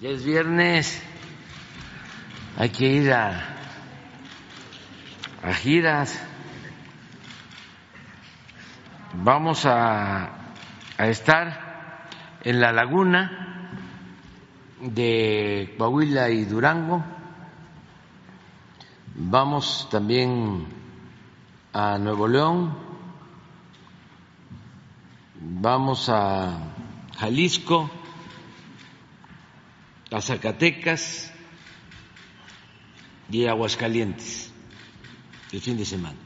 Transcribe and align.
Ya 0.00 0.08
es 0.08 0.24
viernes, 0.24 1.02
hay 2.56 2.70
que 2.70 2.86
ir 2.86 3.12
a, 3.12 3.54
giras. 5.56 6.18
Vamos 9.12 9.66
a, 9.66 10.30
a 10.96 11.06
estar 11.06 12.08
en 12.44 12.60
la 12.62 12.72
laguna 12.72 13.76
de 14.80 15.74
Coahuila 15.76 16.30
y 16.30 16.46
Durango. 16.46 17.04
Vamos 19.16 19.86
también 19.90 20.66
a 21.74 21.98
Nuevo 21.98 22.26
León. 22.26 22.74
Vamos 25.38 26.08
a 26.08 26.56
Jalisco 27.18 27.99
a 30.10 30.20
Zacatecas 30.20 31.32
y 33.30 33.46
Aguascalientes 33.46 34.52
el 35.52 35.60
fin 35.60 35.76
de 35.76 35.84
semana. 35.84 36.16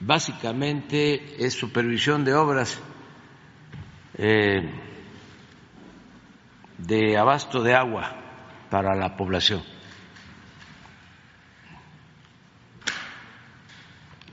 Básicamente 0.00 1.44
es 1.44 1.54
supervisión 1.54 2.24
de 2.24 2.34
obras 2.34 2.80
eh, 4.18 4.68
de 6.78 7.16
abasto 7.16 7.62
de 7.62 7.74
agua 7.74 8.16
para 8.68 8.96
la 8.96 9.16
población. 9.16 9.62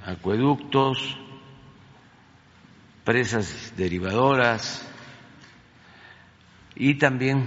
Acueductos, 0.05 1.17
presas 3.03 3.73
derivadoras, 3.77 4.88
y 6.79 6.95
también 6.95 7.45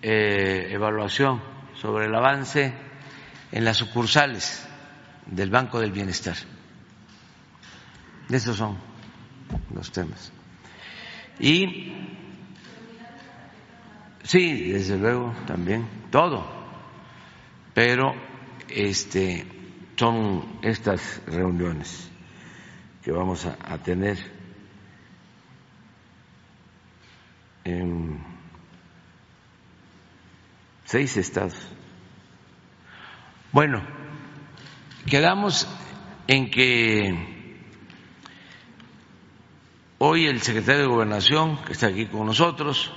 eh, 0.00 0.68
evaluación 0.70 1.42
sobre 1.74 2.06
el 2.06 2.14
avance 2.14 2.72
en 3.52 3.64
las 3.64 3.76
sucursales 3.76 4.66
del 5.26 5.50
Banco 5.50 5.78
del 5.78 5.92
Bienestar. 5.92 6.36
Estos 8.30 8.56
son 8.56 8.78
los 9.74 9.92
temas. 9.92 10.32
Y 11.38 11.92
sí, 14.22 14.70
desde 14.70 14.96
luego, 14.96 15.34
también, 15.46 15.86
todo. 16.10 16.44
Pero 17.74 18.14
este 18.68 19.46
son 19.96 20.60
estas 20.62 21.20
reuniones 21.26 22.10
que 23.02 23.12
vamos 23.12 23.44
a 23.44 23.78
tener 23.82 24.39
en 27.64 28.22
seis 30.84 31.16
estados. 31.16 31.56
Bueno, 33.52 33.82
quedamos 35.06 35.68
en 36.26 36.50
que 36.50 37.56
hoy 39.98 40.26
el 40.26 40.40
secretario 40.40 40.82
de 40.82 40.88
Gobernación, 40.88 41.62
que 41.64 41.72
está 41.72 41.88
aquí 41.88 42.06
con 42.06 42.26
nosotros, 42.26 42.92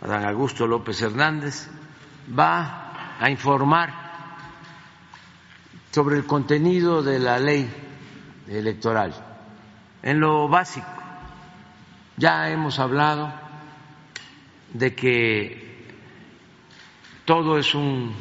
Adán 0.00 0.24
Augusto 0.26 0.66
López 0.66 1.00
Hernández, 1.02 1.68
va 2.38 3.16
a 3.20 3.30
informar 3.30 4.06
sobre 5.90 6.16
el 6.16 6.26
contenido 6.26 7.02
de 7.02 7.18
la 7.18 7.38
ley 7.38 7.68
electoral. 8.48 9.14
En 10.02 10.20
lo 10.20 10.46
básico, 10.46 10.86
ya 12.16 12.50
hemos 12.50 12.78
hablado 12.78 13.45
de 14.78 14.94
que 14.94 15.86
todo 17.24 17.58
es 17.58 17.74
un 17.74 18.14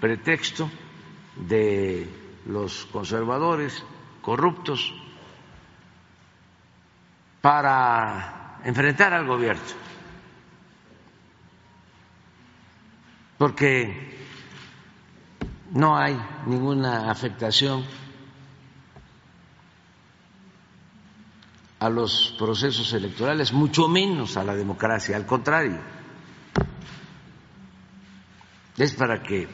pretexto 0.00 0.70
de 1.36 2.08
los 2.46 2.86
conservadores 2.86 3.82
corruptos 4.22 4.94
para 7.40 8.60
enfrentar 8.64 9.12
al 9.12 9.26
gobierno, 9.26 9.62
porque 13.38 14.16
no 15.72 15.96
hay 15.96 16.18
ninguna 16.46 17.10
afectación 17.10 17.84
a 21.78 21.88
los 21.90 22.34
procesos 22.38 22.92
electorales, 22.92 23.52
mucho 23.52 23.88
menos 23.88 24.36
a 24.36 24.44
la 24.44 24.54
democracia, 24.54 25.16
al 25.16 25.26
contrario. 25.26 25.80
Es 28.76 28.94
para 28.94 29.22
que 29.22 29.48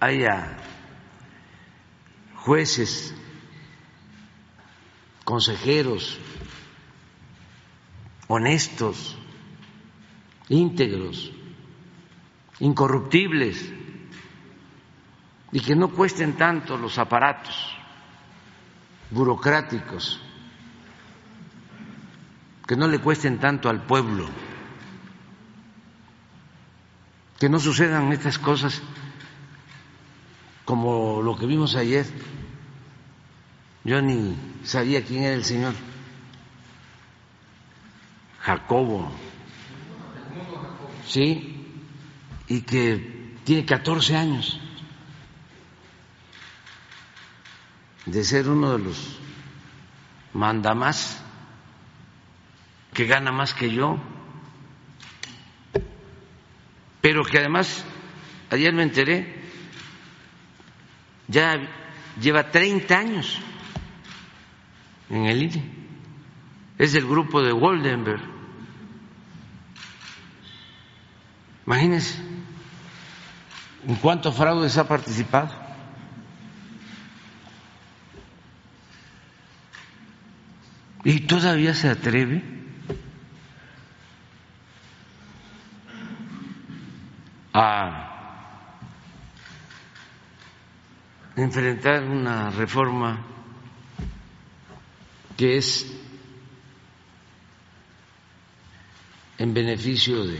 haya 0.00 0.56
jueces, 2.34 3.14
consejeros 5.24 6.18
honestos, 8.28 9.16
íntegros, 10.48 11.32
incorruptibles 12.60 13.72
y 15.50 15.60
que 15.60 15.74
no 15.74 15.90
cuesten 15.90 16.36
tanto 16.36 16.76
los 16.76 16.98
aparatos 16.98 17.74
burocráticos, 19.10 20.20
que 22.68 22.76
no 22.76 22.86
le 22.86 22.98
cuesten 22.98 23.38
tanto 23.38 23.70
al 23.70 23.80
pueblo 23.80 24.28
que 27.38 27.48
no 27.48 27.58
sucedan 27.58 28.12
estas 28.12 28.38
cosas 28.38 28.82
como 30.66 31.22
lo 31.22 31.34
que 31.36 31.46
vimos 31.46 31.76
ayer. 31.76 32.04
Yo 33.84 34.02
ni 34.02 34.36
sabía 34.64 35.02
quién 35.02 35.22
era 35.22 35.34
el 35.34 35.44
señor 35.44 35.72
Jacobo, 38.40 39.10
sí, 41.06 41.64
y 42.48 42.60
que 42.62 43.36
tiene 43.44 43.64
14 43.64 44.16
años 44.16 44.60
de 48.04 48.24
ser 48.24 48.48
uno 48.48 48.72
de 48.72 48.78
los 48.84 49.18
mandamás 50.34 51.22
que 52.98 53.06
gana 53.06 53.30
más 53.30 53.54
que 53.54 53.72
yo 53.72 53.96
pero 57.00 57.24
que 57.24 57.38
además, 57.38 57.84
ayer 58.50 58.74
me 58.74 58.82
enteré, 58.82 59.34
ya 61.28 61.56
lleva 62.20 62.50
30 62.50 62.98
años 62.98 63.40
en 65.08 65.26
el 65.26 65.42
INE. 65.44 65.72
Es 66.76 66.92
del 66.92 67.06
grupo 67.06 67.40
de 67.42 67.52
Waldenberg. 67.52 68.20
Imagínense 71.66 72.18
en 73.86 73.94
cuántos 73.96 74.36
fraudes 74.36 74.76
ha 74.76 74.86
participado. 74.86 75.54
Y 81.04 81.20
todavía 81.20 81.74
se 81.74 81.88
atreve 81.88 82.58
a 87.58 88.08
enfrentar 91.42 92.02
una 92.02 92.50
reforma 92.50 93.24
que 95.36 95.56
es 95.56 95.86
en 99.38 99.54
beneficio 99.54 100.24
de 100.24 100.38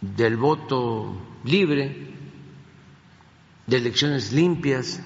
del 0.00 0.36
voto 0.36 1.20
libre, 1.44 2.14
de 3.66 3.76
elecciones 3.76 4.32
limpias, 4.32 5.00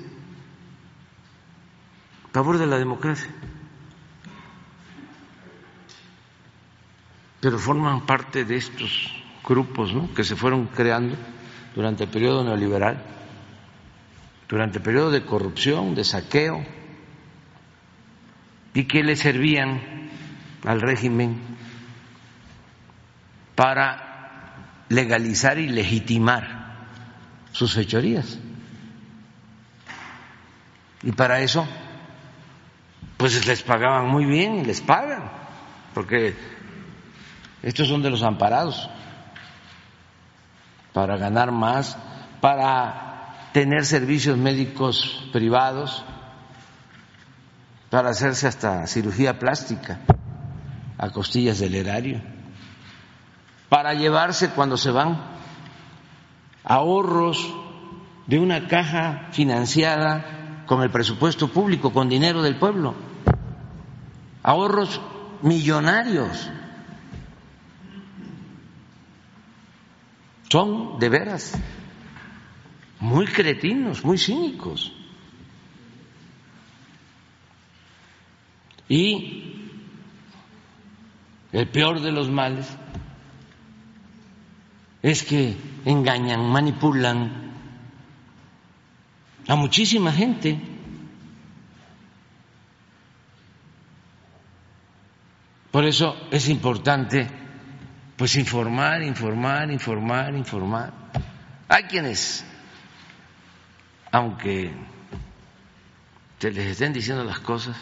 a 2.24 2.28
favor 2.32 2.58
de 2.58 2.66
la 2.66 2.78
democracia. 2.78 3.30
pero 7.40 7.58
forman 7.58 8.04
parte 8.04 8.44
de 8.44 8.56
estos 8.56 9.10
grupos 9.42 9.92
que 10.14 10.24
se 10.24 10.36
fueron 10.36 10.66
creando 10.66 11.16
durante 11.74 12.04
el 12.04 12.10
periodo 12.10 12.44
neoliberal, 12.44 13.02
durante 14.48 14.78
el 14.78 14.84
periodo 14.84 15.10
de 15.10 15.24
corrupción, 15.24 15.94
de 15.94 16.04
saqueo, 16.04 16.64
y 18.74 18.84
que 18.84 19.02
le 19.02 19.16
servían 19.16 20.10
al 20.64 20.80
régimen 20.80 21.40
para 23.54 24.84
legalizar 24.88 25.58
y 25.58 25.68
legitimar 25.68 26.86
sus 27.52 27.74
fechorías. 27.74 28.38
Y 31.02 31.12
para 31.12 31.40
eso, 31.40 31.66
pues 33.16 33.46
les 33.46 33.62
pagaban 33.62 34.08
muy 34.08 34.24
bien, 34.24 34.66
les 34.66 34.80
pagan 34.80 35.40
porque 35.94 36.34
estos 37.62 37.88
son 37.88 38.02
de 38.02 38.10
los 38.10 38.22
amparados, 38.22 38.88
para 40.92 41.16
ganar 41.16 41.52
más, 41.52 41.96
para 42.40 43.48
tener 43.52 43.84
servicios 43.84 44.36
médicos 44.36 45.28
privados, 45.32 46.04
para 47.90 48.10
hacerse 48.10 48.46
hasta 48.46 48.86
cirugía 48.86 49.38
plástica 49.38 49.98
a 50.98 51.10
costillas 51.10 51.58
del 51.58 51.74
erario, 51.74 52.20
para 53.68 53.94
llevarse 53.94 54.50
cuando 54.50 54.76
se 54.76 54.90
van 54.90 55.18
ahorros 56.64 57.54
de 58.26 58.38
una 58.38 58.68
caja 58.68 59.28
financiada 59.32 60.64
con 60.66 60.82
el 60.82 60.90
presupuesto 60.90 61.48
público, 61.48 61.92
con 61.92 62.08
dinero 62.08 62.42
del 62.42 62.56
pueblo, 62.56 62.94
ahorros 64.42 65.00
millonarios. 65.42 66.50
Son 70.50 70.98
de 70.98 71.08
veras 71.08 71.54
muy 72.98 73.26
cretinos, 73.26 74.04
muy 74.04 74.18
cínicos. 74.18 74.92
Y 78.88 79.70
el 81.52 81.68
peor 81.68 82.00
de 82.00 82.10
los 82.10 82.28
males 82.28 82.66
es 85.02 85.22
que 85.22 85.56
engañan, 85.84 86.50
manipulan 86.50 87.52
a 89.46 89.54
muchísima 89.54 90.10
gente. 90.10 90.60
Por 95.70 95.84
eso 95.84 96.16
es 96.32 96.48
importante 96.48 97.39
pues 98.20 98.36
informar, 98.36 99.02
informar, 99.02 99.70
informar, 99.70 100.34
informar. 100.34 100.92
Hay 101.70 101.84
quienes, 101.84 102.44
aunque 104.12 104.70
se 106.38 106.50
les 106.52 106.66
estén 106.66 106.92
diciendo 106.92 107.24
las 107.24 107.38
cosas 107.38 107.78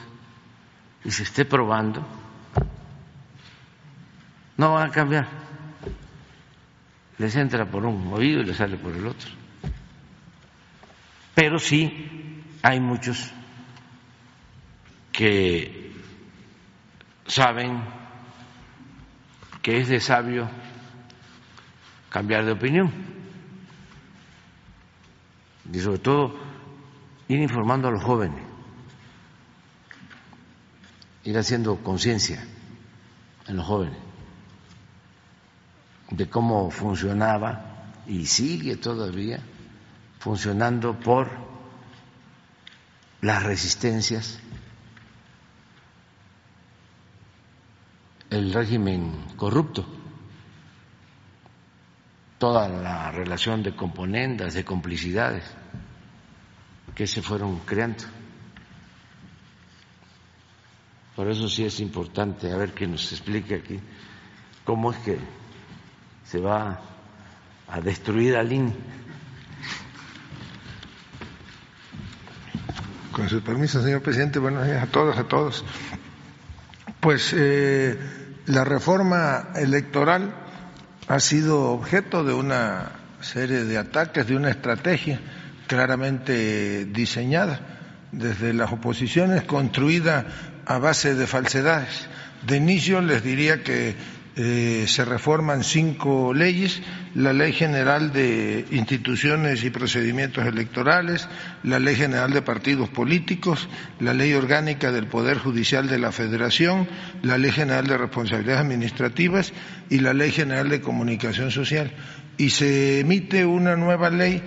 y 1.05 1.11
se 1.11 1.25
esté 1.25 1.45
probando, 1.45 2.07
no 4.57 4.75
van 4.75 4.91
a 4.91 4.93
cambiar. 4.93 5.27
Les 7.19 7.35
entra 7.35 7.67
por 7.69 7.85
un 7.85 8.07
oído 8.13 8.41
y 8.43 8.45
les 8.45 8.59
sale 8.59 8.77
por 8.77 8.95
el 8.95 9.09
otro. 9.09 9.31
Pero 11.35 11.59
sí 11.59 12.45
hay 12.63 12.79
muchos 12.79 13.33
que 15.11 15.95
saben 17.27 17.98
que 19.69 19.77
es 19.77 19.89
de 19.89 20.01
sabio 20.01 20.49
cambiar 22.09 22.47
de 22.47 22.53
opinión. 22.53 22.91
Y 25.71 25.79
sobre 25.79 25.99
todo 25.99 26.39
ir 27.29 27.39
informando 27.39 27.89
a 27.89 27.91
los 27.91 28.03
jóvenes, 28.03 28.43
ir 31.25 31.37
haciendo 31.37 31.77
conciencia 31.83 32.43
en 33.47 33.57
los 33.59 33.67
jóvenes 33.67 33.99
de 36.13 36.31
cómo 36.31 36.71
funcionaba 36.71 37.91
y 38.07 38.25
sigue 38.25 38.77
todavía 38.77 39.39
funcionando 40.19 40.99
por 40.99 41.29
las 43.21 43.43
resistencias 43.43 44.41
el 48.31 48.53
régimen 48.53 49.13
corrupto, 49.37 49.87
toda 52.39 52.69
la 52.69 53.11
relación 53.11 53.63
de 53.63 53.75
componendas, 53.75 54.55
de 54.55 54.65
complicidades 54.65 55.45
que 56.95 57.07
se 57.07 57.23
fueron 57.23 57.61
creando. 57.61 58.05
Por 61.17 61.29
eso 61.29 61.49
sí 61.49 61.65
es 61.65 61.81
importante, 61.81 62.53
a 62.53 62.57
ver 62.57 62.73
que 62.73 62.87
nos 62.87 63.11
explique 63.13 63.57
aquí 63.57 63.81
cómo 64.65 64.93
es 64.93 64.99
que 64.99 65.19
se 66.25 66.39
va 66.39 66.81
a 67.67 67.81
destruir 67.81 68.37
al. 68.37 68.49
Con 73.11 73.29
su 73.29 73.43
permiso, 73.43 73.83
señor 73.83 74.01
presidente, 74.01 74.39
buenos 74.39 74.65
días 74.65 74.83
a 74.83 74.87
todos, 74.87 75.19
a 75.19 75.25
todos. 75.25 75.65
Pues 77.01 77.33
eh, 77.37 77.97
la 78.47 78.65
reforma 78.65 79.51
electoral 79.55 80.35
ha 81.07 81.21
sido 81.21 81.71
objeto 81.71 82.25
de 82.25 82.35
una 82.35 82.91
serie 83.21 83.65
de 83.65 83.79
ataques, 83.79 84.27
de 84.27 84.37
una 84.37 84.51
estrategia 84.51 85.21
claramente 85.67 86.87
diseñada 86.87 87.61
desde 88.11 88.53
las 88.53 88.73
oposiciones, 88.73 89.45
construida 89.45 90.27
a 90.67 90.79
base 90.79 91.15
de 91.15 91.27
falsedades. 91.27 92.09
De 92.47 92.57
inicio 92.57 93.01
les 93.01 93.23
diría 93.23 93.63
que 93.63 93.95
eh, 94.41 94.85
se 94.87 95.05
reforman 95.05 95.65
cinco 95.65 96.33
leyes, 96.33 96.81
la 97.17 97.33
Ley 97.33 97.53
General 97.53 98.13
de 98.13 98.65
Instituciones 98.71 99.65
y 99.65 99.71
Procedimientos 99.71 100.47
Electorales, 100.47 101.29
la 101.65 101.81
Ley 101.81 101.97
General 101.97 102.33
de 102.33 102.43
Partidos 102.43 102.89
Políticos, 102.89 103.69
la 103.99 104.15
Ley 104.15 104.35
Orgánica 104.35 104.93
del 104.93 105.09
Poder 105.09 105.39
Judicial 105.39 105.89
de 105.89 105.99
la 105.99 106.13
Federación, 106.13 106.87
la 107.23 107.37
Ley 107.37 107.51
General 107.51 107.89
de 107.89 107.99
Responsabilidades 107.99 108.61
Administrativas 108.61 109.53
y 109.91 109.99
la 109.99 110.15
Ley 110.15 110.31
General 110.31 110.69
de 110.69 110.83
Comunicación 110.83 111.51
Social. 111.51 111.91
Y 112.37 112.51
se 112.51 113.01
emite 113.01 113.45
una 113.45 113.75
nueva 113.75 114.09
ley 114.09 114.41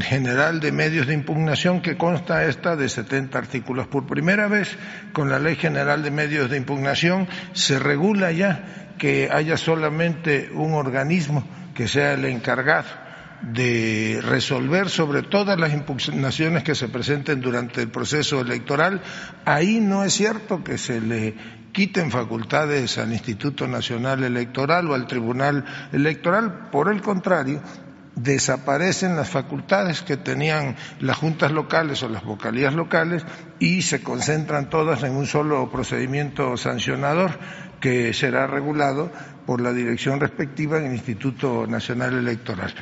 general 0.00 0.60
de 0.60 0.72
medios 0.72 1.06
de 1.06 1.14
impugnación 1.14 1.80
que 1.80 1.96
consta 1.96 2.44
esta 2.44 2.76
de 2.76 2.88
70 2.88 3.38
artículos. 3.38 3.86
Por 3.86 4.06
primera 4.06 4.48
vez, 4.48 4.76
con 5.12 5.30
la 5.30 5.38
Ley 5.38 5.56
General 5.56 6.02
de 6.02 6.10
Medios 6.10 6.50
de 6.50 6.56
Impugnación, 6.56 7.28
se 7.52 7.78
regula 7.78 8.32
ya 8.32 8.94
que 8.98 9.28
haya 9.30 9.56
solamente 9.56 10.50
un 10.52 10.74
organismo 10.74 11.46
que 11.74 11.88
sea 11.88 12.14
el 12.14 12.24
encargado 12.24 12.88
de 13.42 14.20
resolver 14.22 14.88
sobre 14.88 15.22
todas 15.22 15.58
las 15.58 15.72
impugnaciones 15.72 16.64
que 16.64 16.74
se 16.74 16.88
presenten 16.88 17.40
durante 17.40 17.82
el 17.82 17.88
proceso 17.88 18.40
electoral, 18.40 19.02
ahí 19.44 19.78
no 19.80 20.04
es 20.04 20.14
cierto 20.14 20.64
que 20.64 20.78
se 20.78 21.00
le 21.00 21.34
quiten 21.72 22.10
facultades 22.10 22.96
al 22.96 23.12
Instituto 23.12 23.68
Nacional 23.68 24.24
Electoral 24.24 24.90
o 24.90 24.94
al 24.94 25.06
Tribunal 25.06 25.64
Electoral, 25.92 26.70
por 26.72 26.90
el 26.90 27.02
contrario, 27.02 27.60
desaparecen 28.16 29.14
las 29.14 29.28
facultades 29.28 30.02
que 30.02 30.16
tenían 30.16 30.74
las 31.00 31.16
juntas 31.16 31.52
locales 31.52 32.02
o 32.02 32.08
las 32.08 32.24
vocalías 32.24 32.74
locales 32.74 33.24
y 33.58 33.82
se 33.82 34.02
concentran 34.02 34.70
todas 34.70 35.02
en 35.02 35.14
un 35.14 35.26
solo 35.26 35.70
procedimiento 35.70 36.56
sancionador 36.56 37.38
que 37.80 38.12
será 38.14 38.46
regulado 38.46 39.12
por 39.44 39.60
la 39.60 39.72
dirección 39.72 40.18
respectiva 40.18 40.78
en 40.78 40.86
el 40.86 40.92
Instituto 40.94 41.66
Nacional 41.66 42.14
Electoral. 42.14 42.74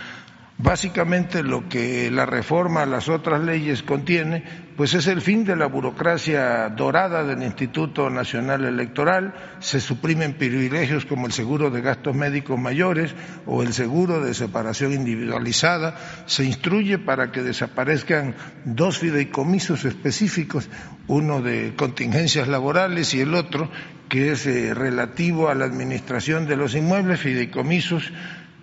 Básicamente 0.64 1.42
lo 1.42 1.68
que 1.68 2.11
la 2.11 2.25
reforma 2.25 2.85
a 2.85 2.87
las 2.87 3.11
otras 3.11 3.42
leyes 3.42 3.83
contiene, 3.83 4.42
pues 4.78 4.94
es 4.94 5.09
el 5.09 5.21
fin 5.21 5.44
de 5.44 5.56
la 5.56 5.66
burocracia 5.66 6.71
dorada 6.71 7.23
del 7.23 7.42
Instituto 7.42 8.09
Nacional 8.09 8.64
Electoral, 8.64 9.35
se 9.59 9.78
suprimen 9.78 10.33
privilegios 10.33 11.04
como 11.04 11.26
el 11.26 11.33
seguro 11.33 11.68
de 11.68 11.83
gastos 11.83 12.16
médicos 12.16 12.59
mayores 12.59 13.14
o 13.44 13.62
el 13.62 13.75
seguro 13.75 14.25
de 14.25 14.33
separación 14.33 14.94
individualizada, 14.94 15.97
se 16.25 16.44
instruye 16.44 16.97
para 16.97 17.30
que 17.30 17.42
desaparezcan 17.42 18.35
dos 18.64 19.00
fideicomisos 19.00 19.85
específicos, 19.85 20.71
uno 21.09 21.42
de 21.42 21.75
contingencias 21.76 22.49
laborales 22.49 23.12
y 23.12 23.21
el 23.21 23.35
otro 23.35 23.71
que 24.09 24.33
es 24.33 24.47
eh, 24.47 24.73
relativo 24.73 25.50
a 25.50 25.54
la 25.54 25.66
administración 25.66 26.47
de 26.47 26.56
los 26.56 26.75
inmuebles, 26.75 27.21
fideicomisos 27.21 28.11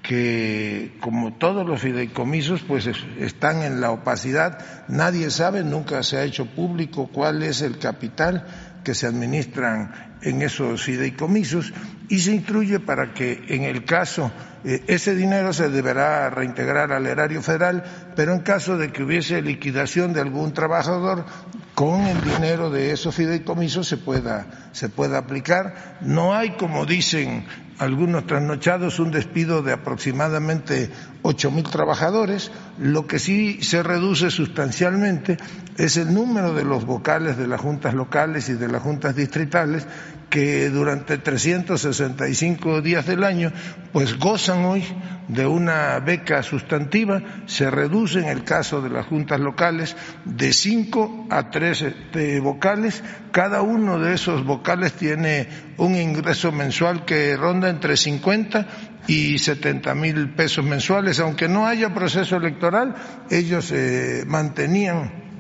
que 0.02 0.98
como 1.00 1.34
todos 1.34 1.66
los 1.66 1.82
fideicomisos 1.82 2.62
pues 2.62 2.90
están 3.20 3.64
en 3.64 3.82
la 3.82 3.92
opacidad, 3.92 4.86
nadie 4.88 5.30
sabe, 5.30 5.64
nunca 5.64 6.04
se 6.04 6.18
ha 6.18 6.24
hecho 6.24 6.46
público 6.46 7.10
cuál 7.14 7.44
es 7.44 7.62
el 7.62 7.78
capital 7.78 8.46
que 8.84 8.96
se 8.96 9.08
administran 9.08 10.18
en 10.22 10.42
esos 10.42 10.84
fideicomisos 10.84 11.74
y 12.12 12.20
se 12.20 12.34
instruye 12.34 12.82
para 12.82 13.14
que 13.14 13.42
en 13.48 13.64
el 13.64 13.86
caso 13.86 14.34
eh, 14.66 14.84
ese 14.88 15.16
dinero 15.16 15.54
se 15.54 15.70
deberá 15.70 16.30
reintegrar 16.30 16.92
al 16.92 17.08
erario 17.08 17.42
federal, 17.42 17.86
pero 18.18 18.34
en 18.34 18.42
caso 18.42 18.78
de 18.78 18.92
que 18.92 19.04
hubiese 19.04 19.42
liquidación 19.42 20.12
de 20.12 20.20
algún 20.20 20.54
trabajador 20.54 21.26
con 21.74 22.02
el 22.02 22.22
dinero 22.22 22.70
de 22.70 22.92
esos 22.92 23.16
fideicomisos 23.16 23.88
se 23.88 23.96
pueda 23.96 24.46
se 24.74 24.90
pueda 24.90 25.20
aplicar. 25.20 25.98
No 26.02 26.34
hay, 26.34 26.52
como 26.52 26.86
dicen 26.86 27.46
algunos 27.78 28.28
trasnochados, 28.28 29.00
un 29.00 29.12
despido 29.12 29.64
de 29.64 29.74
aproximadamente 29.74 30.90
ocho 31.24 31.50
mil 31.50 31.64
trabajadores. 31.64 32.52
Lo 32.78 33.08
que 33.08 33.20
sí 33.20 33.64
se 33.64 33.84
reduce 33.84 34.30
sustancialmente 34.30 35.38
es 35.78 35.98
el 35.98 36.14
número 36.14 36.54
de 36.54 36.64
los 36.64 36.86
vocales 36.86 37.38
de 37.38 37.48
las 37.48 37.60
juntas 37.60 37.94
locales 37.94 38.50
y 38.50 38.54
de 38.54 38.68
las 38.68 38.84
juntas 38.84 39.16
distritales 39.16 39.88
que 40.32 40.70
durante 40.70 41.18
365 41.18 42.82
días 42.82 43.06
del 43.06 43.26
año 43.26 43.52
pues 43.92 44.18
gozan 44.18 44.64
hoy 44.64 44.84
de 45.28 45.46
una 45.46 46.00
beca 46.00 46.42
sustantiva, 46.42 47.22
se 47.46 47.70
reduce 47.70 48.20
en 48.20 48.30
el 48.30 48.46
caso 48.46 48.82
de 48.82 48.90
las 48.90 49.06
juntas 49.06 49.42
locales 49.42 49.96
de 50.24 50.54
5 50.54 51.28
a 51.30 51.50
3 51.52 51.82
este, 51.82 52.40
vocales, 52.40 53.04
cada 53.32 53.62
uno 53.62 54.00
de 54.00 54.14
esos 54.14 54.46
vocales 54.46 54.94
tiene 54.94 55.48
un 55.78 55.96
ingreso 55.96 56.54
mensual 56.54 57.04
que 57.04 57.36
ronda 57.36 57.70
entre 57.70 57.98
50 57.98 58.68
y 59.08 59.38
70 59.38 59.94
mil 59.96 60.30
pesos 60.34 60.64
mensuales, 60.64 61.20
aunque 61.20 61.50
no 61.50 61.68
haya 61.68 61.94
proceso 61.94 62.38
electoral, 62.38 62.96
ellos 63.30 63.72
eh, 63.74 64.24
mantenían 64.26 65.31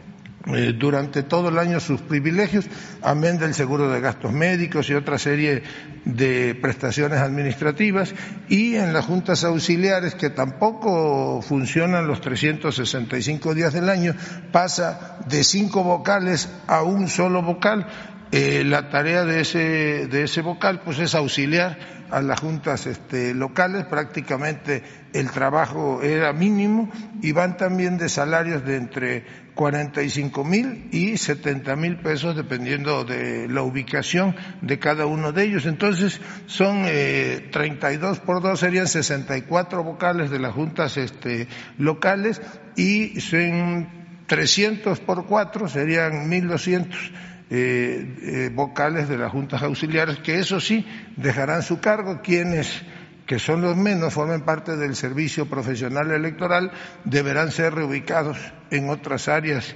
eh, 0.47 0.73
durante 0.75 1.23
todo 1.23 1.49
el 1.49 1.59
año 1.59 1.79
sus 1.79 2.01
privilegios, 2.01 2.65
amén 3.03 3.37
del 3.37 3.53
seguro 3.53 3.89
de 3.91 4.01
gastos 4.01 4.31
médicos 4.31 4.89
y 4.89 4.95
otra 4.95 5.19
serie 5.19 5.61
de 6.05 6.55
prestaciones 6.55 7.19
administrativas, 7.19 8.15
y 8.49 8.75
en 8.75 8.91
las 8.91 9.05
juntas 9.05 9.43
auxiliares, 9.43 10.15
que 10.15 10.31
tampoco 10.31 11.41
funcionan 11.41 12.07
los 12.07 12.21
365 12.21 13.53
días 13.53 13.73
del 13.73 13.89
año, 13.89 14.15
pasa 14.51 15.19
de 15.27 15.43
cinco 15.43 15.83
vocales 15.83 16.49
a 16.67 16.81
un 16.81 17.07
solo 17.07 17.43
vocal. 17.43 17.85
Eh, 18.33 18.63
la 18.63 18.89
tarea 18.89 19.25
de 19.25 19.41
ese, 19.41 20.07
de 20.07 20.23
ese 20.23 20.41
vocal 20.41 20.81
pues 20.85 20.99
es 20.99 21.15
auxiliar 21.15 21.77
a 22.09 22.21
las 22.21 22.39
juntas 22.39 22.87
este, 22.87 23.33
locales, 23.33 23.85
prácticamente 23.85 24.83
el 25.11 25.29
trabajo 25.31 26.01
era 26.01 26.31
mínimo 26.31 26.89
y 27.21 27.33
van 27.33 27.57
también 27.57 27.97
de 27.97 28.07
salarios 28.07 28.65
de 28.65 28.77
entre 28.77 29.25
45 29.53 30.43
mil 30.45 30.87
y 30.91 31.17
70 31.17 31.75
mil 31.75 31.97
pesos 31.97 32.37
dependiendo 32.37 33.03
de 33.03 33.49
la 33.49 33.63
ubicación 33.63 34.35
de 34.61 34.79
cada 34.79 35.05
uno 35.05 35.33
de 35.33 35.43
ellos. 35.43 35.65
Entonces 35.65 36.21
son 36.45 36.83
eh, 36.85 37.49
32 37.51 38.19
por 38.19 38.41
2 38.41 38.57
serían 38.57 38.87
64 38.87 39.83
vocales 39.83 40.29
de 40.29 40.39
las 40.39 40.53
juntas 40.53 40.95
este, 40.95 41.47
locales 41.77 42.41
y 42.77 43.19
son 43.19 43.89
300 44.27 45.01
por 45.01 45.25
4 45.25 45.67
serían 45.67 46.29
1200 46.29 47.11
eh, 47.53 48.15
eh, 48.21 48.51
vocales 48.53 49.09
de 49.09 49.17
las 49.17 49.29
juntas 49.29 49.61
auxiliares, 49.61 50.19
que 50.19 50.39
eso 50.39 50.61
sí 50.61 50.87
dejarán 51.17 51.63
su 51.63 51.81
cargo 51.81 52.21
quienes 52.23 52.81
que 53.25 53.39
son 53.39 53.61
los 53.61 53.77
menos, 53.77 54.13
formen 54.13 54.41
parte 54.41 54.75
del 54.75 54.95
servicio 54.95 55.49
profesional 55.49 56.11
electoral, 56.11 56.71
deberán 57.05 57.51
ser 57.51 57.73
reubicados 57.73 58.37
en 58.71 58.89
otras 58.89 59.27
áreas 59.27 59.75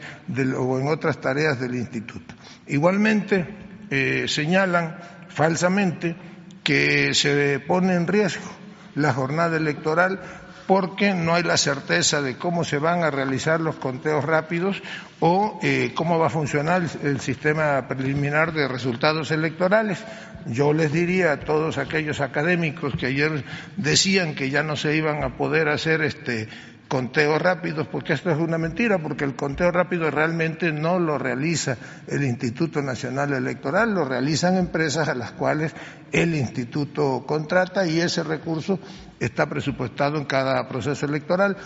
o 0.58 0.80
en 0.80 0.88
otras 0.88 1.22
tareas 1.22 1.60
del 1.60 1.76
instituto. 1.76 2.34
Igualmente, 2.68 3.46
eh, 3.90 4.26
señalan 4.28 4.98
falsamente 5.30 6.16
que 6.64 7.14
se 7.14 7.60
pone 7.60 7.96
en 7.96 8.08
riesgo 8.08 8.50
la 8.96 9.14
jornada 9.14 9.58
electoral 9.58 10.22
porque 10.68 11.14
no 11.14 11.36
hay 11.36 11.44
la 11.44 11.58
certeza 11.58 12.22
de 12.22 12.38
cómo 12.38 12.64
se 12.64 12.78
van 12.78 13.04
a 13.04 13.12
realizar 13.12 13.62
los 13.62 13.76
conteos 13.76 14.24
rápidos 14.24 14.82
o 15.20 15.60
eh, 15.62 15.92
cómo 15.96 16.18
va 16.18 16.28
a 16.28 16.32
funcionar 16.32 16.84
el, 17.04 17.20
sistema 17.20 17.88
preliminar 17.88 18.54
de 18.54 18.68
resultados 18.68 19.32
electorales. 19.32 20.04
Yo 20.48 20.74
les 20.74 20.92
diría 20.92 21.34
a 21.34 21.40
todos 21.40 21.78
aquellos 21.78 22.22
académicos 22.22 22.94
que 22.96 23.08
ayer 23.08 23.44
decían 23.78 24.36
que 24.36 24.50
ya 24.50 24.64
no 24.64 24.76
se 24.76 24.96
iban 24.96 25.24
a 25.24 25.38
poder 25.38 25.70
hacer 25.70 26.02
este 26.02 26.48
conteos 26.88 27.42
rápidos, 27.42 27.88
porque 27.88 28.14
esto 28.14 28.30
es 28.30 28.38
una 28.38 28.60
mentira, 28.60 29.00
porque 29.00 29.24
el 29.24 29.36
conteo 29.36 29.72
rápido 29.72 30.12
realmente 30.12 30.72
no 30.72 31.00
lo 31.00 31.18
realiza 31.18 31.78
el 32.08 32.24
Instituto 32.24 32.82
Nacional 32.82 33.34
Electoral, 33.34 33.94
lo 33.94 34.06
realizan 34.06 34.56
empresas 34.56 35.10
a 35.10 35.16
las 35.16 35.32
cuales 35.32 35.74
el 36.12 36.36
instituto 36.36 37.26
contrata 37.26 37.88
y 37.88 38.00
ese 38.00 38.24
recurso 38.24 38.80
está 39.20 39.48
presupuestado 39.48 40.18
en 40.18 40.26
cada 40.26 40.68
proceso 40.68 41.06
electoral. 41.06 41.58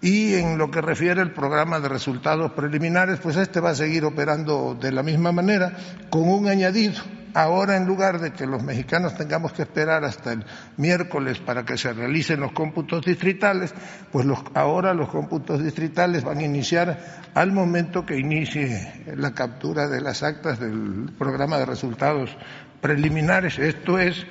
Y 0.00 0.34
en 0.34 0.58
lo 0.58 0.70
que 0.70 0.80
refiere 0.80 1.20
al 1.20 1.32
programa 1.32 1.78
de 1.78 1.88
resultados 1.88 2.52
preliminares, 2.52 3.20
pues 3.20 3.36
este 3.36 3.60
va 3.60 3.70
a 3.70 3.74
seguir 3.74 4.04
operando 4.04 4.74
de 4.74 4.90
la 4.90 5.04
misma 5.04 5.30
manera, 5.30 5.76
con 6.10 6.28
un 6.28 6.48
añadido 6.48 7.00
Ahora, 7.34 7.76
en 7.76 7.86
lugar 7.86 8.20
de 8.20 8.32
que 8.32 8.46
los 8.46 8.62
mexicanos 8.62 9.14
tengamos 9.14 9.52
que 9.52 9.62
esperar 9.62 10.04
hasta 10.04 10.32
el 10.32 10.44
miércoles 10.76 11.38
para 11.38 11.64
que 11.64 11.78
se 11.78 11.92
realicen 11.92 12.40
los 12.40 12.52
cómputos 12.52 13.04
distritales, 13.04 13.74
pues 14.10 14.26
ahora 14.54 14.92
los 14.92 15.08
cómputos 15.08 15.62
distritales 15.62 16.24
van 16.24 16.38
a 16.38 16.42
iniciar 16.42 17.30
al 17.34 17.52
momento 17.52 18.04
que 18.04 18.18
inicie 18.18 19.04
la 19.16 19.32
captura 19.32 19.88
de 19.88 20.02
las 20.02 20.22
actas 20.22 20.60
del 20.60 21.10
programa 21.18 21.58
de 21.58 21.64
resultados 21.64 22.36
preliminares. 22.82 23.58
Esto 23.58 23.98
es, 23.98 24.26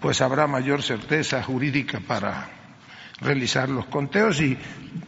pues 0.00 0.20
habrá 0.20 0.46
mayor 0.46 0.82
certeza 0.82 1.42
jurídica 1.42 2.00
para 2.06 2.48
realizar 3.20 3.68
los 3.68 3.86
conteos 3.86 4.40
y 4.40 4.58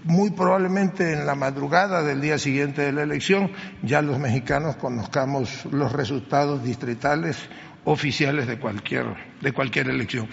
muy 0.04 0.30
probablemente 0.30 1.12
en 1.12 1.26
la 1.26 1.34
madrugada 1.34 2.02
del 2.02 2.20
día 2.20 2.38
siguiente 2.38 2.82
de 2.82 2.92
la 2.92 3.02
elección 3.02 3.50
ya 3.82 4.02
los 4.02 4.18
mexicanos 4.18 4.76
conozcamos 4.76 5.64
los 5.66 5.92
resultados 5.92 6.62
distritales 6.62 7.36
oficiales 7.84 8.46
de 8.46 8.58
cualquier, 8.58 9.06
de 9.40 9.52
cualquier 9.52 9.90
elección. 9.90 10.28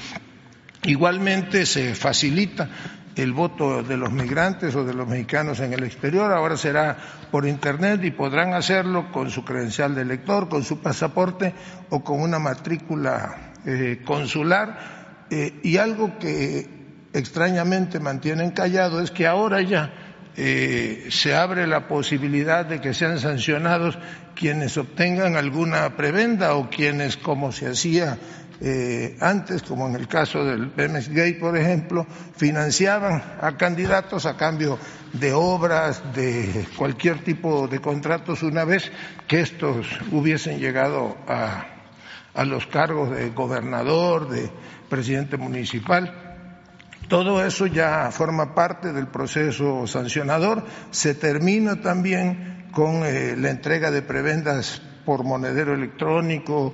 Igualmente 0.83 1.65
se 1.65 1.93
facilita 1.95 2.69
el 3.15 3.33
voto 3.33 3.83
de 3.83 3.97
los 3.97 4.11
migrantes 4.11 4.73
o 4.75 4.85
de 4.85 4.93
los 4.93 5.07
mexicanos 5.07 5.59
en 5.59 5.73
el 5.73 5.83
exterior, 5.83 6.31
ahora 6.31 6.55
será 6.55 6.97
por 7.29 7.45
Internet 7.45 8.03
y 8.03 8.11
podrán 8.11 8.53
hacerlo 8.53 9.11
con 9.11 9.29
su 9.29 9.43
credencial 9.43 9.93
de 9.95 10.01
elector, 10.01 10.47
con 10.47 10.63
su 10.63 10.79
pasaporte 10.79 11.53
o 11.89 12.03
con 12.03 12.21
una 12.21 12.39
matrícula 12.39 13.50
eh, 13.65 14.01
consular. 14.05 15.25
Eh, 15.29 15.59
y 15.63 15.77
algo 15.77 16.17
que 16.19 16.67
extrañamente 17.13 17.99
mantienen 17.99 18.51
callado 18.51 19.01
es 19.01 19.11
que 19.11 19.27
ahora 19.27 19.61
ya 19.61 19.93
eh, 20.35 21.07
se 21.09 21.35
abre 21.35 21.67
la 21.67 21.87
posibilidad 21.87 22.65
de 22.65 22.79
que 22.79 22.93
sean 22.93 23.19
sancionados 23.19 23.97
quienes 24.35 24.77
obtengan 24.77 25.35
alguna 25.35 25.95
prebenda 25.97 26.55
o 26.55 26.69
quienes, 26.69 27.17
como 27.17 27.51
se 27.51 27.67
hacía 27.67 28.17
eh, 28.63 29.17
antes, 29.19 29.63
como 29.63 29.87
en 29.87 29.95
el 29.95 30.07
caso 30.07 30.45
del 30.45 30.69
Pemex 30.69 31.09
Gay, 31.09 31.33
por 31.33 31.57
ejemplo, 31.57 32.05
financiaban 32.37 33.21
a 33.41 33.57
candidatos 33.57 34.25
a 34.25 34.37
cambio 34.37 34.77
de 35.13 35.33
obras, 35.33 36.01
de 36.13 36.65
cualquier 36.77 37.23
tipo 37.23 37.67
de 37.67 37.79
contratos, 37.79 38.43
una 38.43 38.63
vez 38.63 38.91
que 39.27 39.41
estos 39.41 39.87
hubiesen 40.11 40.59
llegado 40.59 41.17
a, 41.27 41.70
a 42.33 42.45
los 42.45 42.65
cargos 42.67 43.11
de 43.11 43.29
gobernador, 43.29 44.29
de 44.29 44.49
presidente 44.89 45.37
municipal 45.37 46.31
todo 47.11 47.43
eso 47.43 47.67
ya 47.67 48.09
forma 48.09 48.55
parte 48.55 48.93
del 48.93 49.07
proceso 49.07 49.85
sancionador. 49.85 50.63
Se 50.91 51.13
termina 51.13 51.81
también 51.81 52.69
con 52.71 53.05
eh, 53.05 53.35
la 53.35 53.49
entrega 53.49 53.91
de 53.91 54.01
prebendas 54.01 54.81
por 55.05 55.25
monedero 55.25 55.73
electrónico, 55.73 56.73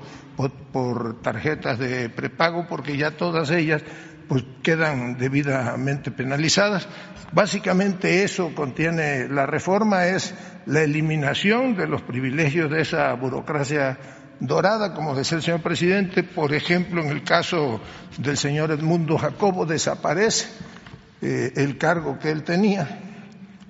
por, 0.71 1.23
tarjetas 1.23 1.79
de 1.79 2.09
prepago, 2.09 2.67
porque 2.69 2.97
ya 2.97 3.17
todas 3.17 3.49
ellas 3.49 3.81
pues 4.27 4.43
quedan 4.61 5.17
debidamente 5.17 6.11
penalizadas. 6.11 6.87
Básicamente 7.31 8.23
eso 8.23 8.53
contiene 8.53 9.27
la 9.27 9.47
reforma, 9.47 10.05
es 10.05 10.35
la 10.67 10.83
eliminación 10.83 11.75
de 11.75 11.87
los 11.87 12.03
privilegios 12.03 12.69
de 12.69 12.81
esa 12.81 13.11
burocracia 13.13 13.97
dorada, 14.39 14.93
como 14.93 15.15
decía 15.15 15.37
el 15.37 15.43
señor 15.43 15.61
presidente, 15.61 16.23
por 16.23 16.53
ejemplo, 16.53 17.01
en 17.01 17.09
el 17.09 17.23
caso 17.23 17.81
del 18.17 18.37
señor 18.37 18.71
Edmundo 18.71 19.17
Jacobo 19.17 19.65
desaparece 19.65 20.47
eh, 21.21 21.53
el 21.55 21.77
cargo 21.77 22.19
que 22.19 22.31
él 22.31 22.43
tenía 22.43 22.99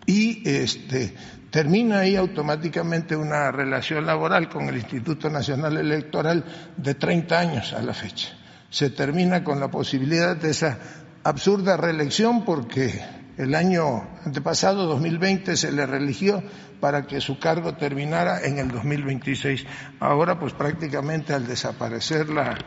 y 0.05 0.47
este, 0.49 1.15
termina 1.49 1.99
ahí 1.99 2.15
automáticamente 2.15 3.15
una 3.15 3.51
relación 3.51 4.05
laboral 4.05 4.49
con 4.49 4.67
el 4.69 4.77
Instituto 4.77 5.29
Nacional 5.29 5.77
Electoral 5.77 6.43
de 6.75 6.95
30 6.95 7.39
años 7.39 7.73
a 7.73 7.81
la 7.81 7.93
fecha. 7.93 8.29
Se 8.69 8.89
termina 8.89 9.43
con 9.43 9.59
la 9.59 9.69
posibilidad 9.69 10.35
de 10.35 10.51
esa 10.51 10.77
absurda 11.23 11.77
reelección 11.77 12.43
porque 12.43 13.01
el 13.37 13.53
año 13.53 14.07
antepasado, 14.25 14.85
2020, 14.87 15.55
se 15.55 15.71
le 15.71 15.85
religió 15.85 16.43
para 16.79 17.05
que 17.07 17.21
su 17.21 17.39
cargo 17.39 17.75
terminara 17.75 18.45
en 18.45 18.59
el 18.59 18.71
2026. 18.71 19.65
Ahora, 19.99 20.39
pues 20.39 20.53
prácticamente 20.53 21.33
al 21.33 21.47
desaparecer 21.47 22.29
la, 22.29 22.57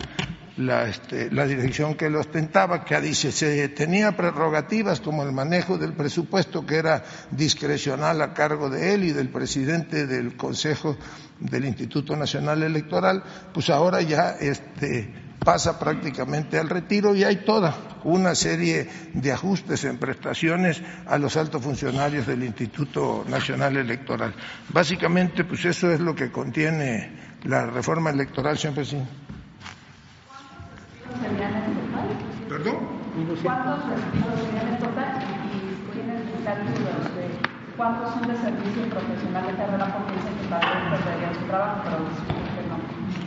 la, 0.57 0.88
este, 0.88 1.31
dirección 1.31 1.95
que 1.95 2.11
lo 2.11 2.21
ostentaba, 2.21 2.85
que 2.85 3.00
dice, 3.00 3.33
se 3.33 3.69
tenía 3.69 4.17
prerrogativas 4.17 5.00
como 5.00 5.23
el 5.23 5.33
manejo 5.33 5.79
del 5.79 5.95
presupuesto, 5.95 6.67
que 6.67 6.76
era 6.76 7.02
discrecional 7.31 8.21
a 8.23 8.35
cargo 8.35 8.71
de 8.71 8.95
él 8.95 9.05
y 9.05 9.12
del 9.12 9.31
presidente 9.31 10.07
del 10.07 10.37
Consejo 10.37 10.97
del 11.38 11.64
Instituto 11.64 12.17
Nacional 12.17 12.62
Electoral, 12.62 13.23
pues 13.52 13.71
ahora 13.71 14.02
ya 14.02 14.37
este, 14.40 15.12
pasa 15.44 15.78
prácticamente 15.78 16.59
al 16.59 16.68
retiro 16.68 17.14
y 17.14 17.25
hay 17.25 17.44
toda 17.44 17.75
una 18.04 18.35
serie 18.35 18.88
de 19.14 19.32
ajustes 19.32 19.85
en 19.85 19.99
prestaciones 19.99 20.82
a 21.06 21.18
los 21.18 21.37
altos 21.37 21.62
funcionarios 21.62 22.26
del 22.26 22.44
Instituto 22.44 23.25
Nacional 23.28 23.76
Electoral. 23.76 24.35
Básicamente, 24.68 25.44
pues 25.44 25.64
eso 25.64 25.90
es 25.90 26.00
lo 26.00 26.14
que 26.14 26.30
contiene 26.30 27.11
la 27.44 27.66
reforma 27.66 28.11
electoral, 28.11 28.59
señor 28.59 28.75
presidente. 28.76 29.11
¿Perdón? 32.49 33.00
¿Cuántos 33.42 33.80
serían 33.85 34.68
en 34.68 34.78
total? 34.78 35.23
Y 35.47 35.92
tienen 35.92 36.23
cálculos 36.44 37.14
de 37.16 37.50
cuántos 37.76 38.14
son 38.14 38.28
de 38.28 38.37
servicio 38.37 38.88
profesional 38.88 39.47
de 39.47 39.54
carrera 39.56 39.87
porque 39.97 40.12
dicen 40.14 40.35
que 40.37 40.49
vez 40.49 41.04
perderían 41.04 41.35
su 41.35 41.47
trabajo, 41.47 41.80
pero 41.85 42.39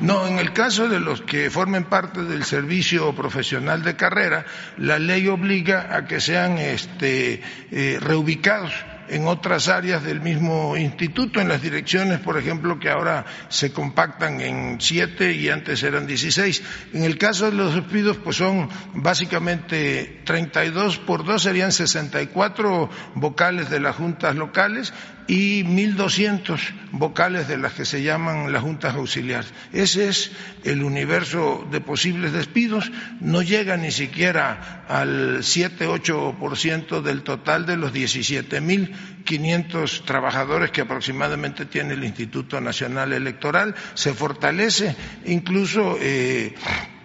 no. 0.04 0.28
En 0.28 0.40
el 0.40 0.54
caso 0.54 0.88
de 0.88 1.00
los 1.00 1.22
que 1.22 1.50
formen 1.50 1.86
parte 1.86 2.24
del 2.24 2.44
servicio 2.44 3.14
profesional 3.16 3.84
de 3.84 3.96
carrera, 3.96 4.46
la 4.78 5.00
ley 5.00 5.28
obliga 5.28 5.96
a 5.96 6.06
que 6.06 6.20
sean 6.20 6.58
este, 6.58 7.42
eh, 7.72 7.98
reubicados 8.00 8.74
en 9.10 9.28
otras 9.28 9.68
áreas 9.68 10.04
del 10.04 10.22
mismo 10.22 10.78
instituto, 10.78 11.40
en 11.40 11.48
las 11.48 11.62
direcciones, 11.62 12.20
por 12.20 12.38
ejemplo, 12.38 12.80
que 12.80 12.90
ahora 12.90 13.26
se 13.50 13.72
compactan 13.72 14.42
en 14.42 14.78
siete 14.80 15.34
y 15.34 15.50
antes 15.50 15.84
eran 15.84 16.08
dieciséis. 16.08 16.64
En 16.94 17.04
el 17.04 17.18
caso 17.18 17.46
de 17.46 17.58
los 17.58 17.76
despidos, 17.76 18.18
pues 18.18 18.38
son 18.38 18.70
básicamente 18.94 20.22
treinta 20.26 20.64
y 20.66 20.72
dos 20.72 20.98
por 20.98 21.26
dos 21.26 21.44
serían 21.44 21.72
sesenta 21.72 22.22
y 22.22 22.28
cuatro 22.28 22.90
vocales 23.16 23.70
de 23.70 23.80
las 23.80 23.96
juntas 23.96 24.36
locales 24.36 24.94
y 25.28 25.64
1.200 25.64 26.60
vocales 26.92 27.48
de 27.48 27.58
las 27.58 27.74
que 27.74 27.86
se 27.86 28.04
llaman 28.04 28.52
las 28.52 28.62
juntas 28.62 28.94
auxiliares. 28.96 29.52
Ese 29.72 30.10
es 30.10 30.32
el 30.64 30.84
universo 30.84 31.68
de 31.72 31.82
posibles 31.82 32.34
despidos, 32.34 32.92
no 33.20 33.42
llega 33.42 33.78
ni 33.78 33.90
siquiera 33.92 34.84
al 34.88 35.40
7-8% 35.40 37.02
del 37.02 37.24
total 37.24 37.66
de 37.66 37.78
los 37.78 37.92
17.500 37.94 40.06
trabajadores 40.06 40.70
que 40.72 40.82
aproximadamente 40.82 41.66
tiene 41.66 41.94
el 41.94 42.04
Instituto 42.04 42.60
Nacional 42.62 43.14
Electoral. 43.14 43.76
Se 43.94 44.14
fortalece 44.14 44.96
incluso 45.26 45.98
eh, 46.00 46.54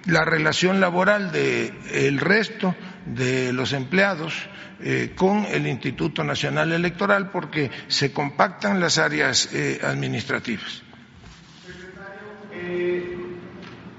la 0.06 0.24
relación 0.24 0.80
laboral 0.80 1.30
del 1.32 1.72
el 1.92 2.18
resto 2.18 2.74
de 3.14 3.52
los 3.52 3.72
empleados 3.72 4.34
eh, 4.80 5.12
con 5.16 5.44
el 5.46 5.66
Instituto 5.66 6.22
Nacional 6.22 6.72
Electoral 6.72 7.30
porque 7.30 7.70
se 7.88 8.12
compactan 8.12 8.80
las 8.80 8.98
áreas 8.98 9.52
eh, 9.52 9.80
administrativas. 9.82 10.82
Secretario, 11.66 12.28
eh, 12.52 13.16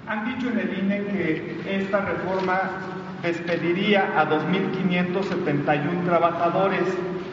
han 0.08 0.36
dicho 0.36 0.50
en 0.52 0.60
el 0.60 0.78
INE 0.80 1.06
que 1.06 1.82
esta 1.82 2.06
reforma 2.06 2.62
despediría 3.22 4.20
a 4.20 4.30
2.571 4.30 6.06
trabajadores 6.06 6.84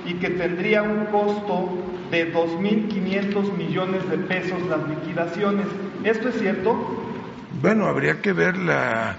y 0.04 0.14
que 0.14 0.30
tendría 0.30 0.83
un 0.83 1.06
costo 1.06 1.87
de 2.11 2.33
2.500 2.33 3.56
millones 3.56 4.09
de 4.11 4.18
pesos 4.18 4.61
las 4.68 4.88
liquidaciones. 4.88 5.66
¿Esto 6.04 6.28
es 6.28 6.38
cierto? 6.38 7.14
Bueno, 7.61 7.87
habría 7.87 8.21
que 8.21 8.33
ver 8.33 8.56
la 8.56 9.16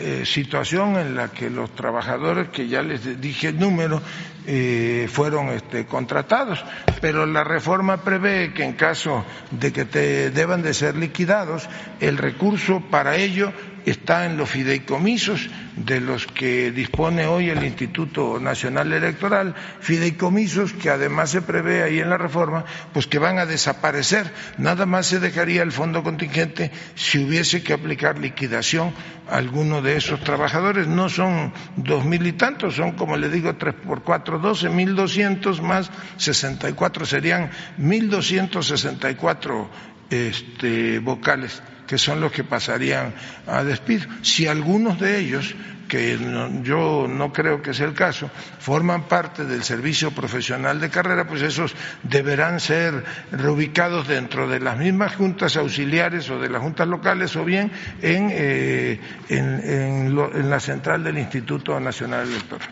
eh, 0.00 0.22
situación 0.24 0.96
en 0.96 1.14
la 1.14 1.28
que 1.28 1.50
los 1.50 1.74
trabajadores, 1.74 2.48
que 2.48 2.68
ya 2.68 2.82
les 2.82 3.20
dije 3.20 3.48
el 3.48 3.58
número, 3.58 4.02
eh, 4.46 5.08
fueron 5.10 5.48
este, 5.50 5.86
contratados, 5.86 6.64
pero 7.00 7.26
la 7.26 7.44
reforma 7.44 7.98
prevé 7.98 8.52
que 8.54 8.64
en 8.64 8.72
caso 8.74 9.24
de 9.50 9.72
que 9.72 9.84
te 9.84 10.30
deban 10.30 10.62
de 10.62 10.72
ser 10.74 10.96
liquidados, 10.96 11.68
el 12.00 12.16
recurso 12.16 12.82
para 12.90 13.16
ello 13.16 13.52
está 13.90 14.26
en 14.26 14.36
los 14.36 14.50
fideicomisos 14.50 15.48
de 15.76 16.00
los 16.00 16.26
que 16.26 16.70
dispone 16.72 17.26
hoy 17.26 17.50
el 17.50 17.64
Instituto 17.64 18.40
Nacional 18.40 18.92
Electoral, 18.92 19.54
fideicomisos 19.80 20.72
que 20.72 20.90
además 20.90 21.30
se 21.30 21.42
prevé 21.42 21.82
ahí 21.82 22.00
en 22.00 22.10
la 22.10 22.18
reforma, 22.18 22.64
pues 22.92 23.06
que 23.06 23.18
van 23.18 23.38
a 23.38 23.46
desaparecer. 23.46 24.32
Nada 24.58 24.86
más 24.86 25.06
se 25.06 25.20
dejaría 25.20 25.62
el 25.62 25.72
fondo 25.72 26.02
contingente 26.02 26.70
si 26.94 27.18
hubiese 27.24 27.62
que 27.62 27.72
aplicar 27.72 28.18
liquidación 28.18 28.92
a 29.30 29.36
alguno 29.36 29.82
de 29.82 29.96
esos 29.96 30.20
trabajadores. 30.20 30.86
No 30.86 31.08
son 31.08 31.52
dos 31.76 32.04
mil 32.04 32.26
y 32.26 32.32
tantos, 32.32 32.74
son 32.74 32.92
como 32.92 33.16
le 33.16 33.28
digo, 33.28 33.56
tres 33.56 33.74
por 33.74 34.02
cuatro, 34.02 34.38
doce, 34.38 34.68
mil 34.68 34.94
doscientos 34.94 35.62
más 35.62 35.90
sesenta 36.16 36.68
y 36.68 36.72
cuatro, 36.72 37.06
serían 37.06 37.50
mil 37.76 38.10
doscientos 38.10 38.66
sesenta 38.66 39.10
y 39.10 39.14
cuatro 39.14 39.70
este, 40.10 40.98
vocales 40.98 41.62
que 41.88 41.98
son 41.98 42.20
los 42.20 42.30
que 42.30 42.44
pasarían 42.44 43.14
a 43.46 43.64
despido. 43.64 44.06
Si 44.20 44.46
algunos 44.46 45.00
de 45.00 45.18
ellos, 45.18 45.56
que 45.88 46.18
yo 46.62 47.06
no 47.08 47.32
creo 47.32 47.62
que 47.62 47.72
sea 47.72 47.86
el 47.86 47.94
caso, 47.94 48.30
forman 48.60 49.08
parte 49.08 49.44
del 49.46 49.64
servicio 49.64 50.10
profesional 50.10 50.80
de 50.80 50.90
carrera, 50.90 51.26
pues 51.26 51.40
esos 51.40 51.74
deberán 52.02 52.60
ser 52.60 53.02
reubicados 53.32 54.06
dentro 54.06 54.46
de 54.46 54.60
las 54.60 54.76
mismas 54.76 55.16
juntas 55.16 55.56
auxiliares 55.56 56.28
o 56.28 56.38
de 56.38 56.50
las 56.50 56.60
juntas 56.60 56.86
locales 56.86 57.34
o 57.36 57.44
bien 57.44 57.72
en, 58.02 58.28
eh, 58.30 59.00
en, 59.30 60.50
la 60.50 60.60
central 60.60 61.02
del 61.02 61.16
Instituto 61.16 61.80
Nacional 61.80 62.28
Electoral. 62.28 62.68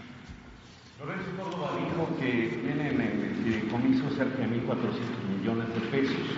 Lorenzo 1.00 1.30
Córdoba 1.38 1.70
dijo 1.80 2.16
que 2.20 2.60
tienen 2.62 3.00
en 3.00 3.52
el 3.54 3.68
comiso 3.68 4.10
cerca 4.10 4.38
de 4.38 4.46
1.400 4.46 5.40
millones 5.40 5.68
de 5.74 5.80
pesos 5.88 6.36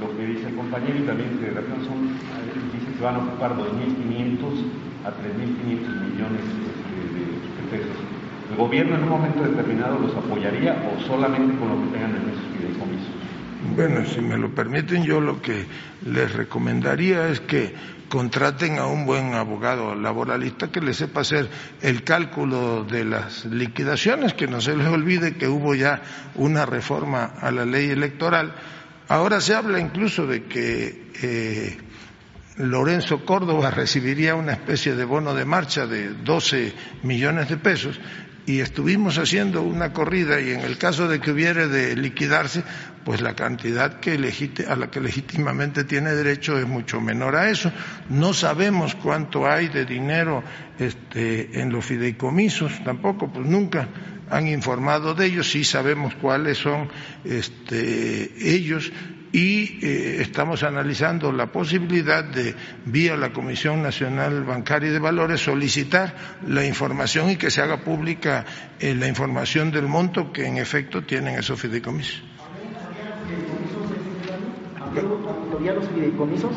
lo 0.00 0.16
que 0.16 0.26
dice 0.26 0.48
el 0.48 0.54
compañero 0.70 0.98
y 1.00 1.02
también 1.02 1.40
de 1.40 1.50
razón 1.50 1.84
son, 1.84 2.08
dice 2.72 2.92
que 2.96 3.02
van 3.02 3.16
a 3.16 3.18
ocupar 3.18 3.56
2.500 3.56 3.66
a 5.04 5.10
3.500 5.10 6.12
millones 6.12 6.42
de, 6.46 7.76
pesos. 7.76 7.96
¿El 8.50 8.56
gobierno 8.56 8.96
en 8.96 9.02
un 9.04 9.08
momento 9.08 9.42
determinado 9.42 9.98
los 9.98 10.14
apoyaría 10.16 10.76
o 10.86 11.00
solamente 11.06 11.56
con 11.58 11.68
lo 11.68 11.82
que 11.82 11.92
tengan 11.92 12.10
en 12.10 12.30
esos 12.30 12.44
fideicomisos? 12.56 13.08
Bueno, 13.76 14.04
si 14.06 14.20
me 14.20 14.38
lo 14.38 14.54
permiten, 14.54 15.04
yo 15.04 15.20
lo 15.20 15.40
que 15.42 15.66
les 16.04 16.32
recomendaría 16.32 17.28
es 17.28 17.40
que 17.40 17.74
contraten 18.08 18.78
a 18.78 18.86
un 18.86 19.06
buen 19.06 19.34
abogado 19.34 19.94
laboralista 19.94 20.72
que 20.72 20.80
le 20.80 20.94
sepa 20.94 21.20
hacer 21.20 21.48
el 21.80 22.02
cálculo 22.02 22.84
de 22.84 23.04
las 23.04 23.44
liquidaciones, 23.44 24.34
que 24.34 24.48
no 24.48 24.60
se 24.60 24.76
les 24.76 24.88
olvide 24.88 25.36
que 25.36 25.46
hubo 25.46 25.74
ya 25.74 26.02
una 26.34 26.66
reforma 26.66 27.34
a 27.40 27.52
la 27.52 27.64
ley 27.64 27.90
electoral 27.90 28.54
Ahora 29.10 29.40
se 29.40 29.56
habla 29.56 29.80
incluso 29.80 30.24
de 30.24 30.44
que 30.44 31.10
eh, 31.20 31.76
Lorenzo 32.58 33.24
Córdoba 33.24 33.68
recibiría 33.72 34.36
una 34.36 34.52
especie 34.52 34.94
de 34.94 35.04
bono 35.04 35.34
de 35.34 35.44
marcha 35.44 35.84
de 35.84 36.10
12 36.14 36.72
millones 37.02 37.48
de 37.48 37.56
pesos 37.56 37.98
y 38.50 38.60
estuvimos 38.60 39.16
haciendo 39.18 39.62
una 39.62 39.92
corrida 39.92 40.40
y 40.40 40.50
en 40.50 40.60
el 40.60 40.76
caso 40.76 41.06
de 41.06 41.20
que 41.20 41.30
hubiere 41.30 41.68
de 41.68 41.94
liquidarse, 41.94 42.64
pues 43.04 43.20
la 43.20 43.36
cantidad 43.36 44.00
que 44.00 44.12
a 44.68 44.76
la 44.76 44.90
que 44.90 45.00
legítimamente 45.00 45.84
tiene 45.84 46.10
derecho 46.14 46.58
es 46.58 46.66
mucho 46.66 47.00
menor 47.00 47.36
a 47.36 47.48
eso. 47.48 47.70
No 48.08 48.32
sabemos 48.32 48.96
cuánto 48.96 49.48
hay 49.48 49.68
de 49.68 49.84
dinero 49.84 50.42
este, 50.80 51.60
en 51.60 51.70
los 51.70 51.84
fideicomisos, 51.84 52.82
tampoco, 52.82 53.32
pues 53.32 53.46
nunca 53.46 53.88
han 54.28 54.48
informado 54.48 55.14
de 55.14 55.26
ellos, 55.26 55.48
sí 55.48 55.62
sabemos 55.62 56.14
cuáles 56.16 56.58
son 56.58 56.88
este, 57.24 58.32
ellos 58.36 58.90
y 59.32 59.84
eh, 59.84 60.16
estamos 60.20 60.62
analizando 60.62 61.32
la 61.32 61.46
posibilidad 61.46 62.24
de, 62.24 62.54
vía 62.86 63.16
la 63.16 63.32
Comisión 63.32 63.82
Nacional 63.82 64.44
Bancaria 64.44 64.90
y 64.90 64.92
de 64.92 64.98
Valores, 64.98 65.40
solicitar 65.40 66.14
la 66.46 66.64
información 66.64 67.30
y 67.30 67.36
que 67.36 67.50
se 67.50 67.60
haga 67.60 67.78
pública 67.78 68.44
eh, 68.80 68.94
la 68.94 69.06
información 69.06 69.70
del 69.70 69.86
monto 69.86 70.32
que 70.32 70.46
en 70.46 70.58
efecto 70.58 71.02
tienen 71.02 71.38
esos 71.38 71.60
fideicomisos. 71.60 72.22
los 75.74 75.88
fideicomisos? 75.88 76.52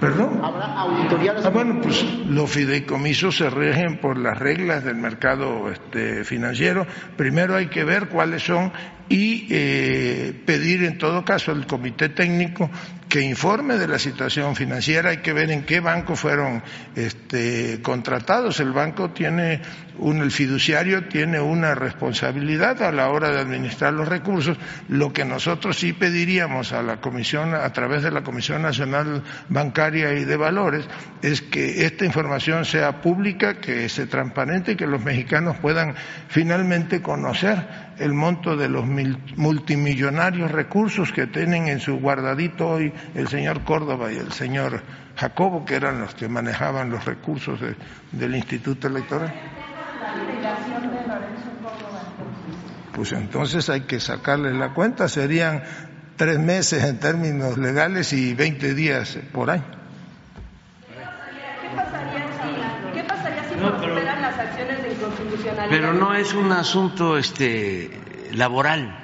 ¿Perdón? 0.00 0.40
¿Habrá 0.44 0.66
auditoría 0.80 1.34
Ah, 1.42 1.48
bueno, 1.48 1.80
pues 1.80 2.04
los 2.28 2.50
fideicomisos 2.50 3.36
se 3.38 3.48
rigen 3.48 3.98
por 3.98 4.18
las 4.18 4.38
reglas 4.38 4.84
del 4.84 4.96
mercado 4.96 5.70
este, 5.70 6.24
financiero. 6.24 6.86
Primero 7.16 7.54
hay 7.54 7.68
que 7.68 7.84
ver 7.84 8.08
cuáles 8.08 8.42
son 8.42 8.72
y 9.08 9.46
eh, 9.50 10.42
pedir 10.46 10.84
en 10.84 10.98
todo 10.98 11.24
caso 11.24 11.52
al 11.52 11.66
comité 11.66 12.08
técnico 12.08 12.70
que 13.14 13.20
informe 13.20 13.76
de 13.76 13.86
la 13.86 14.00
situación 14.00 14.56
financiera, 14.56 15.10
hay 15.10 15.18
que 15.18 15.32
ver 15.32 15.50
en 15.52 15.62
qué 15.62 15.78
banco 15.78 16.16
fueron 16.16 16.64
este, 16.96 17.80
contratados. 17.80 18.58
El 18.58 18.72
banco 18.72 19.10
tiene 19.10 19.60
un, 19.98 20.20
el 20.20 20.32
fiduciario 20.32 21.06
tiene 21.06 21.38
una 21.38 21.76
responsabilidad 21.76 22.82
a 22.82 22.90
la 22.90 23.10
hora 23.10 23.30
de 23.30 23.38
administrar 23.38 23.92
los 23.92 24.08
recursos. 24.08 24.58
Lo 24.88 25.12
que 25.12 25.24
nosotros 25.24 25.78
sí 25.78 25.92
pediríamos 25.92 26.72
a 26.72 26.82
la 26.82 27.00
Comisión, 27.00 27.54
a 27.54 27.72
través 27.72 28.02
de 28.02 28.10
la 28.10 28.24
Comisión 28.24 28.62
Nacional 28.62 29.22
Bancaria 29.48 30.12
y 30.14 30.24
de 30.24 30.36
Valores, 30.36 30.84
es 31.22 31.40
que 31.40 31.84
esta 31.84 32.04
información 32.04 32.64
sea 32.64 33.00
pública, 33.00 33.60
que 33.60 33.88
sea 33.88 34.06
transparente 34.06 34.72
y 34.72 34.76
que 34.76 34.88
los 34.88 35.04
mexicanos 35.04 35.56
puedan 35.58 35.94
finalmente 36.26 37.00
conocer 37.00 37.83
el 37.98 38.12
monto 38.12 38.56
de 38.56 38.68
los 38.68 38.84
multimillonarios 39.36 40.50
recursos 40.50 41.12
que 41.12 41.26
tienen 41.26 41.68
en 41.68 41.80
su 41.80 41.98
guardadito 41.98 42.68
hoy 42.68 42.92
el 43.14 43.28
señor 43.28 43.62
Córdoba 43.62 44.12
y 44.12 44.16
el 44.16 44.32
señor 44.32 44.82
Jacobo, 45.16 45.64
que 45.64 45.76
eran 45.76 46.00
los 46.00 46.14
que 46.14 46.28
manejaban 46.28 46.90
los 46.90 47.04
recursos 47.04 47.60
del 48.12 48.36
Instituto 48.36 48.88
Electoral. 48.88 49.32
Pues 52.94 53.12
entonces 53.12 53.68
hay 53.70 53.82
que 53.82 54.00
sacarle 54.00 54.54
la 54.54 54.72
cuenta, 54.72 55.08
serían 55.08 55.62
tres 56.16 56.38
meses 56.38 56.84
en 56.84 56.98
términos 56.98 57.58
legales 57.58 58.12
y 58.12 58.34
20 58.34 58.74
días 58.74 59.18
por 59.32 59.50
año. 59.50 59.64
¿Qué 61.60 61.68
pasaría 61.76 62.26
si, 62.40 62.94
qué 62.94 63.04
pasaría 63.04 63.48
si 63.48 63.54
prosperan 63.56 64.22
las 64.22 64.38
acciones 64.38 64.82
de 64.82 64.92
inconstitucionalidad? 64.92 65.53
Pero 65.68 65.94
no 65.94 66.14
es 66.14 66.34
un 66.34 66.52
asunto 66.52 67.16
este 67.16 68.30
laboral, 68.32 68.98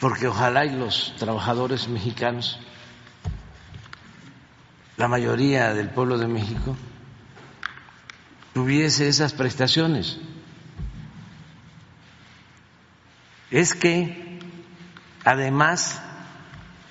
porque 0.00 0.26
ojalá 0.26 0.64
y 0.64 0.70
los 0.70 1.14
trabajadores 1.18 1.88
mexicanos, 1.88 2.58
la 4.96 5.08
mayoría 5.08 5.74
del 5.74 5.90
pueblo 5.90 6.18
de 6.18 6.28
México, 6.28 6.76
tuviese 8.54 9.08
esas 9.08 9.32
prestaciones. 9.32 10.18
Es 13.50 13.74
que 13.74 14.40
además 15.24 16.00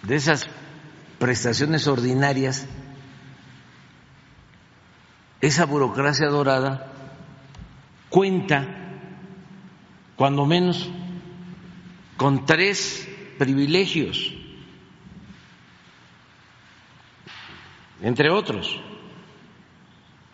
de 0.04 0.16
esas 0.16 0.48
prestaciones 1.18 1.88
ordinarias, 1.88 2.66
esa 5.42 5.66
burocracia 5.66 6.28
dorada 6.28 6.89
cuenta, 8.10 8.68
cuando 10.16 10.46
menos, 10.46 10.90
con 12.18 12.46
tres 12.46 13.08
privilegios, 13.38 14.34
entre 18.02 18.30
otros. 18.30 18.80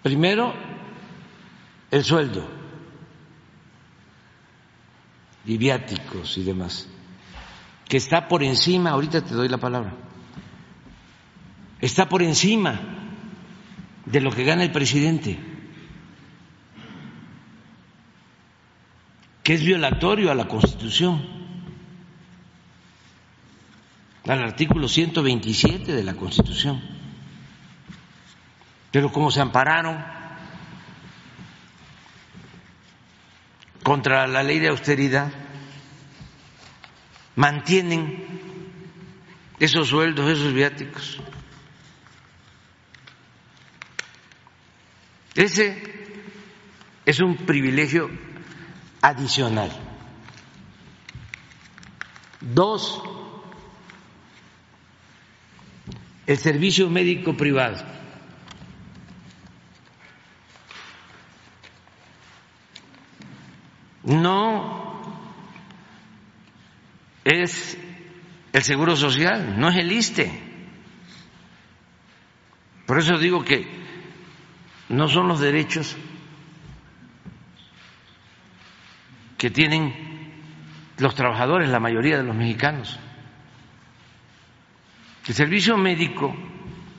Primero, 0.01 0.53
el 1.91 2.03
sueldo, 2.03 2.47
y 5.45 5.57
viáticos 5.57 6.37
y 6.37 6.43
demás, 6.43 6.87
que 7.87 7.97
está 7.97 8.27
por 8.27 8.43
encima, 8.43 8.91
ahorita 8.91 9.21
te 9.21 9.33
doy 9.33 9.47
la 9.47 9.57
palabra, 9.57 9.93
está 11.81 12.09
por 12.09 12.23
encima 12.23 12.79
de 14.05 14.21
lo 14.21 14.31
que 14.31 14.43
gana 14.43 14.63
el 14.63 14.71
presidente, 14.71 15.39
que 19.45 19.53
es 19.53 19.63
violatorio 19.63 20.31
a 20.31 20.35
la 20.35 20.47
Constitución, 20.47 21.23
al 24.25 24.41
artículo 24.41 24.87
127 24.87 25.93
de 25.93 26.03
la 26.03 26.15
Constitución. 26.15 26.81
Pero 28.89 29.11
como 29.11 29.29
se 29.29 29.41
ampararon 29.41 30.03
contra 33.83 34.25
la 34.25 34.41
ley 34.41 34.57
de 34.57 34.69
austeridad, 34.69 35.31
mantienen 37.35 38.25
esos 39.59 39.89
sueldos, 39.89 40.27
esos 40.27 40.53
viáticos. 40.53 41.21
Ese 45.35 45.83
es 47.05 47.19
un 47.19 47.45
privilegio 47.45 48.09
adicional. 49.05 49.69
Dos, 52.41 53.03
el 56.25 56.37
servicio 56.37 56.89
médico 56.89 57.37
privado. 57.37 57.85
No 64.03 65.03
es 67.23 67.77
el 68.53 68.63
seguro 68.63 68.95
social, 68.95 69.59
no 69.59 69.69
es 69.69 69.75
el 69.77 69.91
ISTE. 69.91 70.31
Por 72.87 72.97
eso 72.99 73.19
digo 73.19 73.43
que 73.43 73.67
no 74.89 75.07
son 75.07 75.27
los 75.27 75.39
derechos 75.39 75.95
que 79.37 79.49
tienen 79.49 79.93
los 80.97 81.15
trabajadores, 81.15 81.69
la 81.69 81.79
mayoría 81.79 82.17
de 82.17 82.23
los 82.23 82.35
mexicanos. 82.35 82.99
El 85.27 85.33
servicio 85.33 85.75
médico 85.77 86.35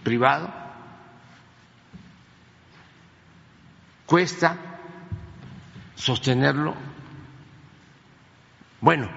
privado 0.02 0.52
cuesta 4.04 4.56
sostenerlo. 5.94 6.74
Bueno, 8.80 9.08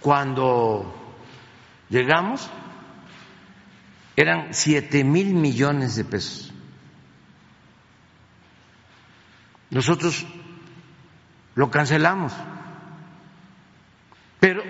cuando 0.00 0.94
llegamos 1.88 2.50
eran 4.16 4.54
siete 4.54 5.02
mil 5.02 5.34
millones 5.34 5.96
de 5.96 6.04
pesos. 6.04 6.52
Nosotros 9.70 10.24
lo 11.54 11.70
cancelamos. 11.70 12.32
Pero 14.40 14.62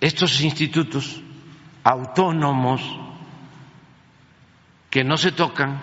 estos 0.00 0.40
institutos 0.40 1.22
autónomos 1.82 2.82
que 4.90 5.04
no 5.04 5.16
se 5.16 5.32
tocan, 5.32 5.80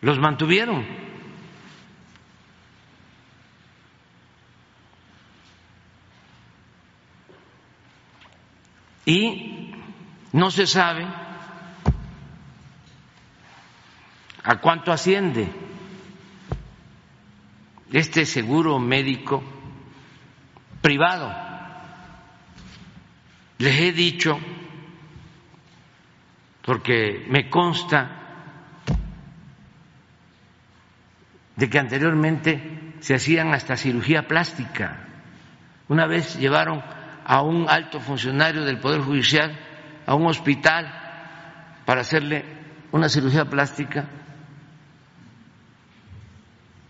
los 0.00 0.18
mantuvieron. 0.18 0.84
Y 9.04 9.74
no 10.32 10.50
se 10.50 10.66
sabe 10.66 11.06
a 14.44 14.60
cuánto 14.60 14.92
asciende 14.92 15.61
este 17.92 18.24
seguro 18.24 18.78
médico 18.78 19.42
privado. 20.80 21.32
Les 23.58 23.80
he 23.80 23.92
dicho, 23.92 24.38
porque 26.64 27.26
me 27.28 27.48
consta 27.50 28.18
de 31.54 31.70
que 31.70 31.78
anteriormente 31.78 32.94
se 33.00 33.14
hacían 33.14 33.52
hasta 33.52 33.76
cirugía 33.76 34.26
plástica. 34.26 35.06
Una 35.88 36.06
vez 36.06 36.38
llevaron 36.38 36.82
a 37.24 37.42
un 37.42 37.68
alto 37.68 38.00
funcionario 38.00 38.64
del 38.64 38.78
Poder 38.78 39.02
Judicial 39.02 39.56
a 40.06 40.14
un 40.14 40.26
hospital 40.26 40.90
para 41.84 42.00
hacerle 42.00 42.44
una 42.90 43.08
cirugía 43.08 43.44
plástica 43.44 44.06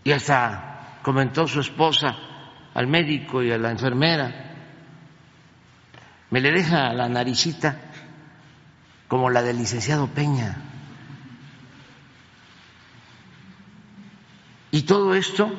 y 0.03 0.11
hasta 0.11 0.72
comentó 1.03 1.47
su 1.47 1.59
esposa 1.59 2.15
al 2.73 2.87
médico 2.87 3.43
y 3.43 3.51
a 3.51 3.57
la 3.59 3.69
enfermera, 3.69 4.55
me 6.31 6.41
le 6.41 6.51
deja 6.51 6.91
la 6.93 7.07
naricita 7.07 7.77
como 9.07 9.29
la 9.29 9.43
del 9.43 9.57
licenciado 9.57 10.07
Peña. 10.07 10.57
Y 14.71 14.81
todo 14.83 15.13
esto 15.13 15.51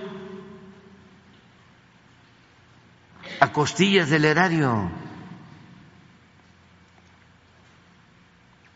a 3.38 3.52
costillas 3.52 4.10
del 4.10 4.24
erario, 4.24 4.90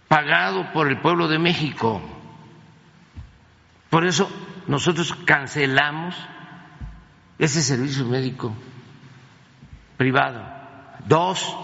pagado 0.07 0.73
por 0.73 0.89
el 0.89 1.01
pueblo 1.01 1.27
de 1.27 1.39
México. 1.39 2.01
Por 3.91 4.07
eso 4.07 4.31
nosotros 4.69 5.15
cancelamos 5.25 6.15
ese 7.39 7.63
servicio 7.63 8.05
médico 8.05 8.53
privado. 9.97 10.43
Dos, 11.07 11.57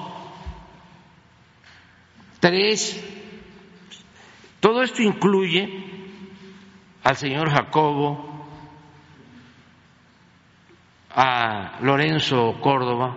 tres, 2.41 3.03
todo 4.61 4.83
esto 4.83 5.03
incluye 5.03 5.69
al 7.03 7.17
señor 7.17 7.51
Jacobo, 7.51 8.47
a 11.11 11.79
Lorenzo 11.81 12.59
Córdoba. 12.61 13.17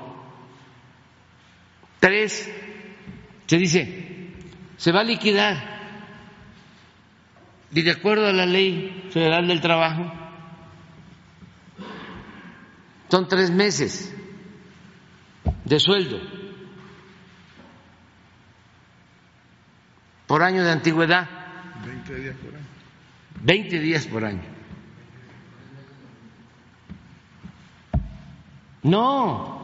Tres, 1.99 2.51
se 3.47 3.57
dice, 3.57 4.33
se 4.77 4.91
va 4.91 5.01
a 5.01 5.03
liquidar. 5.03 5.77
Y 7.71 7.81
de 7.81 7.91
acuerdo 7.91 8.27
a 8.27 8.33
la 8.33 8.45
ley 8.45 9.09
federal 9.11 9.47
del 9.47 9.61
trabajo, 9.61 10.11
son 13.09 13.27
tres 13.27 13.51
meses 13.51 14.13
de 15.65 15.79
sueldo 15.79 16.19
por 20.27 20.43
año 20.43 20.63
de 20.63 20.71
antigüedad. 20.71 21.27
20 21.85 22.15
días 22.15 22.35
por 22.35 22.55
año. 22.55 22.65
20 23.41 23.79
días 23.79 24.07
por 24.07 24.25
año. 24.25 24.57
No, 28.83 29.57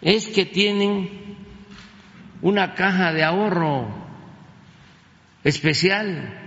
es 0.00 0.28
que 0.28 0.44
tienen 0.44 1.36
una 2.42 2.74
caja 2.74 3.12
de 3.12 3.24
ahorro 3.24 3.88
especial 5.44 6.41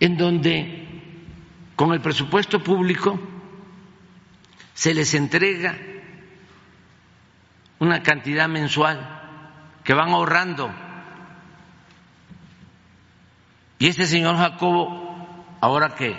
en 0.00 0.16
donde 0.16 0.86
con 1.74 1.92
el 1.92 2.00
presupuesto 2.00 2.62
público 2.62 3.18
se 4.74 4.94
les 4.94 5.14
entrega 5.14 5.76
una 7.78 8.02
cantidad 8.02 8.48
mensual 8.48 9.16
que 9.84 9.94
van 9.94 10.10
ahorrando. 10.10 10.70
Y 13.78 13.88
este 13.88 14.06
señor 14.06 14.36
Jacobo, 14.36 15.46
ahora 15.60 15.94
que 15.94 16.16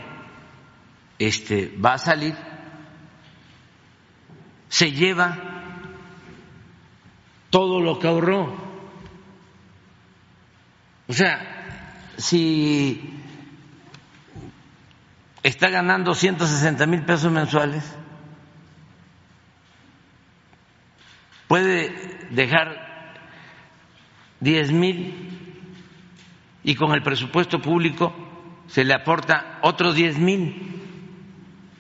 este 1.19 1.75
va 1.83 1.93
a 1.93 1.97
salir, 1.97 2.35
se 4.69 4.91
lleva 4.91 5.37
todo 7.49 7.81
lo 7.81 7.97
que 7.99 8.07
ahorró. 8.07 8.55
O 11.07 11.13
sea, 11.13 12.13
si 12.17 13.16
está 15.47 15.69
ganando 15.69 16.13
160 16.13 16.85
mil 16.87 17.03
pesos 17.03 17.31
mensuales, 17.31 17.83
puede 21.47 22.27
dejar 22.31 23.15
10 24.41 24.71
mil 24.73 25.63
y 26.63 26.75
con 26.75 26.91
el 26.91 27.01
presupuesto 27.01 27.61
público 27.61 28.13
se 28.67 28.83
le 28.83 28.93
aporta 28.93 29.59
otros 29.61 29.95
10 29.95 30.19
mil. 30.19 30.73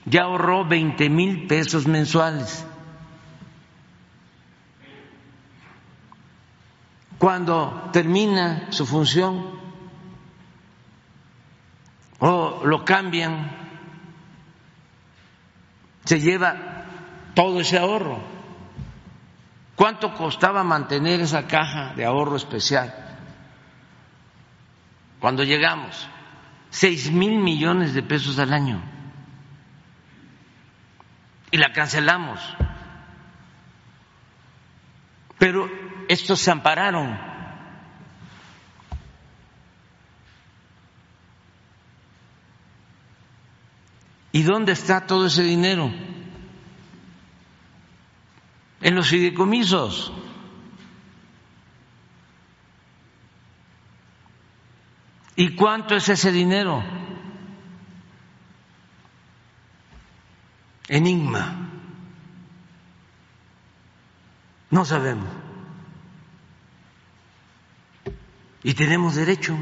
Ya 0.05 0.23
ahorró 0.23 0.65
20 0.65 1.09
mil 1.09 1.47
pesos 1.47 1.85
mensuales. 1.85 2.65
Cuando 7.17 7.89
termina 7.91 8.71
su 8.71 8.85
función 8.85 9.56
o 12.19 12.61
lo 12.65 12.83
cambian, 12.83 13.51
se 16.05 16.19
lleva 16.19 16.55
todo 17.35 17.59
ese 17.59 17.77
ahorro. 17.77 18.19
¿Cuánto 19.75 20.13
costaba 20.15 20.63
mantener 20.63 21.19
esa 21.21 21.45
caja 21.47 21.93
de 21.95 22.05
ahorro 22.05 22.35
especial? 22.35 22.93
Cuando 25.19 25.43
llegamos, 25.43 26.07
seis 26.69 27.11
mil 27.11 27.37
millones 27.39 27.93
de 27.93 28.01
pesos 28.03 28.39
al 28.39 28.53
año. 28.53 28.81
Y 31.51 31.57
la 31.57 31.71
cancelamos. 31.73 32.39
Pero 35.37 35.69
estos 36.07 36.39
se 36.39 36.51
ampararon. 36.51 37.26
¿Y 44.37 44.43
dónde 44.43 44.73
está 44.73 45.07
todo 45.07 45.25
ese 45.25 45.41
dinero? 45.41 45.91
En 48.81 48.93
los 48.93 49.07
fideicomisos. 49.07 50.13
¿Y 55.35 55.55
cuánto 55.55 55.95
es 55.95 56.07
ese 56.09 56.31
dinero? 56.31 56.83
Enigma. 60.87 61.71
No 64.69 64.85
sabemos. 64.85 65.29
Y 68.61 68.75
tenemos 68.75 69.15
derecho, 69.15 69.57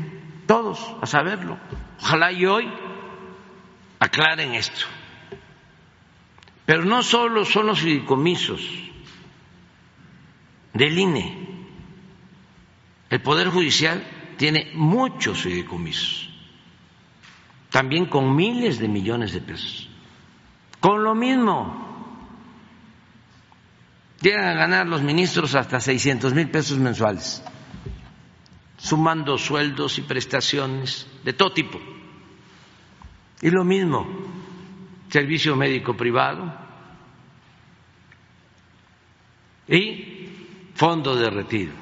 todos, 0.45 0.97
a 1.01 1.05
saberlo. 1.05 1.57
Ojalá 2.01 2.33
y 2.33 2.45
hoy 2.45 2.84
aclaren 3.99 4.53
esto. 4.53 4.85
Pero 6.65 6.83
no 6.83 7.03
solo 7.03 7.45
son 7.45 7.67
los 7.67 7.79
fideicomisos 7.79 8.61
del 10.73 10.97
INE. 10.97 11.45
El 13.09 13.21
Poder 13.21 13.49
Judicial 13.49 14.03
tiene 14.37 14.71
muchos 14.73 15.41
fideicomisos, 15.41 16.29
también 17.69 18.07
con 18.07 18.35
miles 18.35 18.79
de 18.79 18.87
millones 18.87 19.31
de 19.31 19.41
pesos. 19.41 19.89
Con 20.79 21.03
lo 21.03 21.13
mismo, 21.15 21.83
llegan 24.21 24.45
a 24.45 24.53
ganar 24.53 24.87
los 24.87 25.01
ministros 25.01 25.55
hasta 25.55 25.79
600 25.79 26.33
mil 26.33 26.49
pesos 26.49 26.77
mensuales 26.77 27.43
sumando 28.85 29.37
sueldos 29.37 29.97
y 29.97 30.01
prestaciones 30.03 31.07
de 31.23 31.33
todo 31.33 31.51
tipo. 31.51 31.79
Y 33.41 33.49
lo 33.49 33.63
mismo, 33.63 34.07
servicio 35.09 35.55
médico 35.55 35.95
privado 35.95 36.53
y 39.67 40.29
fondo 40.73 41.15
de 41.15 41.29
retiro. 41.29 41.73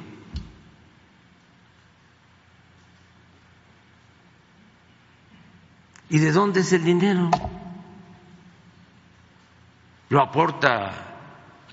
¿Y 6.10 6.20
de 6.20 6.32
dónde 6.32 6.60
es 6.60 6.72
el 6.74 6.84
dinero? 6.84 7.32
Lo 10.10 10.22
aporta 10.22 10.92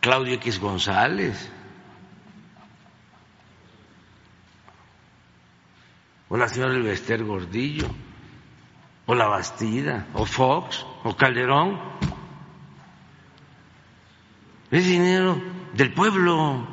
Claudio 0.00 0.34
X 0.34 0.58
González 0.58 1.50
o 6.30 6.36
la 6.38 6.48
señora 6.48 6.74
Elvester 6.74 7.22
Gordillo, 7.22 7.90
o 9.10 9.14
la 9.16 9.26
Bastida, 9.26 10.06
o 10.14 10.24
Fox, 10.24 10.86
o 11.02 11.16
Calderón. 11.16 11.76
Es 14.70 14.86
dinero 14.86 15.36
del 15.74 15.92
pueblo. 15.92 16.64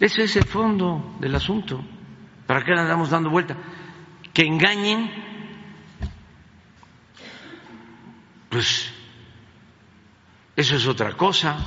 Ese 0.00 0.22
es 0.22 0.36
el 0.36 0.44
fondo 0.44 1.18
del 1.20 1.34
asunto. 1.34 1.84
¿Para 2.46 2.64
qué 2.64 2.70
le 2.70 2.80
andamos 2.80 3.10
dando 3.10 3.28
vuelta? 3.28 3.58
Que 4.32 4.46
engañen, 4.46 5.12
pues 8.48 8.90
eso 10.56 10.74
es 10.74 10.86
otra 10.86 11.12
cosa. 11.18 11.58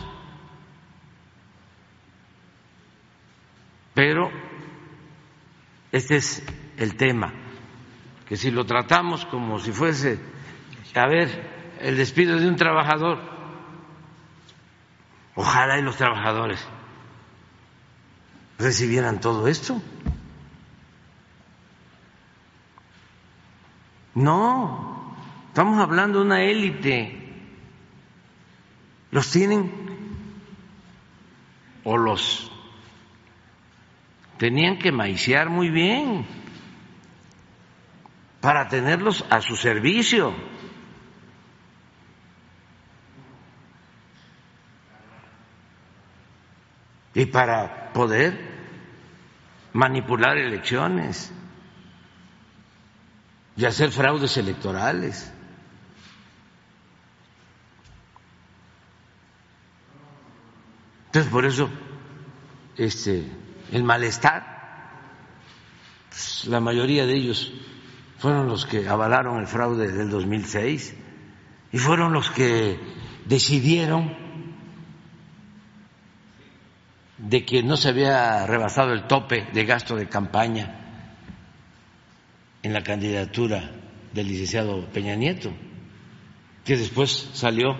Pero 3.94 4.32
este 5.92 6.16
es 6.18 6.44
el 6.78 6.96
tema, 6.96 7.34
que 8.28 8.38
si 8.38 8.52
lo 8.52 8.66
tratamos 8.66 9.26
como 9.26 9.60
si 9.60 9.72
fuese, 9.72 10.20
a 10.96 11.08
ver, 11.08 11.78
el 11.80 11.98
despido 11.98 12.40
de 12.40 12.48
un 12.48 12.56
trabajador, 12.56 13.20
ojalá 15.36 15.78
y 15.80 15.82
los 15.82 15.98
trabajadores 15.98 16.66
recibieran 18.58 19.20
todo 19.20 19.48
esto. 19.48 19.82
No, 24.14 25.16
estamos 25.48 25.80
hablando 25.80 26.20
de 26.20 26.26
una 26.26 26.44
élite. 26.44 27.18
Los 29.10 29.32
tienen 29.32 29.72
o 31.84 31.98
los 31.98 32.51
tenían 34.42 34.80
que 34.80 34.92
maiciar 34.92 35.52
muy 35.52 35.70
bien 35.70 36.26
para 38.40 38.68
tenerlos 38.70 39.24
a 39.30 39.40
su 39.40 39.56
servicio. 39.56 40.34
Y 47.14 47.28
para 47.28 47.94
poder 47.94 48.36
manipular 49.74 50.36
elecciones 50.40 51.32
y 53.56 53.66
hacer 53.66 53.92
fraudes 53.92 54.38
electorales. 54.38 55.32
Entonces, 61.06 61.32
por 61.32 61.46
eso, 61.46 61.70
este, 62.76 63.41
el 63.72 63.84
malestar. 63.84 64.60
Pues, 66.10 66.46
la 66.46 66.60
mayoría 66.60 67.06
de 67.06 67.16
ellos 67.16 67.54
fueron 68.18 68.48
los 68.48 68.66
que 68.66 68.88
avalaron 68.88 69.40
el 69.40 69.48
fraude 69.48 69.92
del 69.92 70.10
2006 70.10 70.96
y 71.72 71.78
fueron 71.78 72.14
los 72.14 72.30
que 72.30 72.80
decidieron 73.26 74.16
de 77.18 77.46
que 77.46 77.64
no 77.64 77.78
se 77.78 77.90
había 77.90 78.46
rebasado 78.46 78.94
el 78.94 79.08
tope 79.08 79.48
de 79.54 79.66
gasto 79.66 79.96
de 79.96 80.10
campaña 80.10 80.82
en 82.64 82.74
la 82.74 82.84
candidatura 82.84 83.72
del 84.14 84.28
licenciado 84.28 84.86
Peña 84.92 85.16
Nieto, 85.16 85.54
que 86.66 86.78
después 86.78 87.30
salió 87.34 87.76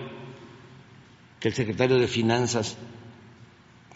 que 1.38 1.48
el 1.48 1.54
secretario 1.54 1.98
de 1.98 2.06
Finanzas 2.06 2.78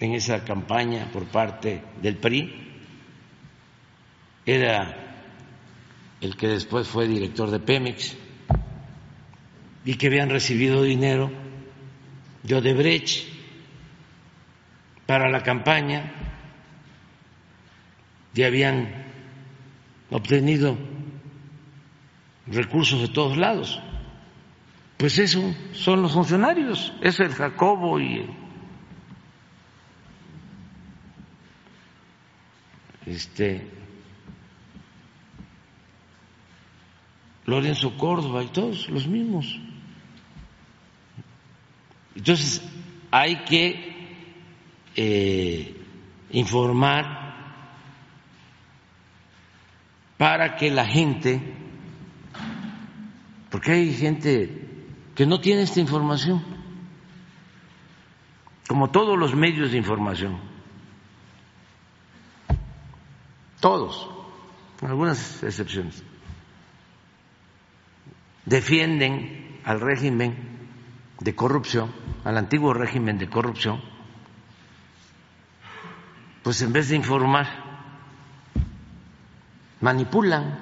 en 0.01 0.13
esa 0.13 0.45
campaña 0.45 1.11
por 1.13 1.25
parte 1.27 1.83
del 2.03 2.17
PRI 2.17 2.67
era 4.45 4.97
el 6.21 6.37
que 6.37 6.49
después 6.49 6.87
fue 6.87 7.09
director 7.09 7.51
de 7.51 7.61
Pemex 7.61 8.17
y 9.85 9.95
que 9.95 10.07
habían 10.07 10.31
recibido 10.31 10.83
dinero 10.83 11.31
de 12.43 12.55
Odebrecht 12.55 13.29
para 15.07 15.31
la 15.31 15.43
campaña 15.43 16.13
y 18.35 18.43
habían 18.43 19.07
obtenido 20.11 20.77
recursos 22.47 23.01
de 23.01 23.09
todos 23.09 23.37
lados. 23.37 23.81
Pues 24.97 25.19
eso 25.19 25.55
son 25.73 26.03
los 26.03 26.13
funcionarios, 26.13 26.93
es 27.01 27.21
el 27.21 27.33
Jacobo 27.33 28.01
y 28.01 28.29
este 33.07 33.67
Lorenzo 37.47 37.97
Córdoba 37.97 38.43
y 38.43 38.49
todos 38.49 38.89
los 38.89 39.07
mismos. 39.07 39.59
Entonces, 42.17 42.63
hay 43.11 43.45
que 43.45 43.97
eh, 44.97 45.77
informar 46.33 47.27
para 50.17 50.57
que 50.57 50.71
la 50.71 50.87
gente, 50.87 51.41
porque 53.51 53.73
hay 53.73 53.95
gente 53.95 54.67
que 55.15 55.27
no 55.27 55.41
tiene 55.41 55.63
esta 55.63 55.81
información, 55.81 56.43
como 58.67 58.91
todos 58.91 59.17
los 59.17 59.35
medios 59.35 59.71
de 59.71 59.79
información, 59.79 60.39
todos, 63.67 64.09
con 64.79 64.91
algunas 64.91 65.43
excepciones, 65.43 66.01
defienden 68.45 69.61
al 69.65 69.81
régimen 69.81 70.37
de 71.19 71.35
corrupción, 71.35 71.93
al 72.23 72.39
antiguo 72.39 72.73
régimen 72.73 73.19
de 73.19 73.29
corrupción, 73.29 73.83
pues 76.45 76.63
en 76.63 76.73
vez 76.73 76.91
de 76.91 76.95
informar, 76.95 77.49
manipulan. 79.81 80.61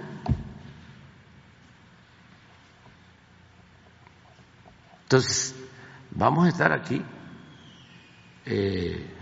Entonces, 5.03 5.55
vamos 6.11 6.47
a 6.47 6.49
estar 6.49 6.73
aquí 6.73 7.03
eh, 8.47 9.14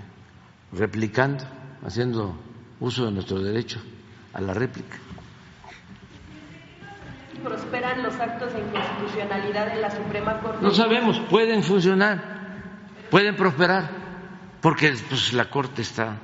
replicando, 0.71 1.45
haciendo 1.85 2.52
uso 2.83 3.07
de 3.07 3.13
nuestro 3.13 3.41
derecho 3.41 3.81
a 4.35 4.41
la 4.41 4.53
réplica 4.53 4.99
prosperan 7.43 8.03
los 8.03 8.15
actos 8.15 8.53
de 8.53 8.61
inconstitucionalidad 8.61 9.75
en 9.75 9.81
la 9.81 9.91
Suprema 9.91 10.41
Corte? 10.41 10.59
No 10.63 10.71
sabemos, 10.71 11.19
pueden 11.29 11.63
funcionar, 11.63 12.23
pueden 13.11 13.37
prosperar, 13.37 13.91
porque 14.61 14.95
pues, 15.09 15.33
la 15.33 15.51
Corte 15.51 15.83
está. 15.83 16.19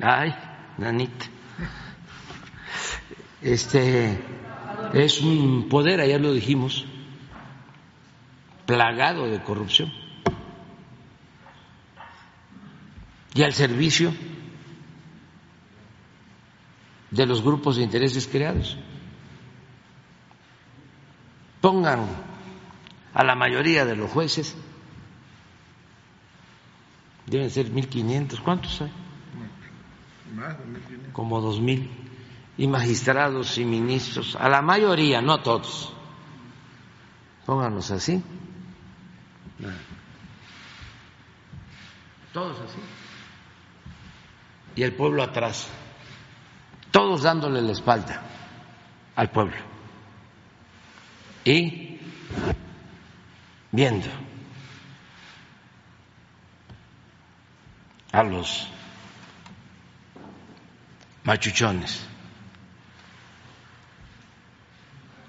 Ay, 0.00 0.34
nanita. 0.76 1.26
Este 3.40 4.20
es 4.92 5.20
un 5.22 5.68
poder, 5.68 6.00
ayer 6.00 6.20
lo 6.20 6.32
dijimos, 6.32 6.84
plagado 8.66 9.26
de 9.26 9.42
corrupción. 9.42 9.92
Y 13.36 13.42
al 13.42 13.52
servicio 13.52 14.14
de 17.10 17.26
los 17.26 17.42
grupos 17.42 17.76
de 17.76 17.82
intereses 17.82 18.26
creados. 18.26 18.78
Pongan 21.60 22.06
a 23.12 23.24
la 23.24 23.34
mayoría 23.34 23.84
de 23.84 23.94
los 23.94 24.10
jueces, 24.10 24.56
deben 27.26 27.50
ser 27.50 27.70
1.500, 27.70 28.40
¿cuántos 28.40 28.80
hay? 28.80 28.92
Como 31.12 31.42
2.000, 31.42 31.88
y 32.56 32.66
magistrados 32.68 33.58
y 33.58 33.66
ministros, 33.66 34.34
a 34.36 34.48
la 34.48 34.62
mayoría, 34.62 35.20
no 35.20 35.34
a 35.34 35.42
todos. 35.42 35.92
Pónganlos 37.44 37.90
así. 37.90 38.22
Todos 42.32 42.58
así. 42.60 42.78
Y 44.76 44.82
el 44.82 44.92
pueblo 44.92 45.22
atrás. 45.22 45.66
Todos 46.92 47.22
dándole 47.22 47.60
la 47.60 47.72
espalda 47.72 48.22
al 49.16 49.30
pueblo. 49.30 49.56
Y 51.44 51.98
viendo 53.72 54.08
a 58.12 58.22
los 58.22 58.68
machuchones, 61.24 62.02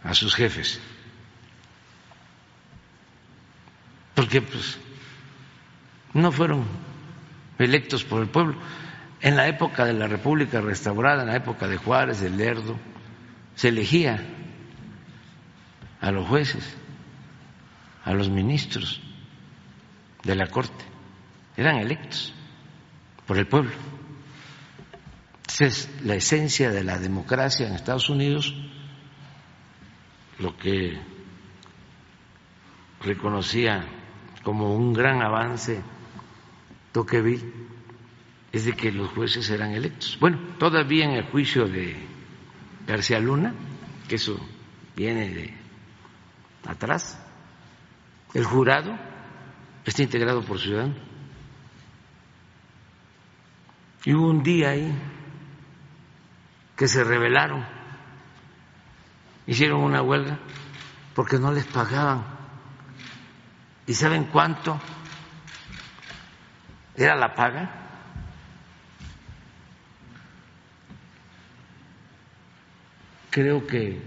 a 0.04 0.14
sus 0.14 0.36
jefes, 0.36 0.80
porque 4.16 4.42
pues 4.42 4.80
no 6.14 6.32
fueron 6.32 6.66
electos 7.60 8.04
por 8.04 8.22
el 8.22 8.30
pueblo 8.30 8.56
en 9.22 9.36
la 9.36 9.48
época 9.48 9.86
de 9.86 9.94
la 9.94 10.08
República 10.08 10.62
restaurada, 10.62 11.24
en 11.24 11.30
la 11.30 11.36
época 11.36 11.68
de 11.68 11.78
Juárez, 11.78 12.22
de 12.22 12.30
Lerdo, 12.30 12.78
se 13.56 13.70
elegía 13.70 14.24
a 16.00 16.12
los 16.12 16.28
jueces, 16.28 16.78
a 18.04 18.14
los 18.14 18.30
ministros 18.30 19.02
de 20.24 20.36
la 20.36 20.48
Corte, 20.48 20.86
eran 21.56 21.78
electos 21.78 22.34
por 23.26 23.38
el 23.38 23.48
pueblo. 23.48 23.72
Esa 25.48 25.66
es 25.66 25.90
la 26.04 26.16
esencia 26.16 26.70
de 26.70 26.84
la 26.84 27.00
democracia 27.00 27.68
en 27.68 27.74
Estados 27.74 28.10
Unidos, 28.10 28.54
lo 30.38 30.56
que 30.56 31.00
reconocía 33.02 33.86
como 34.44 34.76
un 34.76 34.94
gran 34.94 35.22
avance 35.22 35.82
Tocqueville 36.92 37.68
es 38.58 38.66
de 38.66 38.74
que 38.74 38.92
los 38.92 39.10
jueces 39.10 39.50
eran 39.52 39.72
electos. 39.72 40.18
Bueno, 40.20 40.40
todavía 40.58 41.06
en 41.06 41.12
el 41.12 41.24
juicio 41.26 41.68
de 41.68 41.96
García 42.88 43.20
Luna, 43.20 43.54
que 44.08 44.16
eso 44.16 44.36
viene 44.96 45.30
de 45.30 45.54
atrás, 46.66 47.24
el 48.34 48.44
jurado 48.44 48.98
está 49.86 50.02
integrado 50.02 50.42
por 50.42 50.60
ciudadanos. 50.60 50.98
Y 54.06 54.14
hubo 54.14 54.28
un 54.28 54.42
día 54.42 54.70
ahí 54.70 54.92
que 56.76 56.88
se 56.88 57.04
rebelaron, 57.04 57.64
hicieron 59.46 59.82
una 59.82 60.02
huelga 60.02 60.40
porque 61.14 61.38
no 61.38 61.52
les 61.52 61.66
pagaban. 61.66 62.26
¿Y 63.86 63.94
saben 63.94 64.26
cuánto 64.26 64.80
era 66.96 67.16
la 67.16 67.36
paga? 67.36 67.87
Creo 73.38 73.68
que 73.68 74.02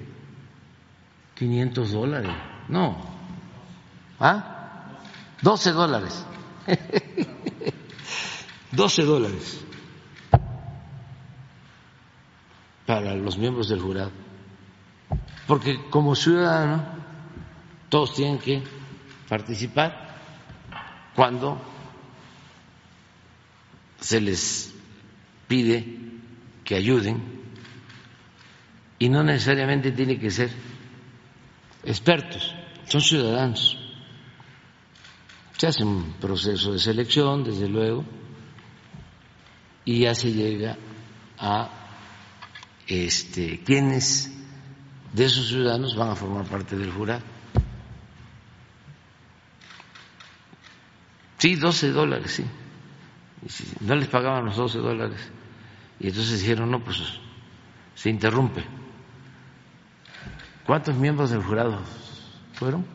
500 1.36 1.92
dólares. 1.92 2.32
No. 2.66 2.96
¿Ah? 4.18 4.98
12 5.40 5.70
dólares. 5.70 6.26
12 8.72 9.02
dólares 9.04 9.64
para 12.84 13.14
los 13.14 13.38
miembros 13.38 13.68
del 13.68 13.80
jurado. 13.80 14.10
Porque 15.46 15.80
como 15.90 16.16
ciudadano 16.16 16.84
todos 17.88 18.14
tienen 18.14 18.40
que 18.40 18.64
participar 19.28 20.08
cuando 21.14 21.56
se 24.00 24.20
les 24.20 24.74
pide 25.46 25.98
que 26.64 26.74
ayuden 26.74 27.39
y 29.00 29.08
no 29.08 29.24
necesariamente 29.24 29.90
tiene 29.92 30.18
que 30.18 30.30
ser 30.30 30.50
expertos, 31.82 32.54
son 32.86 33.00
ciudadanos 33.00 33.78
Se 35.56 35.66
hace 35.66 35.82
un 35.84 36.14
proceso 36.20 36.72
de 36.72 36.78
selección, 36.78 37.42
desde 37.42 37.68
luego, 37.68 38.04
y 39.84 40.00
ya 40.00 40.14
se 40.14 40.32
llega 40.32 40.76
a 41.38 41.70
este, 42.86 43.62
quienes 43.64 44.30
de 45.12 45.24
esos 45.24 45.48
ciudadanos 45.48 45.96
van 45.96 46.10
a 46.10 46.16
formar 46.16 46.44
parte 46.44 46.76
del 46.76 46.92
jurado. 46.92 47.22
Sí, 51.38 51.56
12 51.56 51.90
dólares, 51.90 52.32
sí. 52.32 52.44
No 53.80 53.94
les 53.96 54.08
pagaban 54.08 54.44
los 54.44 54.56
12 54.56 54.78
dólares. 54.78 55.20
Y 55.98 56.08
entonces 56.08 56.40
dijeron, 56.40 56.70
no, 56.70 56.84
pues 56.84 57.02
se 57.94 58.10
interrumpe. 58.10 58.79
¿Cuántos 60.70 60.96
miembros 60.96 61.30
del 61.30 61.42
jurado 61.42 61.80
fueron? 62.52 62.86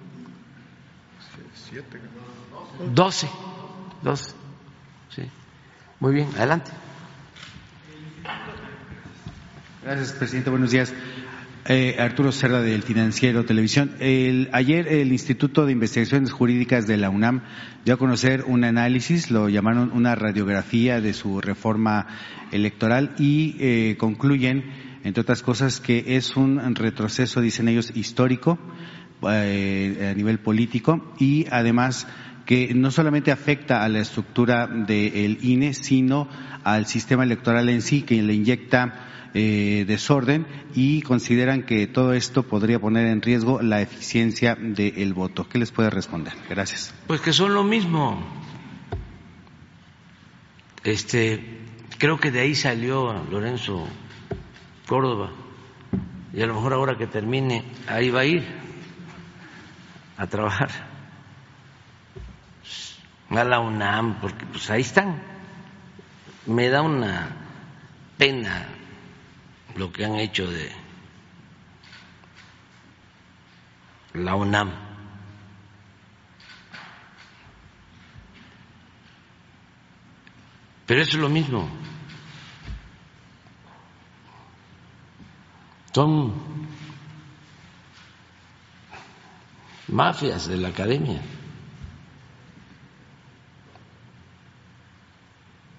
Siete. 1.69 1.99
Doce. 2.93 3.27
Doce. 4.01 4.31
Sí. 5.09 5.23
Muy 5.99 6.13
bien, 6.13 6.29
adelante. 6.37 6.71
Gracias, 9.83 10.13
presidente. 10.13 10.49
Buenos 10.51 10.71
días. 10.71 10.93
Eh, 11.67 11.97
Arturo 11.99 12.31
Cerda 12.31 12.61
del 12.61 12.81
Financiero 12.81 13.43
Televisión. 13.43 13.97
El, 13.99 14.49
ayer 14.53 14.87
el 14.87 15.11
Instituto 15.11 15.65
de 15.65 15.73
Investigaciones 15.73 16.31
Jurídicas 16.31 16.87
de 16.87 16.95
la 16.95 17.09
UNAM 17.09 17.41
dio 17.83 17.95
a 17.95 17.97
conocer 17.97 18.45
un 18.47 18.63
análisis, 18.63 19.31
lo 19.31 19.49
llamaron 19.49 19.91
una 19.91 20.15
radiografía 20.15 21.01
de 21.01 21.13
su 21.13 21.41
reforma 21.41 22.07
electoral 22.53 23.15
y 23.19 23.57
eh, 23.59 23.97
concluyen, 23.97 24.63
entre 25.05 25.21
otras 25.21 25.43
cosas, 25.43 25.79
que 25.79 26.17
es 26.17 26.35
un 26.35 26.73
retroceso, 26.73 27.39
dicen 27.39 27.67
ellos, 27.67 27.91
histórico 27.95 28.57
eh, 29.21 30.09
a 30.11 30.17
nivel 30.17 30.39
político 30.39 31.13
y 31.19 31.45
además 31.51 32.07
que 32.47 32.73
no 32.73 32.89
solamente 32.89 33.31
afecta 33.31 33.83
a 33.83 33.89
la 33.89 33.99
estructura 33.99 34.65
del 34.65 35.37
INE, 35.43 35.75
sino 35.75 36.27
al 36.63 36.87
sistema 36.87 37.23
electoral 37.23 37.69
en 37.69 37.83
sí, 37.83 38.01
que 38.01 38.21
le 38.23 38.33
inyecta 38.33 39.29
eh, 39.35 39.85
desorden 39.87 40.47
y 40.73 41.03
consideran 41.03 41.63
que 41.63 41.85
todo 41.85 42.13
esto 42.13 42.41
podría 42.41 42.79
poner 42.79 43.05
en 43.05 43.21
riesgo 43.21 43.61
la 43.61 43.81
eficiencia 43.81 44.55
del 44.55 45.13
voto. 45.13 45.47
¿Qué 45.47 45.59
les 45.59 45.71
puede 45.71 45.91
responder? 45.91 46.33
Gracias. 46.49 46.95
Pues 47.05 47.21
que 47.21 47.31
son 47.31 47.53
lo 47.53 47.63
mismo. 47.63 48.25
Este, 50.83 51.59
creo 51.99 52.19
que 52.19 52.31
de 52.31 52.39
ahí 52.39 52.55
salió 52.55 53.23
Lorenzo 53.29 53.87
Córdoba 54.87 55.31
y 56.33 56.41
a 56.41 56.45
lo 56.47 56.55
mejor 56.55 56.73
ahora 56.73 56.97
que 56.97 57.07
termine 57.07 57.63
ahí 57.87 58.09
va 58.09 58.21
a 58.21 58.25
ir 58.25 58.43
a 60.17 60.27
trabajar 60.27 60.69
a 63.29 63.43
la 63.43 63.59
UNAM 63.59 64.19
porque 64.21 64.45
pues 64.45 64.69
ahí 64.69 64.81
están. 64.81 65.21
Me 66.45 66.69
da 66.69 66.81
una 66.81 67.29
pena 68.17 68.67
lo 69.75 69.91
que 69.91 70.05
han 70.05 70.15
hecho 70.15 70.49
de 70.49 70.71
la 74.13 74.35
UNAM. 74.35 74.71
Pero 80.85 81.01
eso 81.01 81.17
es 81.17 81.21
lo 81.21 81.29
mismo. 81.29 81.67
Son 85.95 86.33
mafias 89.87 90.49
de 90.49 90.57
la 90.57 90.67
academia. 90.67 91.21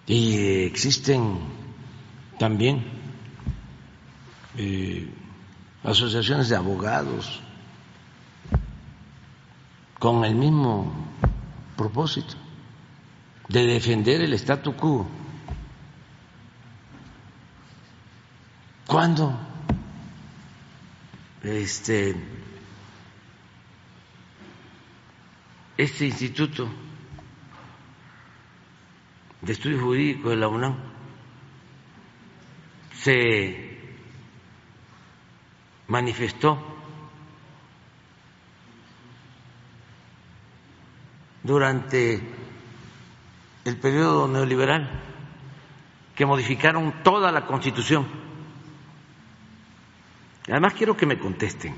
Y 0.06 0.64
existen 0.64 1.36
también 2.38 2.82
eh, 4.56 5.06
asociaciones 5.84 6.48
de 6.48 6.56
abogados 6.56 7.42
con 9.98 10.24
el 10.24 10.34
mismo 10.34 10.94
propósito 11.76 12.36
de 13.50 13.66
defender 13.66 14.22
el 14.22 14.32
statu 14.32 14.72
quo. 14.76 15.06
¿Cuándo 18.86 19.45
este, 21.46 22.16
este 25.76 26.06
instituto 26.06 26.68
de 29.42 29.52
estudio 29.52 29.80
jurídico 29.80 30.30
de 30.30 30.36
la 30.36 30.48
UNAM 30.48 30.76
se 32.92 33.78
manifestó 35.88 36.58
durante 41.44 42.20
el 43.64 43.76
periodo 43.78 44.26
neoliberal 44.26 44.88
que 46.16 46.26
modificaron 46.26 47.02
toda 47.04 47.30
la 47.30 47.46
constitución. 47.46 48.25
Además 50.48 50.74
quiero 50.74 50.96
que 50.96 51.06
me 51.06 51.18
contesten. 51.18 51.74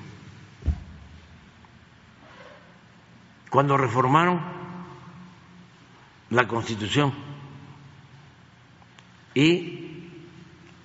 Cuando 3.51 3.77
reformaron 3.79 4.41
la 6.31 6.47
constitución 6.47 7.15
y 9.35 10.11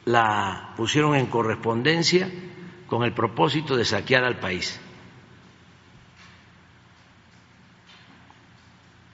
la 0.05 0.73
pusieron 0.77 1.15
en 1.15 1.27
correspondencia 1.27 2.29
con 2.87 3.03
el 3.03 3.13
propósito 3.13 3.75
de 3.75 3.83
saquear 3.83 4.23
al 4.23 4.39
país, 4.39 4.79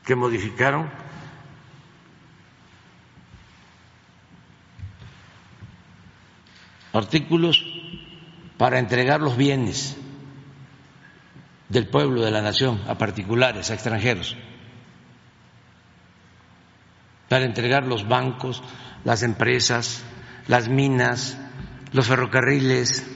que 0.06 0.16
modificaron 0.16 0.90
artículos 6.94 7.79
para 8.60 8.78
entregar 8.78 9.22
los 9.22 9.38
bienes 9.38 9.96
del 11.70 11.88
pueblo, 11.88 12.22
de 12.24 12.30
la 12.30 12.42
nación, 12.42 12.82
a 12.90 12.98
particulares, 12.98 13.72
a 13.72 13.74
extranjeros, 13.74 14.36
para 17.30 17.46
entregar 17.46 17.86
los 17.86 18.06
bancos, 18.06 18.62
las 19.06 19.24
empresas, 19.24 20.04
las 20.50 20.68
minas, 20.68 21.40
los 21.94 22.08
ferrocarriles, 22.08 23.10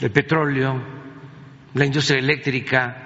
el 0.00 0.10
petróleo, 0.10 0.82
la 1.74 1.84
industria 1.84 2.20
eléctrica. 2.20 3.00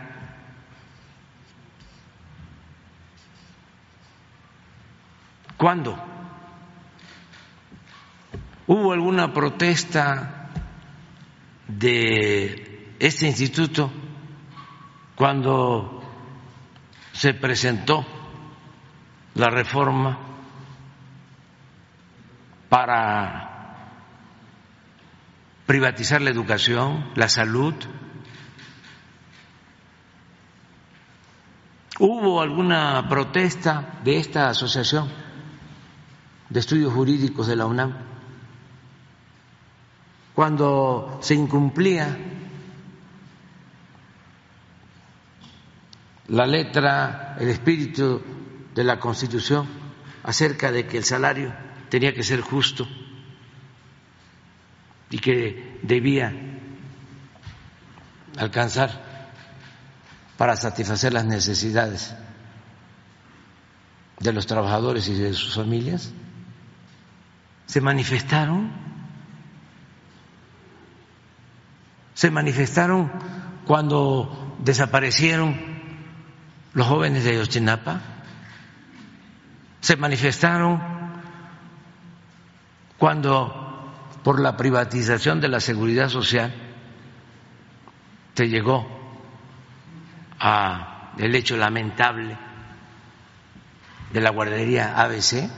¿Cuándo? 5.56 6.17
¿Hubo 8.68 8.92
alguna 8.92 9.32
protesta 9.32 10.50
de 11.66 12.94
este 12.98 13.26
instituto 13.26 13.90
cuando 15.16 16.02
se 17.12 17.32
presentó 17.32 18.04
la 19.36 19.48
reforma 19.48 20.18
para 22.68 23.48
privatizar 25.64 26.20
la 26.20 26.28
educación, 26.28 27.10
la 27.14 27.30
salud. 27.30 27.74
¿Hubo 31.98 32.42
alguna 32.42 33.08
protesta 33.08 33.98
de 34.04 34.18
esta 34.18 34.50
asociación 34.50 35.08
de 36.50 36.60
estudios 36.60 36.92
jurídicos 36.92 37.46
de 37.46 37.56
la 37.56 37.64
UNAM 37.64 38.07
cuando 40.38 41.18
se 41.20 41.34
incumplía 41.34 42.16
la 46.28 46.46
letra, 46.46 47.36
el 47.40 47.48
espíritu 47.48 48.22
de 48.72 48.84
la 48.84 49.00
Constitución 49.00 49.66
acerca 50.22 50.70
de 50.70 50.86
que 50.86 50.98
el 50.98 51.02
salario 51.02 51.52
tenía 51.88 52.14
que 52.14 52.22
ser 52.22 52.40
justo? 52.40 52.86
y 55.10 55.18
que 55.18 55.80
debía 55.82 56.32
alcanzar 58.36 59.32
para 60.36 60.54
satisfacer 60.54 61.14
las 61.14 61.24
necesidades 61.24 62.14
de 64.20 64.32
los 64.32 64.46
trabajadores 64.46 65.08
y 65.08 65.14
de 65.14 65.34
sus 65.34 65.56
familias, 65.56 66.12
se 67.66 67.80
manifestaron, 67.80 68.88
se 72.18 72.32
manifestaron 72.32 73.12
cuando 73.64 74.56
desaparecieron 74.58 75.54
los 76.72 76.84
jóvenes 76.84 77.22
de 77.22 77.30
Ayotzinapa. 77.30 78.00
Se 79.80 79.96
manifestaron 79.96 80.82
cuando 82.98 83.94
por 84.24 84.40
la 84.40 84.56
privatización 84.56 85.40
de 85.40 85.46
la 85.46 85.60
seguridad 85.60 86.08
social 86.08 86.52
se 88.34 88.48
llegó 88.48 88.84
a 90.40 91.12
el 91.18 91.32
hecho 91.36 91.56
lamentable 91.56 92.36
de 94.12 94.20
la 94.20 94.30
guardería 94.30 95.00
ABC 95.00 95.48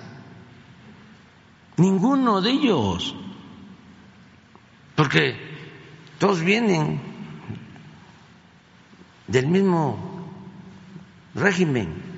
ninguno 1.78 2.42
de 2.42 2.50
ellos. 2.50 3.16
Porque 4.94 5.49
todos 6.20 6.40
vienen 6.40 7.00
del 9.26 9.48
mismo 9.48 10.28
régimen 11.34 12.10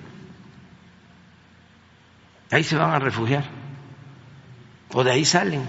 ahí 2.52 2.62
se 2.62 2.76
van 2.76 2.90
a 2.90 2.98
refugiar 2.98 3.44
o 4.92 5.02
de 5.02 5.10
ahí 5.10 5.24
salen. 5.24 5.62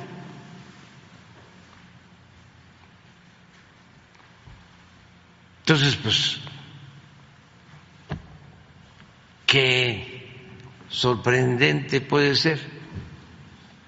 Entonces, 5.62 5.96
pues, 5.96 6.40
qué 9.46 10.28
sorprendente 10.90 12.02
puede 12.02 12.36
ser 12.36 12.60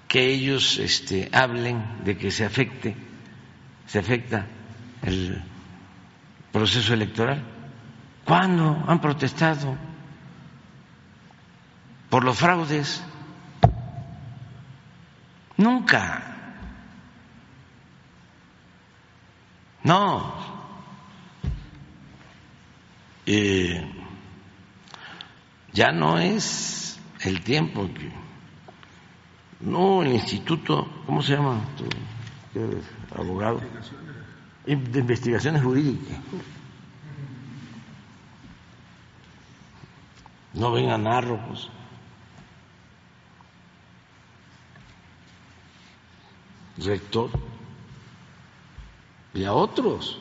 que 0.08 0.26
ellos 0.30 0.78
este, 0.78 1.28
hablen 1.32 2.02
de 2.02 2.16
que 2.16 2.30
se 2.30 2.46
afecte, 2.46 2.96
se 3.86 3.98
afecta 3.98 4.46
el 5.02 5.42
proceso 6.52 6.94
electoral. 6.94 7.42
¿Cuándo 8.24 8.84
han 8.86 9.00
protestado? 9.00 9.76
por 12.10 12.24
los 12.24 12.38
fraudes. 12.38 13.02
Nunca. 15.56 16.22
No. 19.82 20.34
Eh, 23.26 23.84
ya 25.72 25.92
no 25.92 26.18
es 26.18 26.98
el 27.20 27.42
tiempo 27.42 27.88
que... 27.92 28.10
No, 29.60 30.02
el 30.02 30.12
instituto, 30.12 31.02
¿cómo 31.06 31.22
se 31.22 31.34
llama? 31.34 31.60
¿Tú 32.56 32.62
eres 32.62 32.84
abogado? 33.14 33.60
De 34.64 34.98
investigaciones 34.98 35.62
jurídicas. 35.62 36.16
No 40.54 40.72
vengan 40.72 41.06
árrojos. 41.06 41.70
rector 46.78 47.30
y 49.34 49.44
a 49.44 49.52
otros. 49.52 50.18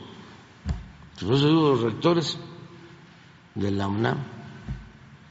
Por 1.22 1.34
eso 1.34 1.48
digo 1.48 1.70
los 1.70 1.82
rectores 1.84 2.38
de 3.56 3.72
la 3.72 3.88
UNAM, 3.88 4.18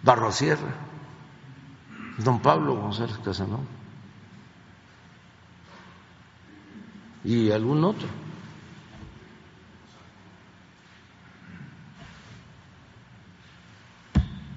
Barrosierra, 0.02 0.74
don 2.16 2.40
Pablo 2.40 2.76
González 2.76 3.18
Casanova 3.18 3.73
y 7.24 7.50
algún 7.50 7.84
otro. 7.84 8.06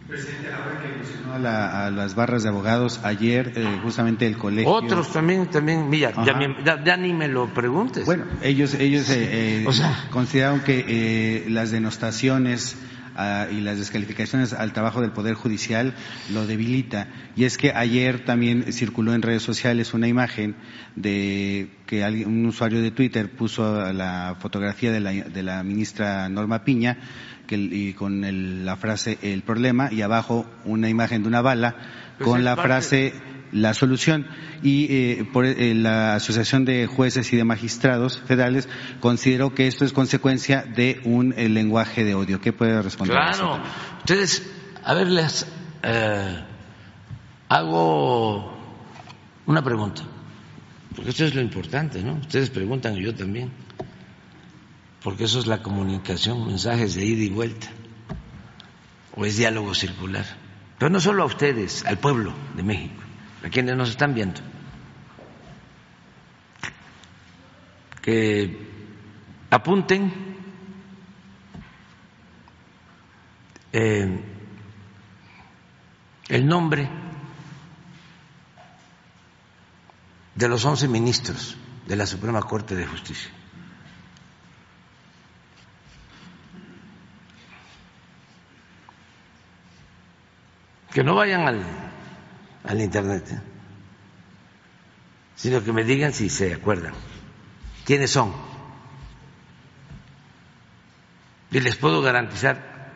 Presidente, 0.07 0.53
ahora 0.53 0.81
que 0.81 0.87
mencionó 0.87 1.33
a, 1.33 1.89
las 1.91 2.15
barras 2.15 2.43
de 2.43 2.49
abogados, 2.49 3.01
ayer 3.03 3.53
eh, 3.55 3.79
justamente 3.83 4.25
el 4.25 4.37
colegio... 4.37 4.71
Otros 4.71 5.11
también, 5.11 5.47
también, 5.47 5.89
mira, 5.89 6.13
ya, 6.23 6.97
ni 6.97 7.13
me 7.13 7.27
lo 7.27 7.53
preguntes. 7.53 8.05
Bueno, 8.05 8.23
ellos, 8.41 8.73
ellos 8.75 9.09
eh, 9.09 9.63
eh, 9.63 9.67
consideraron 10.09 10.61
que 10.61 11.45
las 11.49 11.71
denostaciones 11.71 12.77
ah, 13.17 13.47
y 13.51 13.61
las 13.61 13.77
descalificaciones 13.77 14.53
al 14.53 14.71
trabajo 14.71 15.01
del 15.01 15.11
Poder 15.11 15.33
Judicial 15.33 15.93
lo 16.31 16.47
debilita. 16.47 17.07
Y 17.35 17.43
es 17.43 17.57
que 17.57 17.73
ayer 17.73 18.23
también 18.23 18.71
circuló 18.71 19.13
en 19.13 19.21
redes 19.21 19.43
sociales 19.43 19.93
una 19.93 20.07
imagen 20.07 20.55
de 20.95 21.69
que 21.85 22.03
un 22.25 22.45
usuario 22.45 22.81
de 22.81 22.91
Twitter 22.91 23.29
puso 23.29 23.91
la 23.91 24.37
fotografía 24.39 24.91
de 24.91 24.99
la, 24.99 25.11
de 25.11 25.43
la 25.43 25.63
ministra 25.63 26.29
Norma 26.29 26.63
Piña 26.63 26.97
y 27.49 27.93
con 27.93 28.65
la 28.65 28.75
frase 28.75 29.17
el 29.21 29.41
problema 29.41 29.89
y 29.91 30.01
abajo 30.01 30.45
una 30.65 30.89
imagen 30.89 31.21
de 31.21 31.29
una 31.29 31.41
bala 31.41 31.75
pues 32.17 32.29
con 32.29 32.43
la 32.43 32.55
frase 32.55 33.13
la 33.51 33.73
solución 33.73 34.27
y 34.63 34.85
eh, 34.85 35.27
eh, 35.35 35.73
la 35.75 36.15
Asociación 36.15 36.65
de 36.65 36.87
Jueces 36.87 37.31
y 37.33 37.37
de 37.37 37.43
Magistrados 37.43 38.19
Federales 38.19 38.67
consideró 38.99 39.53
que 39.53 39.67
esto 39.67 39.85
es 39.85 39.93
consecuencia 39.93 40.63
de 40.63 41.01
un 41.03 41.33
lenguaje 41.37 42.03
de 42.03 42.15
odio. 42.15 42.41
¿Qué 42.41 42.53
puede 42.53 42.81
responder? 42.81 43.15
Claro, 43.15 43.61
ustedes, 43.99 44.49
a 44.83 44.93
ver, 44.93 45.07
les 45.07 45.47
eh, 45.83 46.43
hago 47.49 48.57
una 49.45 49.63
pregunta, 49.63 50.03
porque 50.95 51.11
esto 51.11 51.25
es 51.25 51.35
lo 51.35 51.41
importante, 51.41 52.03
¿no? 52.03 52.15
Ustedes 52.15 52.49
preguntan 52.49 52.97
y 52.97 53.03
yo 53.03 53.15
también 53.15 53.51
porque 55.07 55.23
eso 55.23 55.39
es 55.39 55.47
la 55.47 55.61
comunicación, 55.61 56.45
mensajes 56.47 56.95
de 56.95 57.05
ida 57.05 57.23
y 57.23 57.29
vuelta, 57.29 57.67
o 59.15 59.25
es 59.25 59.37
diálogo 59.37 59.73
circular. 59.73 60.25
Pero 60.77 60.89
no 60.89 60.99
solo 60.99 61.23
a 61.23 61.25
ustedes, 61.27 61.85
al 61.85 61.97
pueblo 61.97 62.33
de 62.57 62.63
México, 62.63 63.01
a 63.43 63.49
quienes 63.49 63.75
nos 63.75 63.89
están 63.89 64.13
viendo, 64.13 64.41
que 68.01 68.67
apunten 69.49 70.11
eh, 73.71 74.23
el 76.29 76.47
nombre 76.47 76.89
de 80.35 80.47
los 80.47 80.63
once 80.65 80.87
ministros 80.87 81.57
de 81.85 81.95
la 81.95 82.05
Suprema 82.05 82.41
Corte 82.41 82.75
de 82.75 82.85
Justicia. 82.85 83.31
que 90.97 91.03
no 91.03 91.13
vayan 91.13 91.47
al, 91.47 91.63
al 92.67 92.81
Internet, 92.81 93.31
¿eh? 93.31 93.41
sino 95.35 95.63
que 95.63 95.71
me 95.71 95.83
digan 95.83 96.13
si 96.13 96.29
se 96.29 96.53
acuerdan. 96.53 96.93
¿Quiénes 97.85 98.11
son? 98.11 98.33
Y 101.51 101.59
les 101.59 101.77
puedo 101.77 102.01
garantizar 102.01 102.91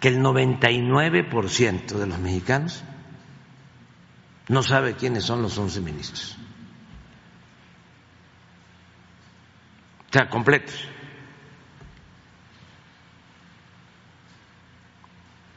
que 0.00 0.08
el 0.08 0.20
99% 0.20 1.86
de 1.86 2.06
los 2.06 2.18
mexicanos 2.18 2.82
no 4.48 4.62
sabe 4.62 4.96
quiénes 4.96 5.24
son 5.24 5.42
los 5.42 5.56
11 5.56 5.80
ministros. 5.80 6.36
O 10.08 10.12
sea, 10.12 10.28
completos. 10.28 10.88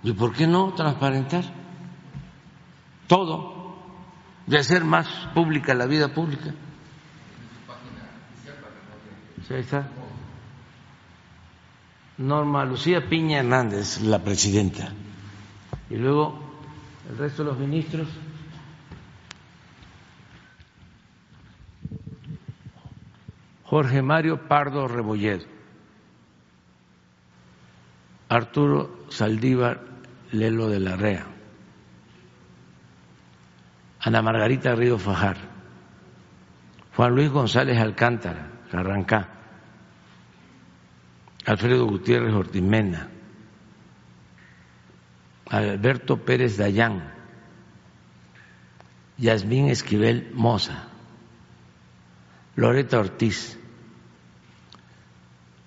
¿Y 0.00 0.12
por 0.12 0.32
qué 0.32 0.46
no 0.46 0.72
transparentar 0.74 1.57
todo? 3.08 3.76
De 4.46 4.58
hacer 4.58 4.84
más 4.84 5.08
pública 5.34 5.74
la 5.74 5.86
vida 5.86 6.14
pública. 6.14 6.54
Norma 12.18 12.64
Lucía 12.64 13.08
Piña 13.08 13.38
Hernández, 13.38 14.00
la 14.02 14.22
presidenta. 14.22 14.92
Y 15.90 15.96
luego 15.96 16.38
el 17.08 17.18
resto 17.18 17.44
de 17.44 17.50
los 17.50 17.58
ministros. 17.58 18.08
Jorge 23.64 24.00
Mario 24.00 24.48
Pardo 24.48 24.88
Rebolledo, 24.88 25.44
Arturo 28.30 29.04
Saldívar 29.10 29.82
Lelo 30.32 30.68
de 30.68 30.80
la 30.80 30.96
Rea, 30.96 31.26
Ana 34.08 34.22
Margarita 34.22 34.74
Río 34.74 34.96
Fajar, 34.96 35.36
Juan 36.96 37.14
Luis 37.14 37.28
González 37.28 37.76
Alcántara, 37.76 38.52
Carrancá, 38.70 39.28
Alfredo 41.44 41.84
Gutiérrez 41.84 42.32
Ortimena, 42.32 43.10
Alberto 45.50 46.24
Pérez 46.24 46.56
Dayán, 46.56 47.12
Yasmín 49.18 49.68
Esquivel 49.68 50.30
Moza, 50.32 50.88
Loreta 52.56 53.00
Ortiz, 53.00 53.58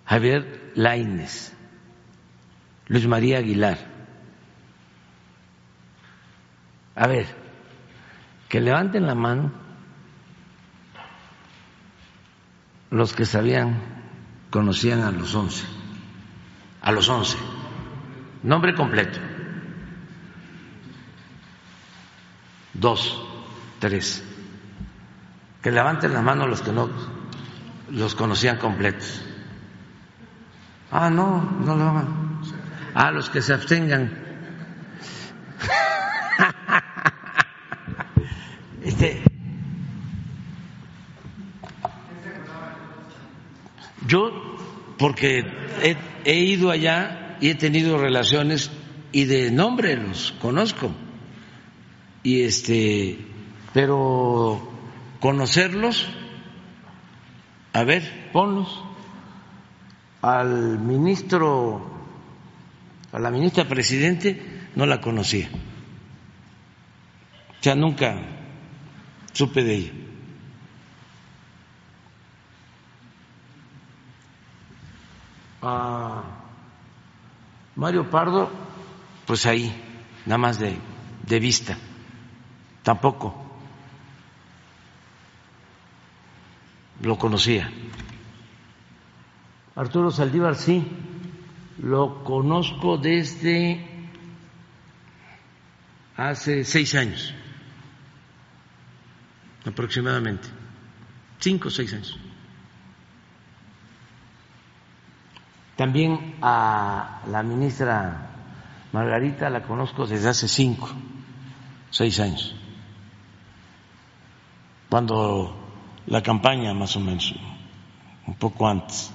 Javier 0.07 0.71
Laines, 0.73 1.55
Luis 2.87 3.05
María 3.05 3.37
Aguilar. 3.37 3.77
A 6.95 7.05
ver, 7.05 7.40
que 8.51 8.59
levanten 8.59 9.07
la 9.07 9.15
mano 9.15 9.49
los 12.89 13.13
que 13.13 13.23
sabían, 13.23 13.79
conocían 14.49 14.99
a 14.99 15.11
los 15.11 15.33
once, 15.33 15.65
a 16.81 16.91
los 16.91 17.07
once, 17.07 17.37
nombre 18.43 18.75
completo. 18.75 19.19
Dos, 22.73 23.25
tres. 23.79 24.21
Que 25.61 25.71
levanten 25.71 26.11
la 26.11 26.21
mano 26.21 26.45
los 26.45 26.61
que 26.61 26.73
no 26.73 26.89
los 27.89 28.15
conocían 28.15 28.57
completos. 28.57 29.23
Ah, 30.91 31.09
no, 31.09 31.41
no 31.41 31.77
lo 31.77 31.83
hagan. 31.83 32.41
Ah, 32.95 33.11
los 33.11 33.29
que 33.29 33.41
se 33.41 33.53
abstengan. 33.53 34.31
Este, 38.83 39.23
yo, 44.11 44.29
porque 44.97 45.45
he, 46.25 46.39
ido 46.39 46.69
allá 46.69 47.37
y 47.39 47.49
he 47.49 47.55
tenido 47.55 47.97
relaciones 47.97 48.69
y 49.13 49.23
de 49.23 49.51
nombre 49.51 49.95
los 49.95 50.33
conozco. 50.33 50.91
Y 52.21 52.43
este, 52.43 53.17
pero 53.73 54.69
conocerlos, 55.21 56.07
a 57.71 57.83
ver, 57.83 58.29
ponlos 58.33 58.83
al 60.21 60.77
ministro, 60.79 61.89
a 63.13 63.19
la 63.19 63.31
ministra 63.31 63.67
presidente, 63.67 64.67
no 64.75 64.85
la 64.85 64.99
conocía. 64.99 65.49
O 67.59 67.63
sea, 67.63 67.75
nunca 67.75 68.19
supe 69.31 69.63
de 69.63 69.75
ella. 69.75 70.00
A 75.61 76.23
Mario 77.75 78.09
Pardo, 78.09 78.49
pues 79.25 79.45
ahí, 79.45 79.71
nada 80.25 80.37
más 80.37 80.59
de, 80.59 80.77
de 81.25 81.39
vista, 81.39 81.77
tampoco. 82.83 83.35
Lo 87.01 87.17
conocía. 87.17 87.71
Arturo 89.75 90.11
Saldívar 90.11 90.55
sí, 90.55 90.85
lo 91.79 92.23
conozco 92.23 92.97
desde 92.97 93.87
hace 96.17 96.63
seis 96.63 96.93
años, 96.93 97.33
aproximadamente, 99.65 100.47
cinco 101.39 101.69
o 101.69 101.71
seis 101.71 101.93
años. 101.93 102.19
También 105.75 106.35
a 106.41 107.21
la 107.27 107.43
ministra 107.43 108.29
Margarita 108.91 109.49
la 109.49 109.63
conozco 109.63 110.05
desde 110.05 110.29
hace 110.29 110.47
cinco, 110.47 110.89
seis 111.89 112.19
años, 112.19 112.55
cuando 114.89 115.55
la 116.07 116.21
campaña 116.21 116.73
más 116.73 116.95
o 116.97 116.99
menos, 116.99 117.33
un 118.27 118.35
poco 118.35 118.67
antes. 118.67 119.11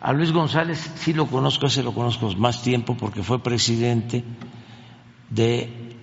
A 0.00 0.12
Luis 0.12 0.32
González 0.32 0.92
sí 0.96 1.12
lo 1.12 1.26
conozco, 1.26 1.66
ese 1.66 1.82
lo 1.82 1.92
conozco 1.92 2.30
más 2.36 2.62
tiempo 2.62 2.96
porque 2.96 3.22
fue 3.22 3.42
presidente 3.42 4.24
de 5.28 5.96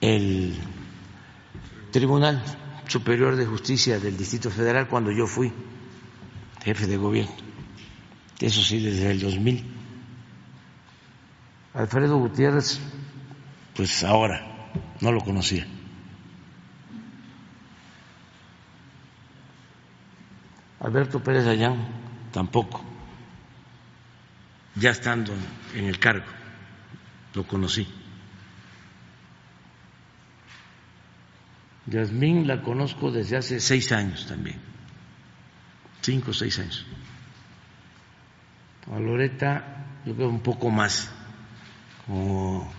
el 0.00 0.56
Tribunal 1.90 2.42
Superior 2.90 3.36
de 3.36 3.46
Justicia 3.46 4.00
del 4.00 4.16
Distrito 4.16 4.50
Federal 4.50 4.88
cuando 4.88 5.12
yo 5.12 5.28
fui 5.28 5.52
jefe 6.64 6.88
de 6.88 6.96
gobierno. 6.96 7.32
Eso 8.40 8.62
sí, 8.62 8.80
desde 8.82 9.12
el 9.12 9.20
2000. 9.20 9.64
Alfredo 11.74 12.16
Gutiérrez, 12.16 12.80
pues 13.76 14.02
ahora, 14.02 14.72
no 15.00 15.12
lo 15.12 15.20
conocía. 15.20 15.68
Alberto 20.80 21.22
Pérez 21.22 21.46
Ayán, 21.46 21.76
tampoco, 22.32 22.82
ya 24.74 24.90
estando 24.90 25.32
en 25.76 25.84
el 25.84 26.00
cargo, 26.00 26.26
lo 27.34 27.46
conocí. 27.46 27.99
Yasmín 31.86 32.46
la 32.46 32.62
conozco 32.62 33.10
desde 33.10 33.36
hace 33.36 33.60
seis 33.60 33.90
años 33.92 34.26
también, 34.26 34.58
cinco 36.02 36.30
o 36.30 36.34
seis 36.34 36.58
años. 36.58 36.86
A 38.92 38.98
Loreta, 38.98 39.86
yo 40.04 40.14
creo 40.14 40.28
un 40.28 40.40
poco 40.40 40.70
más, 40.70 41.10
como 42.06 42.70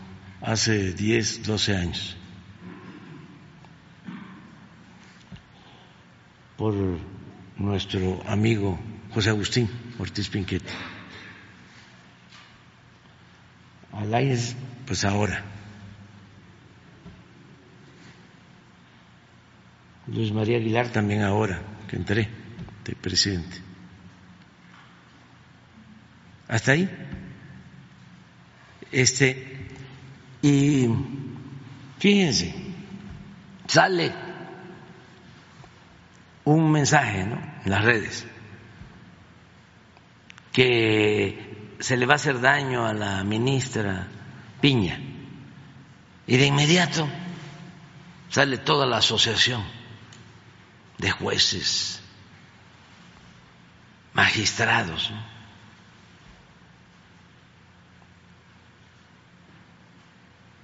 hace 0.41 0.93
diez, 0.93 1.43
doce 1.43 1.75
años. 1.75 2.17
Por 6.57 6.75
nuestro 7.57 8.21
amigo 8.27 8.79
José 9.13 9.29
Agustín 9.29 9.69
Ortiz 9.99 10.29
Pinquete. 10.29 10.71
Alaines, 13.91 14.55
pues 14.85 15.05
ahora. 15.05 15.43
Luis 20.13 20.33
María 20.33 20.57
Aguilar 20.57 20.89
también 20.89 21.21
ahora, 21.21 21.61
que 21.87 21.95
entré 21.95 22.27
de 22.83 22.95
presidente. 22.95 23.57
Hasta 26.49 26.73
ahí. 26.73 26.89
Este, 28.91 29.67
y 30.41 30.89
fíjense, 31.97 32.53
sale 33.67 34.11
un 36.43 36.69
mensaje 36.69 37.23
¿no? 37.23 37.39
en 37.63 37.71
las 37.71 37.85
redes 37.85 38.27
que 40.51 41.75
se 41.79 41.95
le 41.95 42.05
va 42.05 42.13
a 42.13 42.15
hacer 42.17 42.41
daño 42.41 42.85
a 42.85 42.93
la 42.93 43.23
ministra 43.23 44.07
Piña 44.59 44.99
y 46.27 46.35
de 46.35 46.45
inmediato 46.45 47.07
sale 48.29 48.57
toda 48.57 48.85
la 48.85 48.97
asociación 48.97 49.63
de 51.01 51.09
jueces, 51.09 51.99
magistrados, 54.13 55.11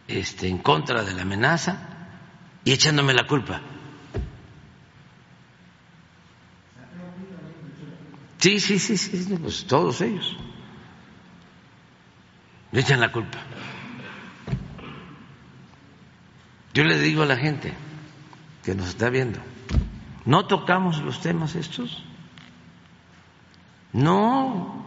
este, 0.07 0.47
en 0.47 0.59
contra 0.59 1.03
de 1.03 1.13
la 1.15 1.23
amenaza 1.23 1.79
y 2.63 2.71
echándome 2.71 3.15
la 3.15 3.25
culpa. 3.25 3.61
Sí, 8.37 8.59
sí, 8.59 8.77
sí, 8.77 8.95
sí, 8.95 9.35
pues 9.41 9.65
todos 9.65 10.01
ellos. 10.01 10.37
le 12.71 12.81
echan 12.81 12.99
la 12.99 13.11
culpa. 13.11 13.39
Yo 16.75 16.83
le 16.83 16.99
digo 16.99 17.23
a 17.23 17.25
la 17.25 17.37
gente 17.37 17.73
que 18.63 18.75
nos 18.75 18.89
está 18.89 19.09
viendo, 19.09 19.39
no 20.27 20.45
tocamos 20.45 21.01
los 21.01 21.21
temas 21.21 21.55
estos. 21.55 22.03
No, 23.93 24.85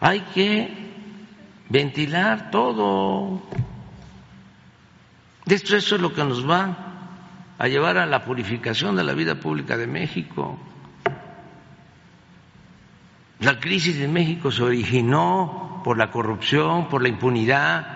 hay 0.00 0.20
que 0.34 0.92
ventilar 1.70 2.50
todo. 2.50 3.40
Esto 5.46 5.76
eso 5.76 5.96
es 5.96 6.02
lo 6.02 6.12
que 6.12 6.24
nos 6.24 6.48
va 6.48 6.76
a 7.56 7.66
llevar 7.66 7.96
a 7.96 8.04
la 8.04 8.22
purificación 8.26 8.96
de 8.96 9.04
la 9.04 9.14
vida 9.14 9.36
pública 9.36 9.78
de 9.78 9.86
México. 9.86 10.58
La 13.40 13.58
crisis 13.58 13.98
de 13.98 14.08
México 14.08 14.50
se 14.50 14.62
originó 14.62 15.80
por 15.82 15.96
la 15.96 16.10
corrupción, 16.10 16.90
por 16.90 17.00
la 17.00 17.08
impunidad. 17.08 17.93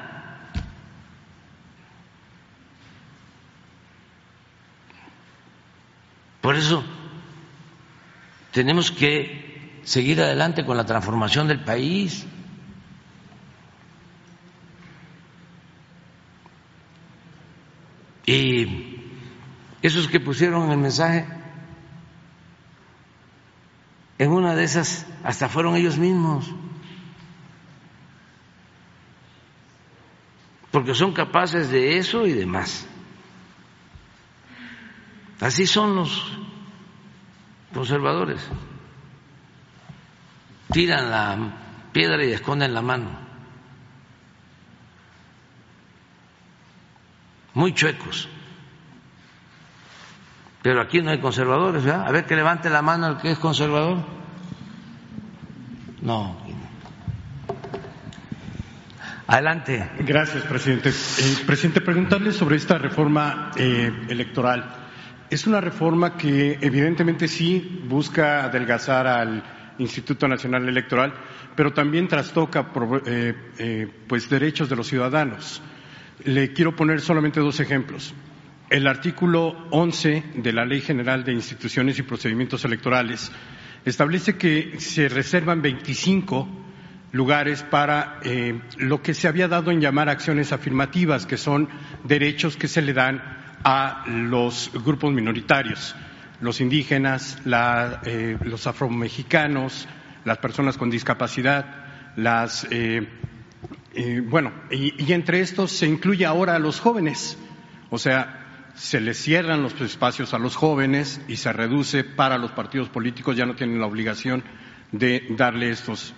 Por 6.49 6.57
eso 6.57 6.83
tenemos 8.53 8.91
que 8.91 9.81
seguir 9.83 10.19
adelante 10.23 10.65
con 10.65 10.79
la 10.79 10.87
transformación 10.87 11.47
del 11.47 11.63
país. 11.63 12.27
Y 18.25 18.97
esos 19.83 20.09
que 20.09 20.21
pusieron 20.21 20.71
el 20.71 20.79
mensaje, 20.79 21.27
en 24.17 24.31
una 24.31 24.55
de 24.55 24.65
esas 24.65 25.05
hasta 25.25 25.51
fueron 25.51 25.77
ellos 25.77 25.99
mismos, 25.99 26.51
porque 30.71 30.95
son 30.95 31.13
capaces 31.13 31.69
de 31.69 31.99
eso 31.99 32.27
y 32.27 32.33
de 32.33 32.47
más. 32.47 32.89
Así 35.41 35.67
son 35.67 35.95
los 35.95 36.39
conservadores. 37.73 38.41
Tiran 40.73 41.11
la 41.11 41.39
piedra 41.93 42.25
y 42.25 42.33
esconden 42.33 42.75
la 42.75 42.83
mano. 42.83 43.09
Muy 47.55 47.73
chuecos. 47.73 48.29
Pero 50.63 50.81
aquí 50.81 51.01
no 51.01 51.11
hay 51.11 51.21
conservadores, 51.21 51.85
¿verdad? 51.85 52.07
A 52.07 52.11
ver 52.11 52.27
que 52.27 52.37
levante 52.37 52.69
la 52.69 52.83
mano 52.83 53.07
el 53.09 53.17
que 53.19 53.31
es 53.31 53.39
conservador. 53.39 53.99
No. 56.03 56.37
Adelante. 59.27 59.91
Gracias, 60.01 60.43
presidente. 60.45 60.91
Eh, 60.91 61.37
presidente, 61.47 61.81
preguntarle 61.81 62.33
sobre 62.33 62.57
esta 62.57 62.79
reforma 62.79 63.51
eh, 63.57 63.93
electoral. 64.09 64.88
Es 65.31 65.47
una 65.47 65.61
reforma 65.61 66.17
que 66.17 66.59
evidentemente 66.63 67.29
sí 67.29 67.83
busca 67.87 68.45
adelgazar 68.45 69.07
al 69.07 69.43
Instituto 69.79 70.27
Nacional 70.27 70.67
Electoral, 70.67 71.13
pero 71.55 71.75
también 71.75 72.09
trastoca 72.09 72.71
eh, 73.05 73.35
eh, 73.59 73.89
pues 74.07 74.31
derechos 74.31 74.71
de 74.71 74.77
los 74.77 74.87
ciudadanos. 74.87 75.61
Le 76.25 76.55
quiero 76.55 76.75
poner 76.75 77.03
solamente 77.03 77.41
dos 77.41 77.61
ejemplos. 77.61 78.15
El 78.71 78.87
artículo 78.87 79.67
11 79.71 80.25
de 80.37 80.53
la 80.53 80.65
Ley 80.65 80.81
General 80.81 81.23
de 81.25 81.33
Instituciones 81.35 81.99
y 81.99 82.03
Procedimientos 82.03 82.65
Electorales 82.65 83.31
establece 83.85 84.37
que 84.37 84.81
se 84.81 85.11
reservan 85.11 85.61
25 85.61 86.49
lugares 87.13 87.63
para 87.65 88.19
eh, 88.23 88.61
lo 88.79 89.03
que 89.03 89.13
se 89.13 89.29
había 89.29 89.49
dado 89.49 89.71
en 89.71 89.81
llamar 89.83 90.09
acciones 90.09 90.53
afirmativas, 90.53 91.27
que 91.27 91.37
son 91.37 91.69
derechos 92.05 92.57
que 92.57 92.69
se 92.69 92.81
le 92.81 92.95
dan 92.95 93.38
a 93.65 94.05
los 94.07 94.71
grupos 94.73 95.13
minoritarios, 95.13 95.95
los 96.41 96.61
indígenas, 96.61 97.39
eh, 98.05 98.39
los 98.43 98.67
afromexicanos, 98.67 99.89
las 100.25 100.39
personas 100.39 100.77
con 100.77 100.91
discapacidad, 100.91 101.67
las, 102.17 102.67
eh, 102.71 103.07
eh, 103.95 104.23
bueno, 104.25 104.53
y, 104.71 105.13
entre 105.13 105.41
estos 105.41 105.73
se 105.73 105.87
incluye 105.87 106.27
ahora 106.27 106.55
a 106.57 106.59
los 106.59 106.81
jóvenes, 106.81 107.39
o 107.91 107.99
sea, 107.99 108.45
se 108.75 109.01
les 109.01 109.19
cierran 109.19 109.63
los 109.63 109.81
espacios 109.81 110.35
a 110.35 110.39
los 110.39 110.55
jóvenes 110.55 111.21
y 111.27 111.37
se 111.37 111.53
reduce 111.53 112.05
para 112.05 112.39
los 112.39 112.53
partidos 112.53 112.89
políticos, 112.89 113.37
ya 113.37 113.47
no 113.47 113.57
tienen 113.57 113.81
la 113.81 113.87
obligación 113.87 114.45
de 114.93 115.27
darle 115.31 115.71
estos 115.71 116.15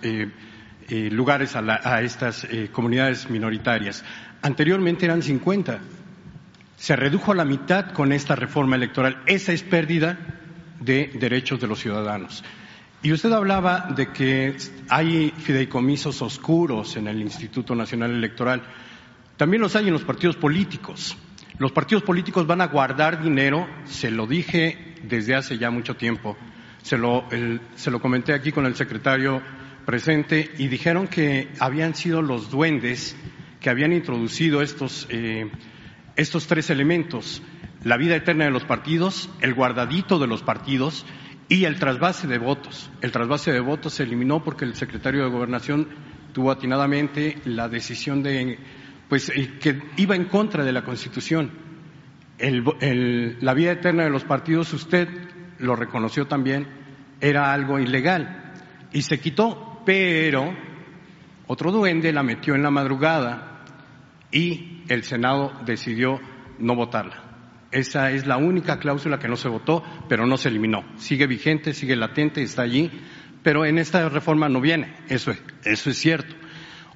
lugares 0.89 1.55
a, 1.55 1.61
a 1.83 2.01
estas 2.01 2.47
comunidades 2.71 3.29
minoritarias. 3.31 4.03
Anteriormente 4.43 5.05
eran 5.05 5.23
50 5.23 5.79
se 6.81 6.95
redujo 6.95 7.31
a 7.31 7.35
la 7.35 7.45
mitad 7.45 7.91
con 7.91 8.11
esta 8.11 8.35
reforma 8.35 8.75
electoral. 8.75 9.21
Esa 9.27 9.53
es 9.53 9.61
pérdida 9.61 10.17
de 10.79 11.11
derechos 11.13 11.61
de 11.61 11.67
los 11.67 11.79
ciudadanos. 11.79 12.43
Y 13.03 13.11
usted 13.11 13.31
hablaba 13.33 13.93
de 13.95 14.11
que 14.11 14.57
hay 14.89 15.31
fideicomisos 15.37 16.23
oscuros 16.23 16.97
en 16.97 17.07
el 17.07 17.21
Instituto 17.21 17.75
Nacional 17.75 18.09
Electoral. 18.09 18.63
También 19.37 19.61
los 19.61 19.75
hay 19.75 19.89
en 19.89 19.93
los 19.93 20.03
partidos 20.03 20.37
políticos. 20.37 21.15
Los 21.59 21.71
partidos 21.71 22.01
políticos 22.01 22.47
van 22.47 22.61
a 22.61 22.67
guardar 22.67 23.21
dinero, 23.21 23.67
se 23.85 24.09
lo 24.09 24.25
dije 24.25 24.95
desde 25.03 25.35
hace 25.35 25.59
ya 25.59 25.69
mucho 25.69 25.95
tiempo, 25.95 26.35
se 26.81 26.97
lo, 26.97 27.25
se 27.75 27.91
lo 27.91 28.01
comenté 28.01 28.33
aquí 28.33 28.51
con 28.51 28.65
el 28.65 28.73
secretario 28.73 29.39
presente 29.85 30.49
y 30.57 30.67
dijeron 30.67 31.07
que 31.07 31.49
habían 31.59 31.93
sido 31.93 32.23
los 32.23 32.49
duendes 32.49 33.15
que 33.59 33.69
habían 33.69 33.93
introducido 33.93 34.63
estos 34.63 35.05
eh, 35.11 35.47
estos 36.21 36.47
tres 36.47 36.69
elementos, 36.69 37.41
la 37.83 37.97
vida 37.97 38.15
eterna 38.15 38.45
de 38.45 38.51
los 38.51 38.63
partidos, 38.63 39.29
el 39.41 39.53
guardadito 39.53 40.19
de 40.19 40.27
los 40.27 40.43
partidos 40.43 41.05
y 41.49 41.65
el 41.65 41.79
trasvase 41.79 42.27
de 42.27 42.37
votos. 42.37 42.89
El 43.01 43.11
trasvase 43.11 43.51
de 43.51 43.59
votos 43.59 43.93
se 43.93 44.03
eliminó 44.03 44.43
porque 44.43 44.65
el 44.65 44.75
secretario 44.75 45.23
de 45.23 45.29
Gobernación 45.29 45.87
tuvo 46.31 46.51
atinadamente 46.51 47.41
la 47.45 47.67
decisión 47.67 48.23
de, 48.23 48.57
pues, 49.09 49.31
que 49.59 49.81
iba 49.97 50.15
en 50.15 50.25
contra 50.25 50.63
de 50.63 50.71
la 50.71 50.83
Constitución. 50.83 51.51
la 52.39 53.53
vida 53.53 53.71
eterna 53.71 54.03
de 54.03 54.09
los 54.09 54.23
partidos, 54.23 54.71
usted 54.73 55.09
lo 55.59 55.75
reconoció 55.75 56.27
también, 56.27 56.67
era 57.19 57.53
algo 57.53 57.79
ilegal 57.79 58.53
y 58.93 59.01
se 59.01 59.19
quitó, 59.19 59.81
pero 59.85 60.55
otro 61.47 61.71
duende 61.71 62.13
la 62.13 62.23
metió 62.23 62.55
en 62.55 62.63
la 62.63 62.71
madrugada 62.71 63.65
y 64.31 64.70
el 64.93 65.03
Senado 65.03 65.53
decidió 65.65 66.19
no 66.59 66.75
votarla. 66.75 67.31
Esa 67.71 68.11
es 68.11 68.27
la 68.27 68.37
única 68.37 68.79
cláusula 68.79 69.19
que 69.19 69.29
no 69.29 69.37
se 69.37 69.47
votó, 69.47 69.83
pero 70.09 70.27
no 70.27 70.37
se 70.37 70.49
eliminó. 70.49 70.83
Sigue 70.97 71.27
vigente, 71.27 71.73
sigue 71.73 71.95
latente, 71.95 72.41
está 72.41 72.63
allí, 72.63 72.91
pero 73.43 73.65
en 73.65 73.77
esta 73.77 74.07
reforma 74.09 74.49
no 74.49 74.59
viene. 74.59 74.93
Eso 75.07 75.31
es, 75.31 75.41
eso 75.63 75.89
es 75.89 75.97
cierto. 75.97 76.35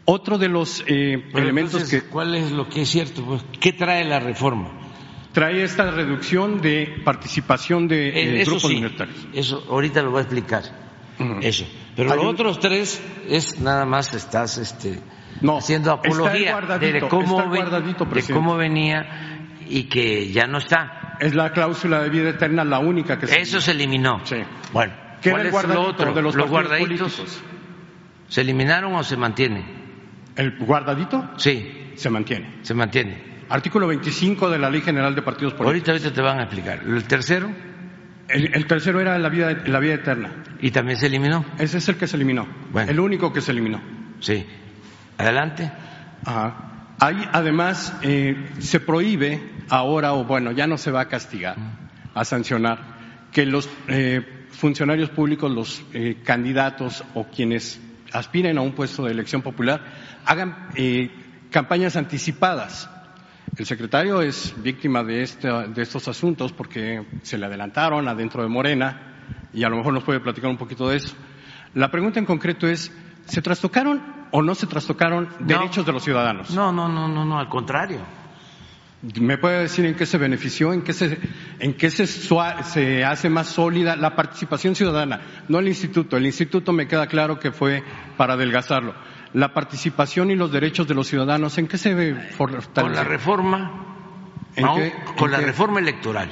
Otro 0.03 0.37
de 0.37 0.49
los 0.49 0.83
eh, 0.87 1.23
elementos 1.33 1.89
que. 1.89 2.01
¿Cuál 2.01 2.35
es 2.35 2.51
lo 2.51 2.67
que 2.67 2.81
es 2.81 2.89
cierto? 2.89 3.25
Pues, 3.25 3.45
¿Qué 3.59 3.71
trae 3.71 4.03
la 4.03 4.19
reforma? 4.19 4.81
Trae 5.31 5.63
esta 5.63 5.89
reducción 5.89 6.61
de 6.61 7.01
participación 7.03 7.87
de 7.87 8.09
eh, 8.09 8.41
eh, 8.41 8.45
grupos 8.45 8.69
sí, 8.69 8.83
Eso 9.33 9.65
ahorita 9.69 10.01
lo 10.01 10.11
voy 10.11 10.19
a 10.19 10.21
explicar. 10.21 10.63
Eso. 11.41 11.65
Pero 11.95 12.13
los 12.13 12.25
otros 12.25 12.59
tres 12.59 13.01
es 13.29 13.59
nada 13.61 13.85
más 13.85 14.13
estás 14.13 14.57
este 14.57 14.99
no, 15.41 15.57
haciendo 15.57 15.91
apología 15.91 16.59
de, 16.79 17.01
cómo 17.09 18.55
venía 18.55 19.57
y 19.67 19.83
que 19.83 20.31
ya 20.31 20.47
no 20.47 20.59
está. 20.59 21.17
Es 21.19 21.33
la 21.33 21.51
cláusula 21.51 22.01
de 22.01 22.09
vida 22.09 22.29
eterna 22.29 22.63
la 22.63 22.79
única 22.79 23.17
que 23.17 23.27
se 23.27 23.41
Eso 23.41 23.61
se 23.61 23.71
eliminó. 23.71 24.21
Sí. 24.25 24.37
Bueno, 24.73 24.93
¿cuál 25.23 25.45
es 25.45 25.67
lo 25.67 25.81
otro? 25.81 26.13
De 26.13 26.21
los, 26.21 26.35
guardaditos 26.35 27.41
se 28.27 28.41
eliminaron 28.41 28.93
o 28.95 29.03
se 29.03 29.17
mantienen? 29.17 29.63
¿El 30.35 30.57
guardadito? 30.57 31.31
Sí. 31.37 31.91
Se 31.95 32.09
mantiene. 32.09 32.59
Se 32.61 32.73
mantiene. 32.73 33.35
Artículo 33.49 33.87
25 33.87 34.49
de 34.49 34.59
la 34.59 34.69
Ley 34.69 34.81
General 34.81 35.13
de 35.15 35.21
Partidos 35.21 35.53
Políticos. 35.53 35.67
Ahorita, 35.67 35.91
ahorita 35.91 36.13
te 36.13 36.21
van 36.21 36.39
a 36.39 36.43
explicar. 36.43 36.81
¿El 36.85 37.03
tercero? 37.05 37.49
El, 38.27 38.65
tercero 38.65 38.99
era 38.99 39.17
la 39.19 39.29
vida, 39.29 39.51
la 39.67 39.79
vida 39.79 39.93
eterna. 39.93 40.43
¿Y 40.59 40.71
también 40.71 40.97
se 40.97 41.05
eliminó? 41.05 41.45
Ese 41.59 41.77
es 41.77 41.87
el 41.87 41.95
que 41.95 42.07
se 42.07 42.15
eliminó. 42.15 42.47
El 42.87 42.99
único 42.99 43.31
que 43.31 43.41
se 43.41 43.51
eliminó. 43.51 43.81
Sí. 44.19 44.45
Adelante. 45.17 45.71
Hay, 46.99 47.27
además, 47.31 47.93
eh, 48.01 48.51
se 48.59 48.79
prohíbe 48.79 49.41
ahora, 49.69 50.13
o 50.13 50.23
bueno, 50.23 50.51
ya 50.51 50.65
no 50.67 50.77
se 50.77 50.91
va 50.91 51.01
a 51.01 51.07
castigar, 51.07 51.55
a 52.13 52.23
sancionar, 52.25 53.29
que 53.31 53.45
los 53.45 53.69
eh, 53.87 54.47
funcionarios 54.49 55.09
públicos, 55.09 55.51
los 55.51 55.83
eh, 55.93 56.21
candidatos 56.23 57.03
o 57.13 57.25
quienes 57.25 57.81
aspiren 58.13 58.57
a 58.57 58.61
un 58.61 58.73
puesto 58.73 59.03
de 59.03 59.11
elección 59.11 59.41
popular, 59.41 59.83
hagan 60.25 60.69
campañas 61.51 61.97
anticipadas. 61.97 62.89
El 63.57 63.65
secretario 63.65 64.21
es 64.21 64.53
víctima 64.61 65.03
de, 65.03 65.27
de 65.73 65.81
estos 65.81 66.07
asuntos 66.07 66.53
porque 66.53 67.05
se 67.23 67.37
le 67.37 67.45
adelantaron 67.45 68.07
adentro 68.07 68.41
de 68.41 68.47
Morena 68.47 69.15
y 69.53 69.63
a 69.63 69.69
lo 69.69 69.77
mejor 69.77 69.93
nos 69.93 70.03
puede 70.03 70.21
platicar 70.21 70.49
un 70.49 70.57
poquito 70.57 70.89
de 70.89 70.97
eso. 70.97 71.13
La 71.73 71.91
pregunta 71.91 72.19
en 72.19 72.25
concreto 72.25 72.67
es, 72.67 72.91
¿se 73.25 73.41
trastocaron 73.41 74.14
o 74.37 74.41
no 74.41 74.53
se 74.55 74.67
trastocaron 74.67 75.29
derechos 75.39 75.85
de 75.85 75.91
los 75.93 76.03
ciudadanos. 76.03 76.51
No, 76.51 76.71
no, 76.71 76.87
no, 76.89 77.07
no, 77.07 77.23
no, 77.23 77.39
al 77.39 77.47
contrario. 77.49 77.99
¿Me 79.21 79.37
puede 79.37 79.59
decir 79.61 79.85
en 79.85 79.93
qué 79.95 80.05
se 80.05 80.17
benefició, 80.17 80.73
en 80.73 80.81
qué 80.81 80.91
se, 80.93 81.19
en 81.59 81.73
qué 81.75 81.91
se, 81.91 82.07
se 82.07 83.03
hace 83.05 83.29
más 83.29 83.47
sólida 83.47 83.95
la 83.95 84.15
participación 84.15 84.73
ciudadana? 84.75 85.21
No 85.47 85.59
el 85.59 85.67
instituto. 85.67 86.17
El 86.17 86.25
instituto 86.25 86.73
me 86.73 86.87
queda 86.87 87.05
claro 87.07 87.39
que 87.39 87.51
fue 87.51 87.83
para 88.17 88.33
adelgazarlo. 88.33 88.95
La 89.33 89.53
participación 89.53 90.31
y 90.31 90.35
los 90.35 90.51
derechos 90.51 90.87
de 90.87 90.95
los 90.95 91.07
ciudadanos, 91.07 91.57
¿en 91.59 91.67
qué 91.67 91.77
se 91.77 91.93
ve 91.93 92.15
fortaleció? 92.35 92.71
Con 92.83 92.95
la 92.95 93.03
reforma, 93.03 93.85
¿En 94.55 94.65
aún- 94.65 94.79
qué- 94.79 94.93
con 95.17 95.29
la 95.29 95.39
qué? 95.39 95.45
reforma 95.45 95.79
electoral, 95.79 96.29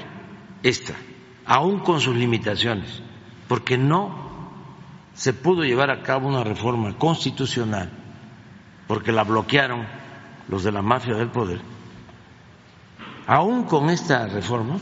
esta, 0.63 0.93
aún 1.45 1.79
con 1.79 1.99
sus 1.99 2.15
limitaciones, 2.15 3.03
porque 3.47 3.77
no 3.77 4.32
se 5.13 5.33
pudo 5.33 5.63
llevar 5.63 5.91
a 5.91 6.01
cabo 6.01 6.27
una 6.27 6.43
reforma 6.43 6.97
constitucional, 6.97 7.89
porque 8.87 9.11
la 9.11 9.23
bloquearon 9.23 9.85
los 10.47 10.63
de 10.63 10.71
la 10.71 10.81
mafia 10.81 11.15
del 11.15 11.29
poder. 11.29 11.61
Aún 13.27 13.63
con 13.63 13.89
esta 13.89 14.27
reforma 14.27 14.77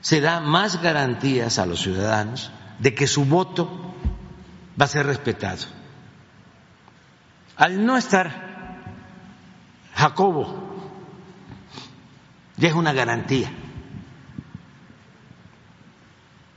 se 0.00 0.20
da 0.20 0.40
más 0.40 0.82
garantías 0.82 1.58
a 1.58 1.66
los 1.66 1.80
ciudadanos 1.80 2.50
de 2.78 2.94
que 2.94 3.06
su 3.06 3.24
voto 3.24 3.94
va 4.80 4.84
a 4.84 4.88
ser 4.88 5.06
respetado. 5.06 5.66
Al 7.56 7.84
no 7.84 7.96
estar 7.96 8.50
Jacobo, 9.94 10.70
ya 12.56 12.68
es 12.68 12.74
una 12.74 12.92
garantía 12.92 13.50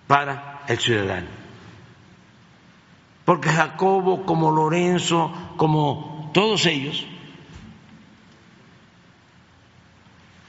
para 0.08 0.62
el 0.68 0.78
ciudadano. 0.80 1.43
Porque 3.26 3.50
Jacobo, 3.50 4.26
como 4.26 4.52
Lorenzo, 4.52 5.32
como 5.56 6.32
todos 6.34 6.66
ellos, 6.66 7.06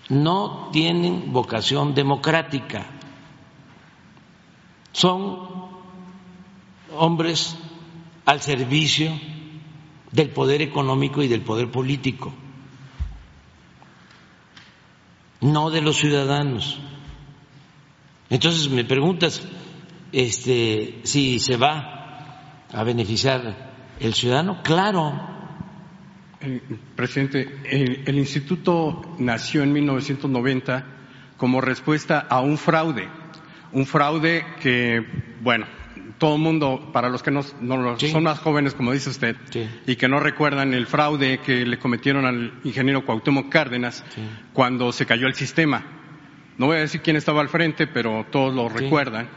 no 0.09 0.71
tienen 0.73 1.33
vocación 1.33 1.95
democrática. 1.95 2.87
Son 4.93 5.49
hombres 6.97 7.57
al 8.25 8.41
servicio 8.41 9.13
del 10.11 10.31
poder 10.31 10.63
económico 10.63 11.23
y 11.23 11.29
del 11.29 11.43
poder 11.43 11.71
político, 11.71 12.33
no 15.41 15.71
de 15.71 15.81
los 15.81 15.97
ciudadanos. 15.97 16.79
Entonces 18.31 18.69
me 18.69 18.85
preguntas 18.85 19.43
este, 20.13 21.01
si 21.03 21.41
se 21.41 21.57
va 21.57 22.04
a 22.75 22.83
beneficiar 22.85 23.73
el 24.01 24.15
ciudadano. 24.15 24.63
Claro, 24.63 25.31
Eh, 26.41 26.61
Presidente, 26.95 27.49
el, 27.71 28.03
el 28.05 28.19
instituto 28.19 29.17
nació 29.19 29.63
en 29.63 29.73
1990 29.73 30.85
como 31.39 31.63
respuesta 31.63 32.19
a 32.29 32.41
un 32.41 32.59
fraude, 32.59 33.09
un 33.73 33.87
fraude 33.87 34.45
que, 34.61 35.03
bueno, 35.41 35.65
todo 36.19 36.35
el 36.37 36.43
mundo, 36.43 36.91
para 36.93 37.09
los 37.09 37.23
que 37.23 37.31
no, 37.31 37.41
no 37.63 37.99
Sí. 37.99 38.11
son 38.11 38.25
más 38.25 38.41
jóvenes, 38.41 38.75
como 38.75 38.93
dice 38.93 39.09
usted, 39.09 39.37
Sí. 39.51 39.67
y 39.87 39.97
que 39.97 40.07
no 40.07 40.21
recuerdan 40.21 40.75
el 40.75 40.87
fraude 40.87 41.39
que 41.39 41.65
le 41.65 41.79
cometieron 41.79 42.27
al 42.27 42.53
ingeniero 42.63 43.07
Cuauhtémoc 43.07 43.49
Cárdenas 43.49 44.05
Sí. 44.15 44.21
cuando 44.53 44.93
se 44.93 45.07
cayó 45.07 45.27
el 45.27 45.35
sistema. 45.35 45.83
No 46.59 46.67
voy 46.67 46.77
a 46.77 46.81
decir 46.81 47.01
quién 47.01 47.17
estaba 47.17 47.41
al 47.41 47.49
frente, 47.49 47.87
pero 47.87 48.27
todos 48.31 48.55
lo 48.55 48.69
recuerdan. 48.69 49.29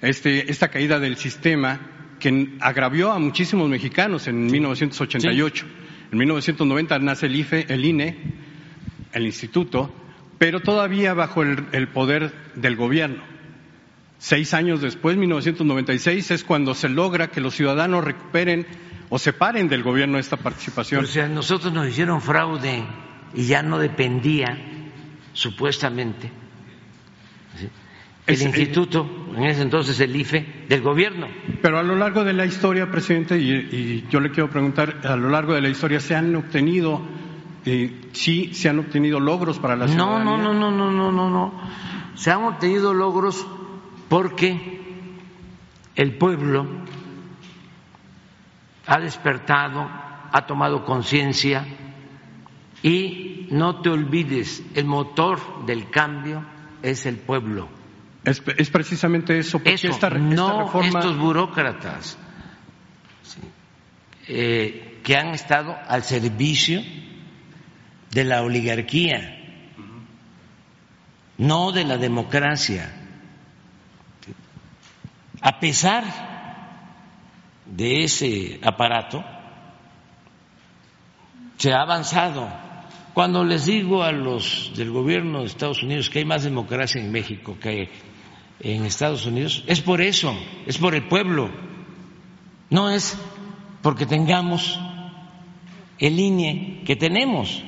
Este, 0.00 0.50
esta 0.50 0.68
caída 0.68 0.98
del 0.98 1.16
sistema 1.16 1.80
que 2.20 2.56
agravió 2.60 3.10
a 3.10 3.18
muchísimos 3.18 3.68
mexicanos 3.68 4.28
en 4.28 4.46
1988. 4.46 5.66
En 6.12 6.18
1990 6.18 6.98
nace 7.00 7.26
el 7.26 7.36
IFE, 7.36 7.66
el 7.68 7.84
INE, 7.84 8.16
el 9.12 9.26
instituto, 9.26 9.92
pero 10.38 10.60
todavía 10.60 11.14
bajo 11.14 11.42
el, 11.42 11.66
el 11.72 11.88
poder 11.88 12.32
del 12.54 12.76
gobierno. 12.76 13.22
Seis 14.18 14.54
años 14.54 14.80
después, 14.82 15.16
1996, 15.16 16.30
es 16.30 16.44
cuando 16.44 16.74
se 16.74 16.88
logra 16.88 17.30
que 17.30 17.40
los 17.40 17.54
ciudadanos 17.54 18.04
recuperen 18.04 18.66
o 19.08 19.18
separen 19.18 19.68
del 19.68 19.82
gobierno 19.82 20.18
esta 20.18 20.36
participación. 20.36 21.04
o 21.04 21.06
sea, 21.06 21.26
nosotros 21.28 21.72
nos 21.72 21.88
hicieron 21.88 22.20
fraude 22.20 22.84
y 23.34 23.46
ya 23.46 23.62
no 23.62 23.78
dependía, 23.78 24.58
supuestamente, 25.32 26.30
¿sí? 27.58 27.68
El 28.30 28.36
Es- 28.36 28.42
instituto, 28.46 29.08
en 29.36 29.44
ese 29.44 29.62
entonces 29.62 29.98
el 30.00 30.14
IFE, 30.16 30.64
del 30.68 30.80
gobierno. 30.82 31.26
Pero 31.62 31.78
a 31.78 31.82
lo 31.82 31.94
largo 31.96 32.24
de 32.24 32.32
la 32.32 32.46
historia, 32.46 32.90
presidente, 32.90 33.38
y, 33.38 33.50
y 33.52 34.06
yo 34.10 34.20
le 34.20 34.30
quiero 34.30 34.48
preguntar, 34.50 35.00
a 35.04 35.16
lo 35.16 35.28
largo 35.28 35.54
de 35.54 35.60
la 35.60 35.68
historia 35.68 36.00
se 36.00 36.14
han 36.14 36.34
obtenido, 36.36 37.00
eh, 37.64 38.08
sí, 38.12 38.54
se 38.54 38.68
han 38.68 38.78
obtenido 38.78 39.20
logros 39.20 39.58
para 39.58 39.76
la 39.76 39.86
ciudadanía. 39.88 40.24
no, 40.24 40.36
no, 40.38 40.52
no, 40.54 40.70
no, 40.70 40.90
no, 40.90 41.12
no, 41.12 41.30
no. 41.30 41.52
Se 42.14 42.30
han 42.30 42.42
obtenido 42.44 42.92
logros 42.94 43.46
porque 44.08 44.80
el 45.96 46.16
pueblo 46.16 46.66
ha 48.86 48.98
despertado, 49.00 49.88
ha 50.32 50.46
tomado 50.46 50.84
conciencia 50.84 51.64
y 52.82 53.48
no 53.50 53.80
te 53.82 53.90
olvides, 53.90 54.62
el 54.74 54.84
motor 54.86 55.38
del 55.66 55.90
cambio 55.90 56.44
es 56.82 57.06
el 57.06 57.16
pueblo. 57.16 57.68
Es, 58.24 58.42
es 58.58 58.70
precisamente 58.70 59.38
eso, 59.38 59.58
porque 59.58 59.74
Eso, 59.74 59.88
esta, 59.88 60.08
esta 60.08 60.18
no 60.18 60.64
reforma... 60.64 60.98
estos 61.00 61.16
burócratas 61.16 62.18
sí, 63.22 63.40
eh, 64.28 65.00
que 65.02 65.16
han 65.16 65.28
estado 65.28 65.76
al 65.88 66.02
servicio 66.04 66.82
de 68.10 68.24
la 68.24 68.42
oligarquía, 68.42 69.38
no 71.38 71.72
de 71.72 71.84
la 71.84 71.96
democracia. 71.96 72.92
A 75.40 75.58
pesar 75.58 76.04
de 77.64 78.04
ese 78.04 78.60
aparato, 78.62 79.24
se 81.56 81.72
ha 81.72 81.80
avanzado. 81.80 82.48
Cuando 83.14 83.44
les 83.44 83.66
digo 83.66 84.02
a 84.02 84.12
los 84.12 84.72
del 84.76 84.90
gobierno 84.90 85.40
de 85.40 85.46
Estados 85.46 85.82
Unidos 85.82 86.10
que 86.10 86.20
hay 86.20 86.24
más 86.24 86.42
democracia 86.42 87.00
en 87.00 87.10
México 87.10 87.56
que 87.60 87.88
en 88.60 88.84
Estados 88.84 89.26
Unidos, 89.26 89.64
es 89.66 89.80
por 89.80 90.00
eso, 90.00 90.34
es 90.66 90.78
por 90.78 90.94
el 90.94 91.08
pueblo, 91.08 91.50
no 92.68 92.90
es 92.90 93.18
porque 93.82 94.06
tengamos 94.06 94.78
el 95.98 96.18
INE 96.18 96.82
que 96.84 96.96
tenemos 96.96 97.62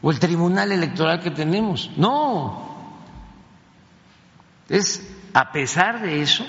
o 0.00 0.10
el 0.10 0.18
Tribunal 0.18 0.72
Electoral 0.72 1.20
que 1.20 1.30
tenemos, 1.30 1.90
no, 1.96 2.96
es 4.68 5.08
a 5.34 5.52
pesar 5.52 6.02
de 6.02 6.22
eso, 6.22 6.46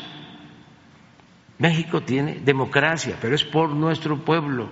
México 1.59 2.01
tiene 2.01 2.35
democracia, 2.35 3.17
pero 3.21 3.35
es 3.35 3.43
por 3.43 3.69
nuestro 3.69 4.23
pueblo. 4.23 4.69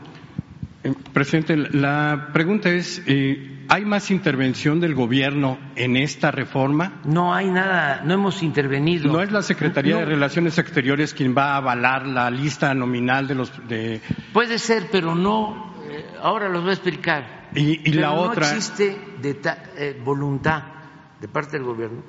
Eh, 0.84 0.94
Presidente, 1.14 1.56
la 1.56 2.30
pregunta 2.34 2.70
es, 2.70 3.02
eh, 3.06 3.51
¿hay 3.70 3.86
más 3.86 4.12
intervención 4.12 4.80
del 4.80 4.96
gobierno 4.96 5.58
en 5.76 5.96
esta 5.98 6.32
reforma? 6.32 7.02
No 7.06 7.34
hay 7.34 7.48
nada, 7.50 8.02
no 8.04 8.14
hemos 8.14 8.44
intervenido. 8.44 9.12
¿No 9.12 9.22
es 9.22 9.32
la 9.32 9.42
Secretaría 9.42 9.96
de 9.98 10.02
No, 10.04 10.08
Relaciones 10.10 10.58
Exteriores 10.58 11.14
quien 11.14 11.36
va 11.38 11.54
a 11.54 11.58
avalar 11.58 12.06
la 12.08 12.30
lista 12.30 12.74
nominal 12.74 13.28
de 13.28 13.36
los... 13.36 13.68
De, 13.68 14.02
Puede 14.34 14.60
ser, 14.60 14.88
pero 14.92 15.16
no. 15.16 15.74
eh, 15.90 16.06
ahora 16.22 16.50
los 16.50 16.62
voy 16.62 16.72
a 16.72 16.74
explicar. 16.74 17.50
y 17.56 17.72
y 17.74 17.92
Pero 17.92 18.02
la 18.02 18.08
no 18.16 18.22
otra... 18.22 18.48
existe 18.48 18.98
deta- 19.22 19.64
eh, 19.78 20.00
voluntad 20.04 20.64
de 21.20 21.28
parte 21.28 21.58
del 21.58 21.66
gobierno. 21.66 22.02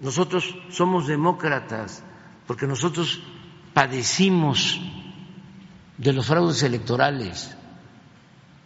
Nosotros 0.00 0.56
somos 0.70 1.06
demócratas 1.06 2.02
porque 2.46 2.66
nosotros 2.66 3.22
padecimos 3.72 4.80
de 5.98 6.12
los 6.12 6.26
fraudes 6.26 6.62
electorales. 6.62 7.56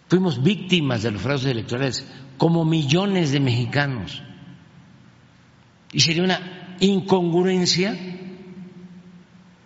Fuimos 0.09 0.43
víctimas 0.43 1.03
de 1.03 1.11
los 1.11 1.23
fraudes 1.23 1.47
electorales, 1.47 2.07
como 2.39 2.65
millones 2.65 3.31
de 3.31 3.41
mexicanos. 3.41 4.23
Y 5.93 6.01
sería 6.01 6.23
una 6.23 6.77
incongruencia 6.81 7.97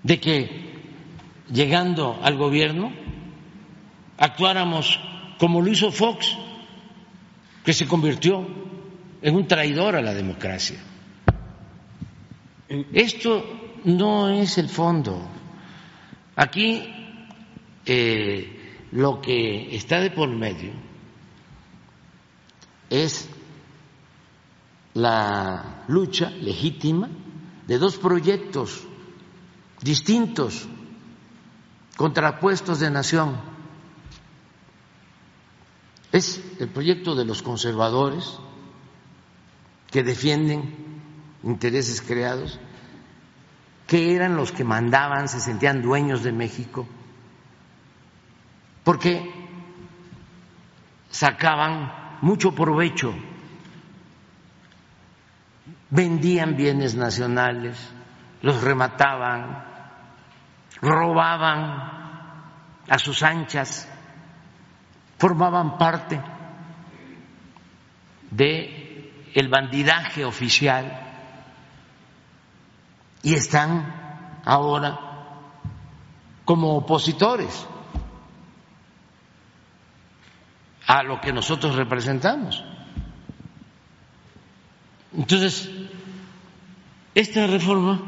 de 0.03 0.21
que 0.21 0.63
llegando 1.53 2.19
al 2.23 2.37
gobierno 2.37 2.93
actuáramos 4.19 4.99
como 5.39 5.61
lo 5.61 5.71
hizo 5.71 5.93
Fox, 5.93 6.37
que 7.65 7.73
se 7.73 7.87
convirtió 7.87 8.47
en 9.21 9.35
un 9.37 9.47
traidor 9.47 9.97
a 9.97 10.03
la 10.03 10.15
democracia. 10.15 10.79
Esto 12.93 13.81
no 13.85 14.31
es 14.31 14.59
el 14.59 14.69
fondo. 14.69 15.29
Aquí 16.37 16.83
eh, 17.85 18.62
lo 18.93 19.21
que 19.21 19.75
está 19.75 20.01
de 20.01 20.11
por 20.11 20.29
medio 20.29 20.73
es 22.91 23.29
la 24.95 25.85
lucha 25.89 26.31
legítima 26.31 27.09
de 27.67 27.79
dos 27.79 27.97
proyectos 27.97 28.87
distintos, 29.81 30.69
contrapuestos 31.97 32.81
de 32.81 32.91
nación, 32.91 33.53
Es 36.13 36.43
el 36.61 36.69
proyecto 36.69 37.15
de 37.15 37.25
los 37.25 37.43
conservadores 37.43 38.39
que 39.91 40.03
defienden 40.03 40.75
intereses 41.43 42.03
creados, 42.03 42.61
que 43.87 44.15
eran 44.15 44.37
los 44.37 44.53
que 44.53 44.63
mandaban, 44.63 45.27
se 45.27 45.41
sentían 45.41 45.81
dueños 45.81 46.23
de 46.23 46.33
México, 46.33 46.87
porque 48.85 49.31
sacaban 51.11 52.19
mucho 52.21 52.53
provecho, 52.53 53.15
vendían 55.91 56.57
bienes 56.57 56.95
nacionales, 56.95 57.77
los 58.41 58.63
remataban, 58.63 59.65
robaban 60.81 61.93
a 62.89 62.99
sus 62.99 63.23
anchas, 63.23 63.89
formaban 65.19 65.79
parte 65.79 66.21
de 68.31 69.31
el 69.35 69.49
bandidaje 69.49 70.25
oficial 70.25 71.01
y 73.23 73.35
están 73.35 74.41
ahora 74.45 74.99
como 76.45 76.77
opositores 76.77 77.69
a 80.87 81.03
lo 81.03 81.21
que 81.21 81.33
nosotros 81.33 81.77
representamos. 81.77 82.63
Entonces, 85.17 85.71
esta 87.15 87.47
reforma 87.47 88.01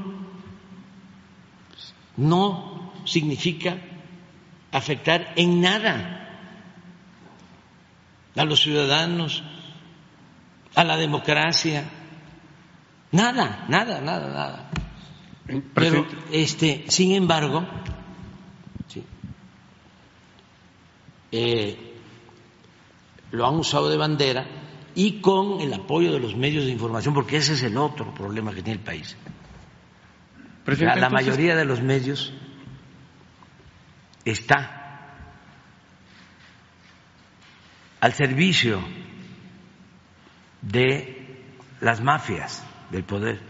no 2.16 2.92
significa 3.04 3.76
afectar 4.72 5.32
en 5.36 5.60
nada 5.60 6.20
a 8.36 8.44
los 8.44 8.60
ciudadanos, 8.62 9.42
a 10.74 10.84
la 10.84 10.96
democracia, 10.96 11.84
nada, 13.12 13.66
nada, 13.68 14.00
nada, 14.00 14.28
nada. 14.28 14.70
Pero, 15.74 16.06
este, 16.32 16.86
sin 16.88 17.12
embargo, 17.12 17.64
sí, 18.88 19.04
eh, 21.30 21.93
lo 23.34 23.46
han 23.46 23.54
usado 23.56 23.90
de 23.90 23.96
bandera 23.96 24.46
y 24.94 25.20
con 25.20 25.60
el 25.60 25.74
apoyo 25.74 26.12
de 26.12 26.20
los 26.20 26.36
medios 26.36 26.64
de 26.64 26.70
información, 26.70 27.14
porque 27.14 27.36
ese 27.36 27.54
es 27.54 27.62
el 27.62 27.76
otro 27.76 28.14
problema 28.14 28.54
que 28.54 28.62
tiene 28.62 28.78
el 28.78 28.84
país. 28.84 29.16
La, 30.66 30.96
la 30.96 31.10
mayoría 31.10 31.56
de 31.56 31.64
los 31.64 31.82
medios 31.82 32.32
está 34.24 34.84
al 38.00 38.12
servicio 38.12 38.80
de 40.62 41.44
las 41.80 42.00
mafias 42.00 42.64
del 42.90 43.04
poder. 43.04 43.40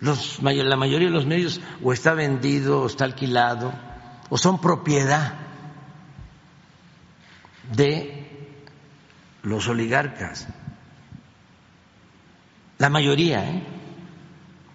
Los, 0.00 0.42
la 0.42 0.76
mayoría 0.76 1.08
de 1.08 1.14
los 1.14 1.26
medios 1.26 1.60
o 1.82 1.92
está 1.92 2.12
vendido 2.12 2.82
o 2.82 2.86
está 2.86 3.04
alquilado 3.04 3.72
o 4.28 4.36
son 4.36 4.60
propiedad 4.60 5.34
de 7.74 8.15
los 9.46 9.68
oligarcas. 9.68 10.48
La 12.78 12.90
mayoría, 12.90 13.48
¿eh? 13.48 13.62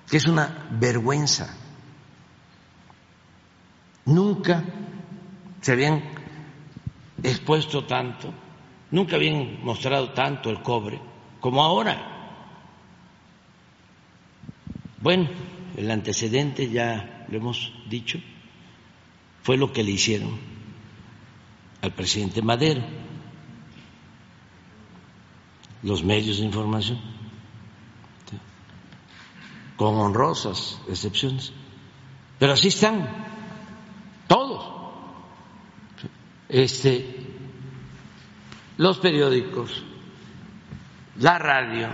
que 0.09 0.15
es 0.15 0.25
una 0.27 0.69
vergüenza. 0.71 1.53
Nunca 4.05 4.63
se 5.59 5.73
habían 5.73 6.01
expuesto 7.21 7.83
tanto, 7.83 8.33
nunca 8.91 9.17
habían 9.17 9.61
mostrado 9.61 10.11
tanto 10.13 10.49
el 10.49 10.61
cobre 10.61 11.01
como 11.41 11.61
ahora. 11.61 12.07
Bueno, 15.01 15.29
el 15.75 15.91
antecedente 15.91 16.69
ya 16.69 17.25
lo 17.27 17.37
hemos 17.37 17.73
dicho, 17.89 18.19
fue 19.43 19.57
lo 19.57 19.73
que 19.73 19.83
le 19.83 19.91
hicieron 19.91 20.39
al 21.81 21.91
presidente 21.91 22.41
Madero, 22.41 23.10
los 25.83 26.03
medios 26.03 26.37
de 26.37 26.45
información, 26.45 26.99
con 29.75 29.95
honrosas 29.95 30.79
excepciones. 30.87 31.53
Pero 32.37 32.53
así 32.53 32.67
están 32.67 33.07
todos. 34.27 34.81
Este, 36.49 37.15
los 38.77 38.97
periódicos, 38.99 39.83
la 41.17 41.39
radio, 41.39 41.89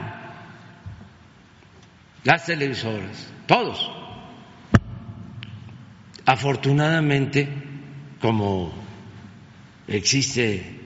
las 2.23 2.45
televisoras, 2.45 3.31
todos. 3.45 3.91
Afortunadamente, 6.25 7.47
como 8.19 8.73
existe 9.87 10.76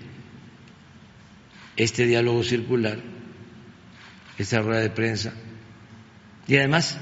este 1.84 2.06
diálogo 2.06 2.44
circular, 2.44 3.00
esta 4.38 4.62
rueda 4.62 4.82
de 4.82 4.90
prensa, 4.92 5.34
y 6.48 6.58
además 6.58 7.00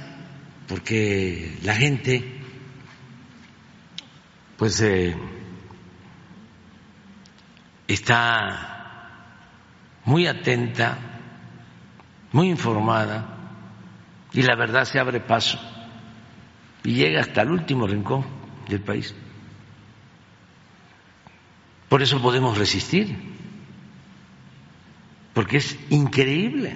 porque 0.67 1.57
la 1.63 1.75
gente, 1.75 2.23
pues, 4.57 4.79
eh, 4.81 5.15
está 7.87 9.09
muy 10.05 10.27
atenta, 10.27 10.97
muy 12.31 12.49
informada, 12.49 13.37
y 14.31 14.43
la 14.43 14.55
verdad 14.55 14.85
se 14.85 14.99
abre 14.99 15.19
paso 15.19 15.59
y 16.83 16.93
llega 16.93 17.21
hasta 17.21 17.41
el 17.41 17.49
último 17.49 17.87
rincón 17.87 18.25
del 18.67 18.81
país. 18.81 19.13
Por 21.89 22.01
eso 22.03 22.21
podemos 22.21 22.57
resistir, 22.57 23.38
porque 25.33 25.57
es 25.57 25.77
increíble. 25.89 26.75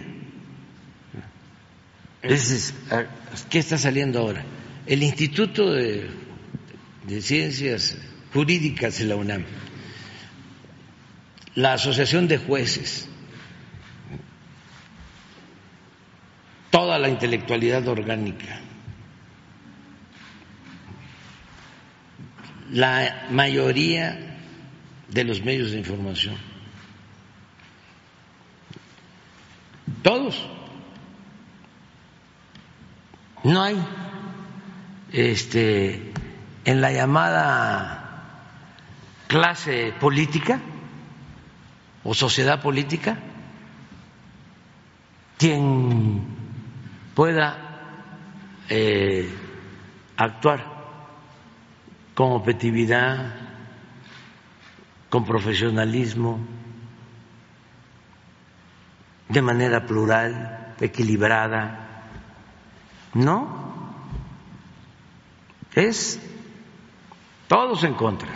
¿Qué 2.21 3.59
está 3.59 3.77
saliendo 3.77 4.19
ahora? 4.19 4.43
El 4.85 5.03
Instituto 5.03 5.73
de, 5.73 6.09
de 7.07 7.21
Ciencias 7.21 7.97
Jurídicas 8.33 8.97
de 8.99 9.05
la 9.05 9.15
UNAM, 9.15 9.43
la 11.55 11.73
Asociación 11.73 12.27
de 12.27 12.37
Jueces, 12.37 13.07
toda 16.71 16.97
la 16.97 17.09
intelectualidad 17.09 17.87
orgánica, 17.87 18.61
la 22.71 23.27
mayoría 23.29 24.39
de 25.09 25.23
los 25.23 25.43
medios 25.43 25.71
de 25.71 25.77
información, 25.77 26.35
todos. 30.03 30.45
No 33.43 33.61
hay 33.63 33.77
este 35.11 36.13
en 36.65 36.81
la 36.81 36.91
llamada 36.91 37.99
clase 39.27 39.93
política 39.99 40.61
o 42.03 42.13
sociedad 42.13 42.61
política 42.61 43.17
quien 45.37 46.21
pueda 47.15 47.57
eh, 48.69 49.29
actuar 50.15 50.63
con 52.13 52.31
objetividad, 52.31 53.33
con 55.09 55.25
profesionalismo, 55.25 56.39
de 59.33 59.41
manera 59.41 59.85
plural, 59.85 60.75
equilibrada. 60.79 62.03
No, 63.13 63.93
es 65.75 66.19
todos 67.47 67.83
en 67.83 67.93
contra. 67.93 68.29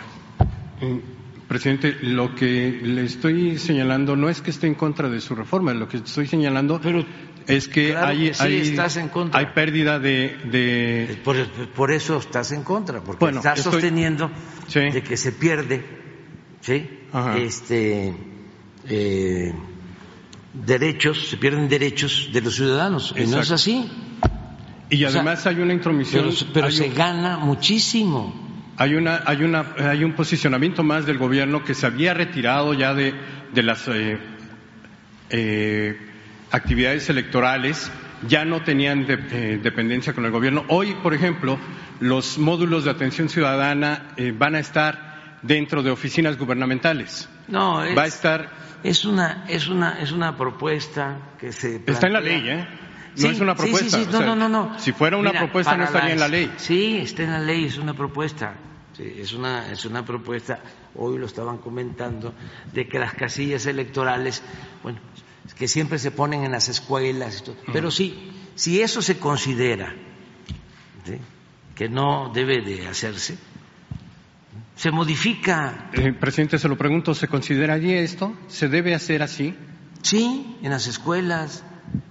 Presidente, 1.48 1.96
lo 2.02 2.34
que 2.34 2.78
le 2.82 3.04
estoy 3.04 3.58
señalando 3.58 4.16
no 4.16 4.28
es 4.28 4.42
que 4.42 4.50
esté 4.50 4.66
en 4.66 4.74
contra 4.74 5.08
de 5.08 5.20
su 5.20 5.34
reforma, 5.34 5.72
lo 5.72 5.88
que 5.88 5.96
estoy 5.96 6.26
señalando 6.26 6.78
Pero 6.82 7.04
es 7.46 7.68
que 7.68 7.90
claro 7.92 8.08
hay, 8.08 8.28
que 8.28 8.34
sí 8.34 8.42
hay, 8.42 8.56
estás 8.60 8.96
en 8.98 9.08
contra. 9.08 9.40
hay 9.40 9.46
pérdida 9.46 9.98
de... 9.98 10.36
de- 10.44 11.18
Por, 11.24 11.36
por 11.74 11.90
eso 11.90 12.18
estás 12.18 12.52
en 12.52 12.62
contra, 12.64 13.00
porque 13.00 13.20
Bueno, 13.24 13.38
estás 13.38 13.58
estoy- 13.60 13.72
sosteniendo 13.72 14.30
Sí. 14.66 14.80
de 14.90 15.02
que 15.02 15.16
se 15.16 15.32
pierde, 15.32 15.82
¿sí? 16.60 16.86
Ajá. 17.14 17.38
Este 17.38 18.14
eh, 18.86 19.54
derechos, 20.64 21.28
se 21.28 21.36
pierden 21.36 21.68
derechos 21.68 22.30
de 22.32 22.40
los 22.40 22.54
ciudadanos. 22.56 23.14
Y 23.16 23.26
no 23.26 23.40
es 23.40 23.50
así. 23.50 23.90
y 24.90 25.04
o 25.04 25.10
sea, 25.10 25.20
además 25.20 25.46
hay 25.46 25.60
una 25.60 25.72
intromisión... 25.72 26.30
Pero, 26.52 26.70
se 26.70 26.88
un- 26.88 26.94
gana 26.94 27.36
muchísimo. 27.38 28.46
Hay, 28.76 28.94
una, 28.94 29.22
hay, 29.26 29.42
una, 29.42 29.74
hay 29.90 30.04
un 30.04 30.12
posicionamiento 30.12 30.82
más 30.84 31.04
del 31.06 31.18
gobierno 31.18 31.64
que 31.64 31.74
se 31.74 31.86
había 31.86 32.14
retirado 32.14 32.74
ya 32.74 32.94
de, 32.94 33.12
de 33.52 33.62
las 33.62 33.88
eh, 33.88 34.18
eh, 35.30 35.98
actividades 36.50 37.08
electorales, 37.10 37.90
ya 38.28 38.44
no 38.44 38.62
tenían 38.62 39.06
de- 39.06 39.18
eh, 39.32 39.60
dependencia 39.62 40.12
con 40.12 40.24
el 40.24 40.30
gobierno. 40.30 40.64
Hoy, 40.68 40.94
por 41.02 41.14
ejemplo, 41.14 41.58
los 42.00 42.38
módulos 42.38 42.84
de 42.84 42.90
atención 42.90 43.28
ciudadana 43.28 44.10
eh, 44.16 44.32
van 44.36 44.54
a 44.54 44.60
estar 44.60 45.38
dentro 45.42 45.82
de 45.82 45.90
oficinas 45.90 46.38
gubernamentales. 46.38 47.28
No, 47.48 47.82
es, 47.82 47.96
Va 47.96 48.02
a 48.02 48.06
estar, 48.06 48.48
es 48.82 49.04
una 49.04 49.44
es 49.48 49.68
una 49.68 50.00
es 50.00 50.12
una 50.12 50.36
propuesta 50.36 51.16
que 51.38 51.52
se 51.52 51.76
está 51.86 52.06
en 52.06 52.12
la 52.12 52.20
ley, 52.20 52.48
¿eh? 52.48 52.66
No 53.16 53.22
Sí, 53.22 53.26
es 53.28 53.40
una 53.40 53.56
sí, 53.56 53.62
propuesta. 53.62 53.96
sí, 53.98 54.02
o 54.04 54.06
no, 54.12 54.18
sea, 54.18 54.26
no, 54.26 54.36
no, 54.36 54.48
no. 54.48 54.78
Si 54.78 54.92
fuera 54.92 55.16
una 55.16 55.30
Mira, 55.30 55.40
propuesta 55.40 55.76
no 55.76 55.84
estaría 55.84 56.12
en 56.12 56.20
la 56.20 56.28
ley. 56.28 56.52
Sí, 56.56 56.98
está 56.98 57.24
en 57.24 57.32
la 57.32 57.40
ley, 57.40 57.64
es 57.64 57.76
una 57.78 57.94
propuesta. 57.94 58.54
Sí, 58.96 59.12
es 59.18 59.32
una 59.32 59.72
es 59.72 59.84
una 59.84 60.04
propuesta. 60.04 60.60
Hoy 60.94 61.18
lo 61.18 61.26
estaban 61.26 61.58
comentando 61.58 62.32
de 62.72 62.86
que 62.86 62.98
las 62.98 63.14
casillas 63.14 63.66
electorales, 63.66 64.42
bueno, 64.84 64.98
que 65.56 65.66
siempre 65.66 65.98
se 65.98 66.10
ponen 66.12 66.44
en 66.44 66.52
las 66.52 66.68
escuelas, 66.68 67.40
y 67.40 67.44
todo. 67.44 67.56
pero 67.72 67.90
sí, 67.90 68.30
si 68.54 68.80
eso 68.82 69.02
se 69.02 69.18
considera 69.18 69.92
que 71.74 71.88
no 71.88 72.30
debe 72.34 72.60
de 72.60 72.86
hacerse, 72.88 73.38
se 74.78 74.92
modifica. 74.92 75.90
Eh, 75.92 76.12
presidente, 76.12 76.56
se 76.56 76.68
lo 76.68 76.78
pregunto, 76.78 77.12
¿se 77.12 77.26
consideraría 77.26 77.98
esto? 77.98 78.36
¿Se 78.46 78.68
debe 78.68 78.94
hacer 78.94 79.24
así? 79.24 79.52
Sí, 80.02 80.56
en 80.62 80.70
las 80.70 80.86
escuelas. 80.86 81.64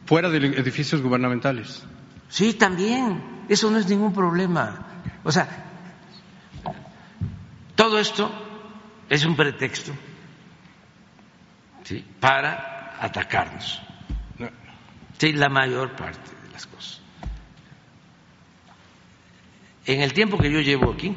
Fuera 0.06 0.30
de 0.30 0.38
edificios 0.38 1.02
gubernamentales. 1.02 1.86
Sí, 2.28 2.54
también. 2.56 3.46
Eso 3.48 3.72
no 3.72 3.78
es 3.78 3.88
ningún 3.88 4.12
problema. 4.12 4.86
O 5.24 5.32
sea, 5.32 5.48
todo 7.76 8.00
esto 8.00 8.30
es 9.08 9.24
un 9.24 9.38
pretexto 9.38 9.94
¿sí? 11.86 12.04
para 12.20 12.98
atacarnos. 13.00 13.82
No. 14.38 14.50
Sí, 15.18 15.32
la 15.32 15.48
mayor 15.48 15.96
parte 15.96 16.32
de 16.46 16.52
las 16.52 16.68
cosas. 16.68 17.02
En 19.86 20.02
el 20.02 20.12
tiempo 20.12 20.38
que 20.38 20.52
yo 20.52 20.60
llevo 20.60 20.92
aquí, 20.92 21.16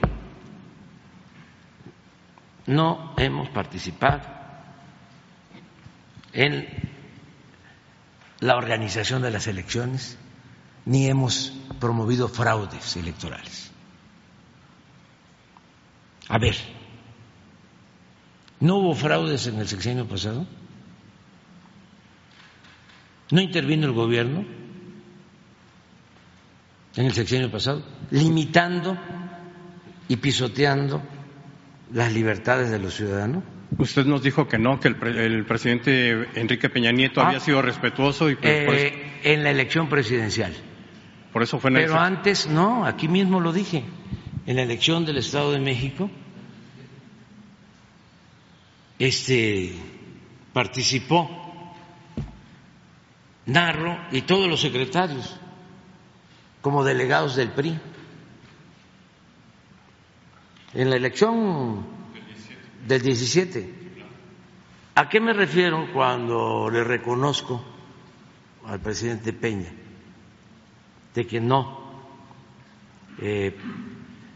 no 2.70 3.14
hemos 3.16 3.48
participado 3.48 4.20
en 6.32 6.68
la 8.38 8.56
organización 8.56 9.22
de 9.22 9.32
las 9.32 9.48
elecciones, 9.48 10.16
ni 10.84 11.08
hemos 11.08 11.52
promovido 11.80 12.28
fraudes 12.28 12.96
electorales. 12.96 13.72
A 16.28 16.38
ver, 16.38 16.54
¿no 18.60 18.76
hubo 18.76 18.94
fraudes 18.94 19.48
en 19.48 19.58
el 19.58 19.66
sexenio 19.66 20.06
pasado? 20.06 20.46
¿No 23.32 23.40
intervino 23.40 23.86
el 23.86 23.92
gobierno 23.92 24.44
en 26.94 27.06
el 27.06 27.12
sexenio 27.14 27.50
pasado, 27.50 27.82
limitando 28.12 28.96
y 30.06 30.16
pisoteando 30.16 31.02
las 31.92 32.12
libertades 32.12 32.70
de 32.70 32.78
los 32.78 32.94
ciudadanos? 32.94 33.42
Usted 33.78 34.04
nos 34.04 34.22
dijo 34.22 34.48
que 34.48 34.58
no, 34.58 34.80
que 34.80 34.88
el, 34.88 34.96
pre- 34.96 35.24
el 35.26 35.44
presidente 35.44 36.28
Enrique 36.34 36.68
Peña 36.68 36.90
Nieto 36.92 37.20
Ah. 37.20 37.28
había 37.28 37.40
sido 37.40 37.62
respetuoso 37.62 38.28
y 38.30 38.36
pues, 38.36 38.64
por, 38.66 38.74
eso, 38.74 38.84
Eh, 38.94 39.12
en 39.24 39.44
la 39.44 39.50
elección 39.50 39.88
presidencial. 39.88 40.52
por 41.32 41.42
eso 41.42 41.58
fue 41.60 41.70
Pero 41.70 41.82
necesario. 41.94 42.06
antes 42.16 42.46
no, 42.48 42.84
aquí 42.84 43.06
mismo 43.08 43.40
lo 43.40 43.52
dije, 43.52 43.84
en 44.46 44.56
la 44.56 44.62
elección 44.62 45.04
del 45.06 45.18
Estado 45.18 45.52
de 45.52 45.60
México, 45.60 46.10
este 48.98 49.74
participó 50.52 51.36
Narro 53.46 53.98
y 54.12 54.22
todos 54.22 54.48
los 54.48 54.60
secretarios 54.60 55.36
como 56.60 56.84
delegados 56.84 57.36
del 57.36 57.50
PRI. 57.50 57.78
En 60.72 60.88
la 60.88 60.96
elección 60.96 61.84
del 62.86 63.02
17. 63.02 63.74
¿A 64.94 65.08
qué 65.08 65.20
me 65.20 65.32
refiero 65.32 65.92
cuando 65.92 66.70
le 66.70 66.84
reconozco 66.84 67.64
al 68.66 68.80
presidente 68.80 69.32
Peña 69.32 69.70
de 71.14 71.26
que 71.26 71.40
no 71.40 71.90
eh, 73.18 73.56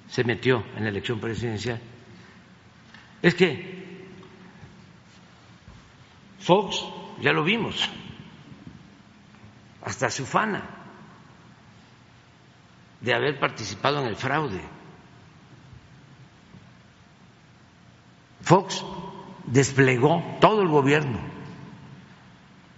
se 0.08 0.24
metió 0.24 0.64
en 0.76 0.84
la 0.84 0.90
elección 0.90 1.20
presidencial? 1.20 1.80
Es 3.22 3.34
que 3.34 3.84
Fox, 6.40 6.84
ya 7.20 7.32
lo 7.32 7.44
vimos, 7.44 7.88
hasta 9.82 10.10
se 10.10 10.22
ufana 10.22 10.62
de 13.00 13.14
haber 13.14 13.38
participado 13.38 14.00
en 14.00 14.06
el 14.06 14.16
fraude. 14.16 14.60
Fox 18.44 18.84
desplegó 19.46 20.22
todo 20.40 20.60
el 20.60 20.68
gobierno 20.68 21.18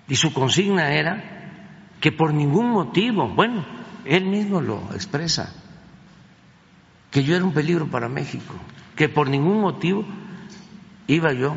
y 0.09 0.15
su 0.15 0.33
consigna 0.33 0.93
era 0.93 1.91
que 2.01 2.13
por 2.13 2.33
ningún 2.33 2.71
motivo, 2.71 3.29
bueno, 3.29 3.65
él 4.05 4.27
mismo 4.27 4.61
lo 4.61 4.79
expresa, 4.95 5.53
que 7.11 7.25
yo 7.25 7.35
era 7.35 7.45
un 7.45 7.53
peligro 7.53 7.89
para 7.89 8.09
México, 8.09 8.55
que 8.95 9.09
por 9.09 9.29
ningún 9.29 9.61
motivo 9.61 10.05
iba 11.09 11.33
yo 11.33 11.57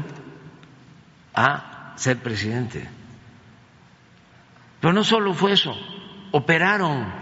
a 1.35 1.93
ser 1.95 2.17
presidente. 2.17 2.89
Pero 4.81 4.91
no 4.91 5.03
solo 5.03 5.35
fue 5.35 5.51
eso, 5.51 5.75
operaron. 6.31 7.13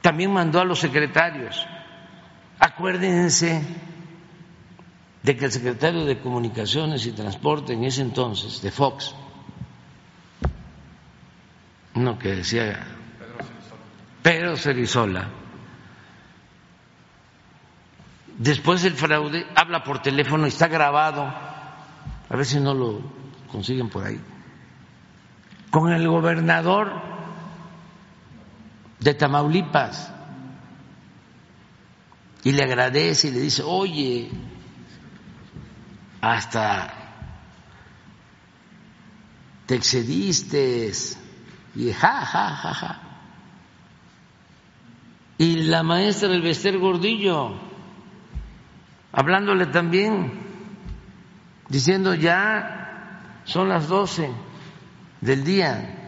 También 0.00 0.32
mandó 0.32 0.60
a 0.60 0.64
los 0.64 0.78
secretarios. 0.78 1.66
Acuérdense 2.60 3.89
de 5.22 5.36
que 5.36 5.44
el 5.46 5.52
secretario 5.52 6.04
de 6.04 6.18
Comunicaciones 6.18 7.04
y 7.06 7.12
Transporte 7.12 7.74
en 7.74 7.84
ese 7.84 8.02
entonces, 8.02 8.62
de 8.62 8.70
Fox, 8.70 9.14
uno 11.94 12.18
que 12.18 12.36
decía 12.36 12.86
Pedro 14.22 14.56
Cerizola, 14.56 15.28
después 18.38 18.82
del 18.82 18.94
fraude, 18.94 19.46
habla 19.54 19.84
por 19.84 20.00
teléfono 20.00 20.46
y 20.46 20.48
está 20.48 20.68
grabado, 20.68 21.22
a 21.24 22.36
ver 22.36 22.46
si 22.46 22.58
no 22.58 22.72
lo 22.72 23.00
consiguen 23.52 23.90
por 23.90 24.04
ahí, 24.06 24.20
con 25.70 25.92
el 25.92 26.08
gobernador 26.08 27.10
de 29.00 29.14
Tamaulipas. 29.14 30.14
Y 32.42 32.52
le 32.52 32.62
agradece 32.62 33.28
y 33.28 33.32
le 33.32 33.40
dice, 33.40 33.62
oye, 33.62 34.30
hasta 36.20 36.92
te 39.66 39.76
excediste 39.76 40.92
y 41.74 41.92
ja, 41.92 42.26
ja, 42.26 42.50
ja, 42.50 42.74
ja. 42.74 43.00
Y 45.38 45.62
la 45.62 45.82
maestra 45.82 46.28
del 46.28 46.42
Bester 46.42 46.76
Gordillo, 46.78 47.54
hablándole 49.12 49.66
también, 49.66 50.40
diciendo 51.68 52.14
ya 52.14 53.40
son 53.44 53.68
las 53.68 53.88
doce 53.88 54.30
del 55.20 55.44
día, 55.44 56.00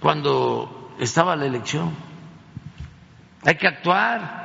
cuando 0.00 0.94
estaba 0.98 1.34
la 1.34 1.46
elección. 1.46 1.94
Hay 3.42 3.56
que 3.56 3.66
actuar. 3.66 4.43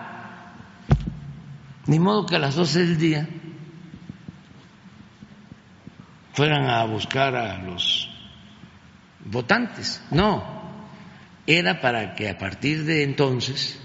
Ni 1.89 1.97
modo 1.97 2.27
que 2.27 2.35
a 2.35 2.39
las 2.39 2.53
doce 2.53 2.85
del 2.85 2.99
día 2.99 3.27
fueran 6.33 6.69
a 6.69 6.85
buscar 6.85 7.35
a 7.35 7.57
los 7.57 8.07
votantes. 9.25 9.99
No, 10.11 10.43
era 11.47 11.81
para 11.81 12.13
que 12.13 12.29
a 12.29 12.37
partir 12.37 12.85
de 12.85 13.01
entonces 13.01 13.79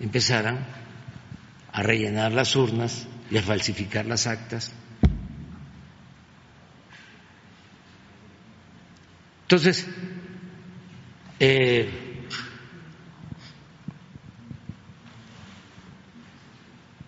empezaran 0.00 0.66
a 1.70 1.84
rellenar 1.84 2.32
las 2.32 2.56
urnas 2.56 3.06
y 3.30 3.38
a 3.38 3.42
falsificar 3.42 4.04
las 4.04 4.26
actas. 4.26 4.72
Entonces, 9.42 9.86
eh, 11.38 12.11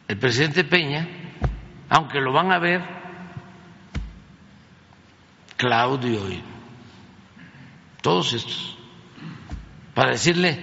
el 0.08 0.18
presidente 0.18 0.64
Peña, 0.64 1.08
aunque 1.88 2.20
lo 2.20 2.32
van 2.32 2.52
a 2.52 2.58
ver 2.58 2.82
Claudio 5.56 6.30
y 6.30 6.42
todos 8.02 8.32
estos, 8.34 8.76
para 9.94 10.10
decirle 10.10 10.60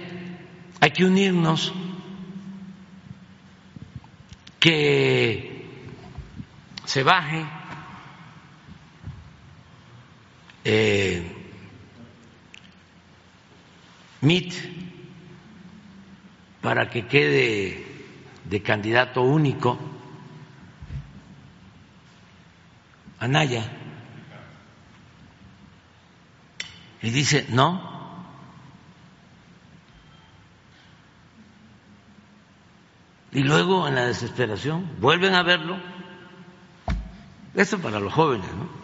hay 0.80 0.90
que 0.90 1.04
unirnos, 1.04 1.72
que 4.60 5.66
se 6.84 7.02
baje 7.02 7.44
eh, 10.64 11.36
MIT 14.20 14.54
para 16.60 16.88
que 16.90 17.06
quede 17.06 17.91
de 18.44 18.62
candidato 18.62 19.22
único 19.22 19.78
Anaya. 23.18 23.64
Y 27.02 27.10
dice, 27.10 27.46
no. 27.50 27.92
Y 33.30 33.44
luego 33.44 33.86
en 33.86 33.94
la 33.94 34.06
desesperación 34.06 34.90
vuelven 35.00 35.34
a 35.34 35.44
verlo. 35.44 35.76
Esto 37.54 37.78
para 37.78 38.00
los 38.00 38.12
jóvenes, 38.12 38.48
¿no? 38.54 38.82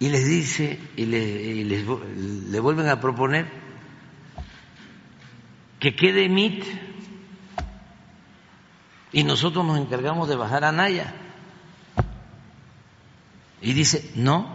y 0.00 0.08
les 0.10 0.24
dice 0.24 0.78
y, 0.96 1.06
le, 1.06 1.64
les, 1.64 1.84
le 1.84 2.60
vuelven 2.60 2.88
a 2.88 3.00
proponer 3.00 3.67
que 5.78 5.94
quede 5.94 6.28
MIT 6.28 6.64
y 9.12 9.24
nosotros 9.24 9.64
nos 9.64 9.78
encargamos 9.78 10.28
de 10.28 10.36
bajar 10.36 10.64
a 10.64 10.72
Naya. 10.72 11.14
Y 13.60 13.72
dice, 13.72 14.12
no, 14.14 14.46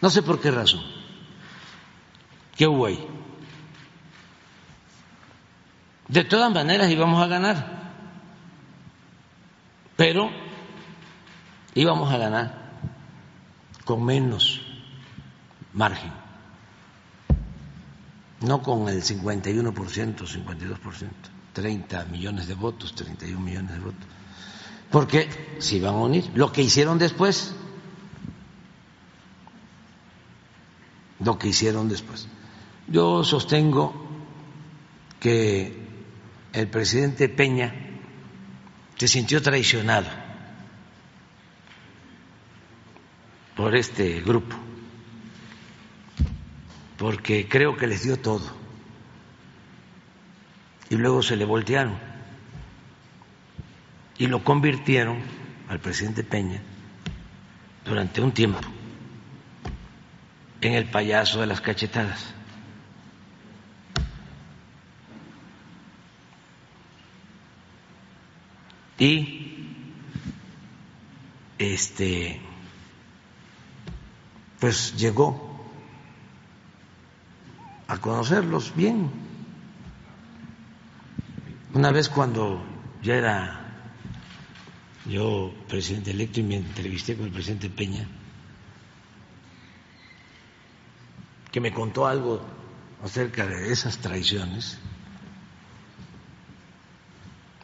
no 0.00 0.10
sé 0.10 0.22
por 0.22 0.40
qué 0.40 0.50
razón. 0.50 0.82
¿Qué 2.56 2.66
hubo 2.66 2.86
ahí? 2.86 3.06
De 6.08 6.24
todas 6.24 6.52
maneras 6.52 6.90
íbamos 6.90 7.22
a 7.22 7.26
ganar, 7.26 7.92
pero 9.96 10.30
íbamos 11.74 12.12
a 12.12 12.16
ganar 12.16 12.66
con 13.84 14.04
menos 14.04 14.62
margen, 15.72 16.12
no 18.40 18.62
con 18.62 18.88
el 18.88 19.02
51%, 19.02 19.72
52%, 19.72 21.08
30 21.52 22.04
millones 22.06 22.48
de 22.48 22.54
votos, 22.54 22.94
31 22.94 23.40
millones 23.40 23.72
de 23.72 23.78
votos, 23.78 24.06
porque 24.90 25.28
se 25.58 25.76
iban 25.76 25.94
a 25.94 25.98
unir. 25.98 26.30
Lo 26.34 26.52
que 26.52 26.62
hicieron 26.62 26.98
después, 26.98 27.54
lo 31.20 31.38
que 31.38 31.48
hicieron 31.48 31.88
después. 31.88 32.28
Yo 32.88 33.24
sostengo 33.24 34.06
que 35.18 35.86
el 36.52 36.68
presidente 36.68 37.28
Peña 37.28 37.74
se 38.96 39.08
sintió 39.08 39.42
traicionado 39.42 40.06
por 43.56 43.74
este 43.74 44.20
grupo, 44.20 44.56
porque 46.98 47.48
creo 47.48 47.76
que 47.76 47.86
les 47.86 48.02
dio 48.02 48.18
todo. 48.18 48.50
Y 50.88 50.96
luego 50.96 51.22
se 51.22 51.36
le 51.36 51.44
voltearon 51.44 51.98
y 54.18 54.26
lo 54.28 54.42
convirtieron 54.44 55.18
al 55.68 55.80
presidente 55.80 56.24
Peña 56.24 56.60
durante 57.84 58.20
un 58.20 58.32
tiempo 58.32 58.60
en 60.60 60.74
el 60.74 60.86
payaso 60.86 61.40
de 61.40 61.46
las 61.46 61.60
cachetadas. 61.60 62.34
Y 68.98 69.66
este 71.58 72.40
pues 74.58 74.96
llegó 74.96 75.45
a 77.88 77.98
conocerlos 77.98 78.74
bien. 78.74 79.10
Una 81.74 81.90
vez 81.90 82.08
cuando 82.08 82.64
ya 83.02 83.14
era 83.14 83.62
yo 85.04 85.52
presidente 85.68 86.10
electo 86.10 86.40
y 86.40 86.42
me 86.42 86.56
entrevisté 86.56 87.16
con 87.16 87.26
el 87.26 87.32
presidente 87.32 87.70
Peña, 87.70 88.06
que 91.52 91.60
me 91.60 91.72
contó 91.72 92.06
algo 92.06 92.44
acerca 93.02 93.46
de 93.46 93.72
esas 93.72 93.98
traiciones, 93.98 94.78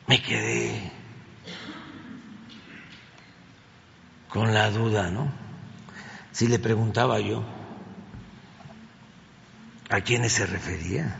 me 0.07 0.23
quedé 0.23 0.93
con 4.29 4.55
la 4.55 4.71
duda, 4.71 5.11
¿no? 5.11 5.43
si 6.33 6.49
le 6.49 6.59
preguntaba 6.59 7.21
yo 7.21 7.45
a 9.93 10.01
quiénes 10.01 10.33
se 10.33 10.47
refería, 10.47 11.17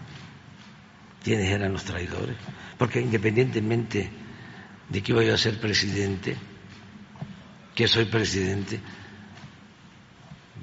quiénes 1.23 1.51
eran 1.51 1.73
los 1.73 1.85
traidores, 1.85 2.37
porque 2.79 3.01
independientemente 3.01 4.11
de 4.89 5.03
que 5.03 5.13
iba 5.13 5.23
yo 5.23 5.35
a 5.35 5.39
ser 5.39 5.61
presidente, 5.61 6.37
que 7.75 7.87
soy 7.87 8.07
presidente, 8.07 8.81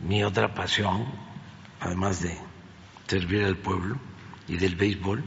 mi 0.03 0.23
otra 0.23 0.53
pasión, 0.53 1.05
además 1.79 2.21
de 2.21 2.37
servir 3.07 3.43
al 3.45 3.57
pueblo 3.57 3.99
y 4.47 4.57
del 4.57 4.75
béisbol, 4.75 5.23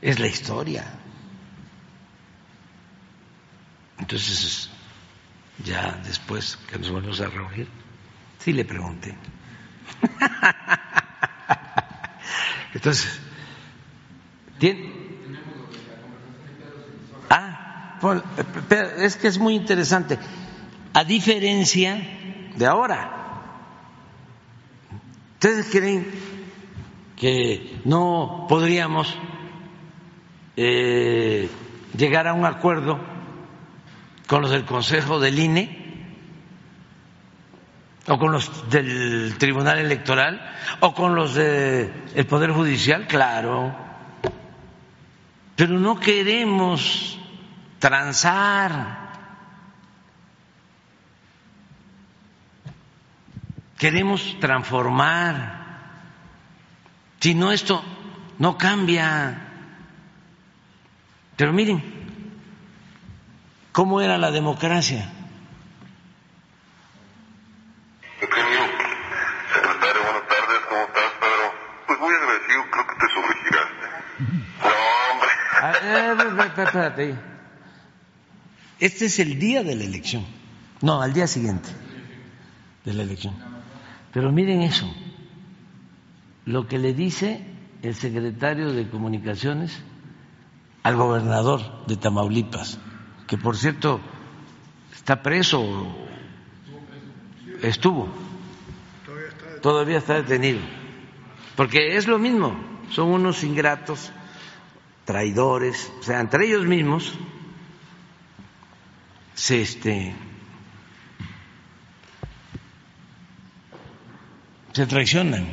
es 0.00 0.18
la 0.18 0.26
historia. 0.26 0.84
Entonces, 3.98 4.70
ya 5.64 5.98
después 6.04 6.58
que 6.70 6.78
nos 6.78 6.90
volvemos 6.90 7.20
a 7.20 7.28
reunir, 7.28 7.68
Sí 8.44 8.52
le 8.52 8.66
pregunté. 8.66 9.14
Entonces. 12.74 13.20
Ah, 17.30 17.98
es 18.98 19.16
que 19.16 19.28
es 19.28 19.38
muy 19.38 19.54
interesante. 19.54 20.18
A 20.92 21.04
diferencia 21.04 21.96
de 22.56 22.66
ahora, 22.66 23.10
¿ustedes 25.34 25.68
creen 25.70 26.06
que 27.16 27.80
no 27.84 28.46
podríamos 28.48 29.16
eh, 30.56 31.48
llegar 31.96 32.28
a 32.28 32.34
un 32.34 32.44
acuerdo 32.44 33.00
con 34.26 34.42
los 34.42 34.50
del 34.50 34.64
Consejo 34.64 35.18
del 35.18 35.38
INE? 35.38 35.83
O 38.06 38.18
con 38.18 38.32
los 38.32 38.68
del 38.70 39.36
Tribunal 39.38 39.78
Electoral 39.78 40.40
o 40.80 40.94
con 40.94 41.14
los 41.14 41.34
del 41.34 42.26
Poder 42.28 42.50
Judicial, 42.50 43.06
claro. 43.06 43.74
Pero 45.56 45.78
no 45.78 45.98
queremos 45.98 47.18
transar. 47.78 49.04
Queremos 53.78 54.36
transformar. 54.40 55.64
Si 57.20 57.34
no, 57.34 57.52
esto 57.52 57.82
no 58.38 58.58
cambia. 58.58 59.48
Pero 61.36 61.52
miren, 61.52 61.82
¿cómo 63.72 64.00
era 64.00 64.18
la 64.18 64.30
democracia? 64.30 65.10
Espérate. 76.62 77.14
Este 78.80 79.06
es 79.06 79.18
el 79.18 79.38
día 79.38 79.62
de 79.62 79.76
la 79.76 79.84
elección. 79.84 80.24
No, 80.80 81.00
al 81.00 81.12
día 81.12 81.26
siguiente 81.26 81.68
de 82.84 82.92
la 82.92 83.02
elección. 83.02 83.34
Pero 84.12 84.30
miren 84.32 84.62
eso, 84.62 84.92
lo 86.44 86.66
que 86.68 86.78
le 86.78 86.92
dice 86.92 87.44
el 87.82 87.94
secretario 87.94 88.72
de 88.72 88.88
Comunicaciones 88.88 89.82
al 90.82 90.96
gobernador 90.96 91.86
de 91.86 91.96
Tamaulipas, 91.96 92.78
que 93.26 93.38
por 93.38 93.56
cierto 93.56 94.00
está 94.94 95.22
preso, 95.22 95.64
estuvo, 97.62 98.08
todavía 99.62 99.98
está 99.98 100.14
detenido, 100.14 100.60
porque 101.56 101.96
es 101.96 102.06
lo 102.06 102.18
mismo, 102.18 102.54
son 102.90 103.08
unos 103.08 103.42
ingratos 103.42 104.12
traidores, 105.04 105.92
o 106.00 106.02
sea, 106.02 106.20
entre 106.20 106.46
ellos 106.46 106.64
mismos 106.66 107.14
se 109.34 109.62
este 109.62 110.14
se 114.72 114.86
traicionan. 114.86 115.46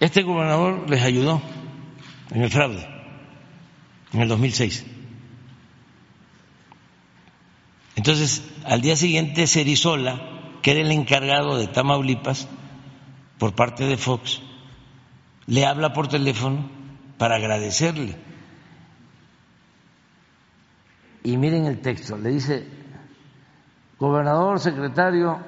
Este 0.00 0.22
gobernador 0.22 0.88
les 0.88 1.02
ayudó 1.02 1.40
en 2.30 2.42
el 2.42 2.50
fraude 2.50 2.94
en 4.14 4.20
el 4.22 4.28
2006. 4.28 4.86
Entonces, 7.96 8.44
al 8.64 8.80
día 8.80 8.96
siguiente, 8.96 9.46
Cerizola, 9.46 10.20
que 10.62 10.70
era 10.70 10.80
el 10.80 10.90
encargado 10.92 11.58
de 11.58 11.66
Tamaulipas, 11.66 12.48
por 13.38 13.54
parte 13.54 13.84
de 13.84 13.96
Fox, 13.96 14.40
le 15.46 15.66
habla 15.66 15.92
por 15.92 16.08
teléfono 16.08 16.68
para 17.18 17.36
agradecerle. 17.36 18.16
Y 21.22 21.36
miren 21.36 21.66
el 21.66 21.80
texto, 21.80 22.18
le 22.18 22.30
dice, 22.30 22.66
gobernador, 23.98 24.60
secretario, 24.60 25.38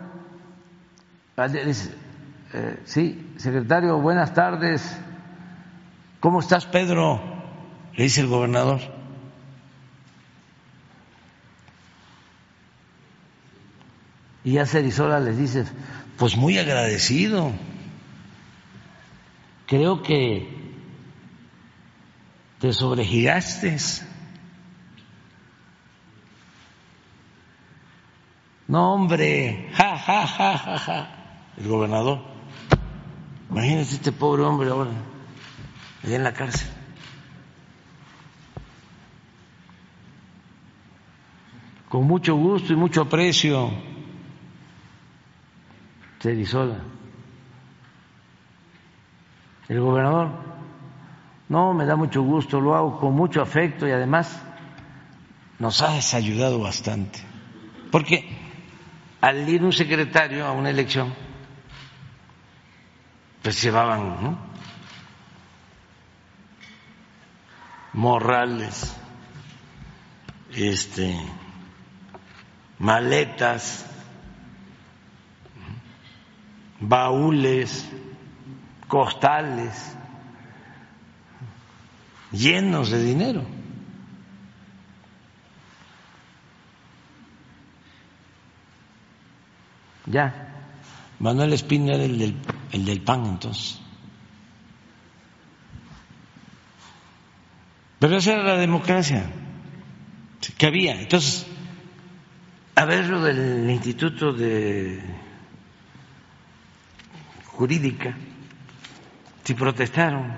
dice, 1.65 1.95
eh, 2.55 2.81
sí, 2.85 3.35
secretario, 3.37 3.99
buenas 4.01 4.33
tardes, 4.33 4.99
¿cómo 6.21 6.41
estás, 6.41 6.65
Pedro? 6.65 7.21
Le 7.95 8.05
dice 8.05 8.23
el 8.23 8.29
gobernador. 8.29 8.81
Y 14.45 14.53
ya 14.53 14.65
Cerizola 14.65 15.19
les 15.19 15.37
dice, 15.37 15.65
pues 16.17 16.37
muy 16.37 16.57
agradecido. 16.57 17.53
Creo 19.67 20.03
que 20.03 20.49
te 22.61 22.73
sobregiraste. 22.73 23.77
No, 28.69 28.95
hombre, 28.95 29.71
ja, 29.75 29.97
ja, 29.99 30.27
ja, 30.27 30.59
ja, 30.59 30.79
ja. 30.79 31.09
El 31.57 31.69
gobernador. 31.69 32.21
Imagínese 33.51 33.97
este 33.97 34.13
pobre 34.13 34.43
hombre 34.43 34.71
ahora, 34.71 34.91
allá 36.05 36.17
en 36.17 36.25
la 36.25 36.33
cárcel. 36.33 36.69
Con 41.89 42.05
mucho 42.05 42.35
gusto 42.35 42.73
y 42.73 42.77
mucho 42.77 43.03
aprecio 43.03 43.71
Cerizola. 46.21 46.96
El 49.69 49.81
gobernador, 49.81 50.31
no, 51.49 51.75
me 51.75 51.85
da 51.85 51.97
mucho 51.97 52.23
gusto, 52.23 52.61
lo 52.61 52.75
hago 52.75 53.01
con 53.01 53.15
mucho 53.15 53.43
afecto 53.43 53.87
y 53.87 53.91
además 53.91 54.41
nos 55.59 55.83
has 55.83 56.15
ayudado 56.15 56.61
bastante. 56.61 57.21
Porque 57.91 58.29
al 59.21 59.49
ir 59.49 59.65
un 59.65 59.73
secretario 59.73 60.47
a 60.47 60.53
una 60.53 60.71
elección, 60.71 61.13
pues 63.43 63.63
llevaban 63.63 64.23
¿no? 64.23 64.39
morrales, 67.93 68.95
este, 70.55 71.19
maletas, 72.79 73.87
baúles, 76.79 77.89
costales 78.89 79.97
llenos 82.33 82.91
de 82.91 83.03
dinero. 83.03 83.45
Ya, 90.07 90.55
Manuel 91.19 91.53
Espina 91.53 91.95
era 91.95 92.05
el 92.05 92.19
del, 92.19 92.37
el 92.73 92.85
del 92.85 93.01
pan 93.01 93.27
entonces. 93.27 93.81
Pero 97.99 98.19
esa 98.19 98.35
era 98.35 98.45
la 98.45 98.57
democracia 98.57 99.31
que 100.57 100.67
había. 100.67 101.01
Entonces, 101.01 101.47
a 102.75 102.85
ver 102.85 103.09
lo 103.09 103.23
del 103.23 103.69
Instituto 103.71 104.33
de 104.33 105.03
jurídica, 107.47 108.15
si 109.47 109.55
protestaron. 109.55 110.35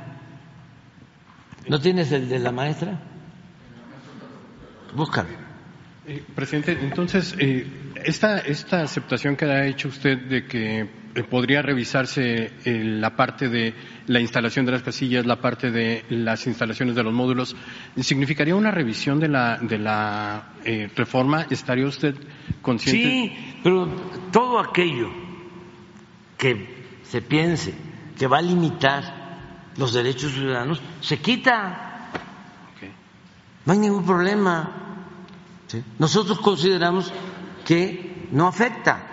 ¿No 1.67 1.81
tienes 1.81 2.13
el 2.13 2.29
de 2.29 2.39
la 2.39 2.53
maestra? 2.53 3.01
Búscalo. 4.95 5.31
Eh, 6.07 6.23
presidente, 6.35 6.77
entonces, 6.83 7.35
eh, 7.39 7.67
esta, 8.05 8.39
esta 8.41 8.83
aceptación 8.83 9.35
que 9.35 9.47
ha 9.47 9.67
hecho 9.67 9.89
usted 9.89 10.19
de 10.19 10.47
que 10.47 10.81
eh, 10.81 11.23
podría 11.25 11.63
revisarse 11.63 12.53
eh, 12.67 12.85
la 12.85 13.17
parte 13.17 13.49
de 13.49 13.73
la 14.09 14.21
instalación 14.21 14.67
de 14.67 14.73
las 14.73 14.83
casillas, 14.83 15.25
la 15.25 15.41
parte 15.41 15.71
de 15.71 16.05
las 16.11 16.47
instalaciones 16.47 16.95
de 16.95 17.03
los 17.03 17.13
módulos, 17.15 17.57
¿significaría 17.99 18.55
una 18.55 18.71
revisión 18.71 19.21
de 19.21 19.29
la, 19.29 19.57
de 19.57 19.79
la 19.79 20.53
eh, 20.67 20.91
reforma? 20.95 21.47
¿Estaría 21.49 21.87
usted 21.87 22.15
consciente? 22.61 23.09
Sí, 23.09 23.55
pero 23.63 23.87
todo 24.33 24.59
aquello 24.59 25.11
que 26.37 26.85
se 27.05 27.23
piense 27.23 27.88
que 28.19 28.27
va 28.27 28.39
a 28.39 28.43
limitar 28.43 29.03
los 29.77 29.93
derechos 29.93 30.33
ciudadanos, 30.33 30.83
se 31.01 31.19
quita. 31.19 32.11
No 33.65 33.73
hay 33.73 33.79
ningún 33.79 34.05
problema. 34.05 34.71
Nosotros 35.99 36.39
consideramos 36.41 37.13
que 37.65 38.29
no 38.33 38.49
afecta. 38.49 39.05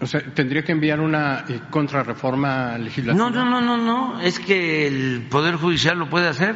O 0.00 0.06
sea, 0.06 0.20
¿tendría 0.34 0.62
que 0.62 0.72
enviar 0.72 1.00
una 1.00 1.44
eh, 1.48 1.60
contrarreforma 1.70 2.78
legislativa? 2.78 3.30
No, 3.30 3.30
no, 3.30 3.44
no, 3.44 3.60
no, 3.60 3.76
no, 3.76 4.20
es 4.20 4.38
que 4.38 4.86
el 4.86 5.26
Poder 5.28 5.56
Judicial 5.56 5.98
lo 5.98 6.08
puede 6.08 6.28
hacer. 6.28 6.54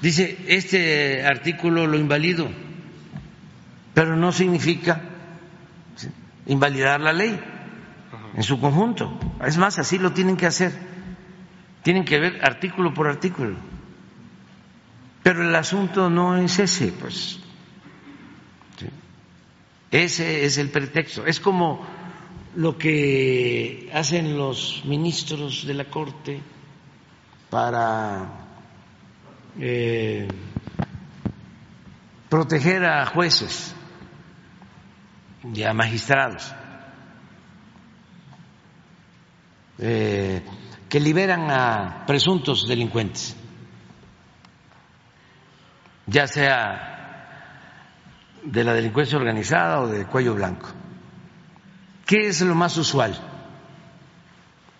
Dice, 0.00 0.38
este 0.48 1.26
artículo 1.26 1.86
lo 1.86 1.98
invalido, 1.98 2.48
pero 3.92 4.16
no 4.16 4.32
significa 4.32 5.02
invalidar 6.46 7.00
la 7.00 7.12
ley 7.12 7.38
en 8.34 8.42
su 8.42 8.60
conjunto. 8.60 9.18
Es 9.44 9.58
más, 9.58 9.78
así 9.78 9.98
lo 9.98 10.12
tienen 10.12 10.36
que 10.36 10.46
hacer. 10.46 10.72
Tienen 11.82 12.04
que 12.04 12.18
ver 12.18 12.44
artículo 12.44 12.94
por 12.94 13.08
artículo. 13.08 13.56
Pero 15.22 15.42
el 15.42 15.54
asunto 15.54 16.08
no 16.08 16.36
es 16.36 16.58
ese, 16.58 16.92
pues. 16.92 17.40
Ese 19.90 20.44
es 20.44 20.58
el 20.58 20.70
pretexto. 20.70 21.26
Es 21.26 21.40
como 21.40 21.86
lo 22.56 22.76
que 22.78 23.90
hacen 23.92 24.36
los 24.36 24.82
ministros 24.84 25.66
de 25.66 25.74
la 25.74 25.84
Corte 25.84 26.40
para 27.50 28.26
eh, 29.60 30.26
proteger 32.28 32.84
a 32.84 33.06
jueces 33.06 33.74
y 35.54 35.62
a 35.62 35.72
magistrados 35.72 36.52
eh, 39.78 40.42
que 40.88 41.00
liberan 41.00 41.50
a 41.50 42.04
presuntos 42.06 42.66
delincuentes, 42.66 43.36
ya 46.06 46.26
sea 46.26 46.92
de 48.42 48.64
la 48.64 48.74
delincuencia 48.74 49.18
organizada 49.18 49.80
o 49.80 49.88
de 49.88 50.06
cuello 50.06 50.34
blanco. 50.34 50.68
¿Qué 52.06 52.28
es 52.28 52.40
lo 52.40 52.54
más 52.54 52.76
usual? 52.76 53.18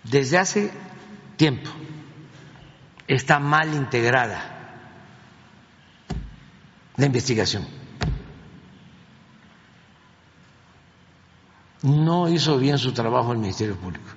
Desde 0.03 0.37
hace 0.37 0.71
tiempo 1.35 1.69
está 3.07 3.39
mal 3.39 3.73
integrada 3.73 4.57
la 6.95 7.05
investigación. 7.05 7.65
No 11.83 12.27
hizo 12.27 12.57
bien 12.57 12.77
su 12.77 12.91
trabajo 12.91 13.31
el 13.33 13.37
Ministerio 13.37 13.75
Público. 13.75 14.07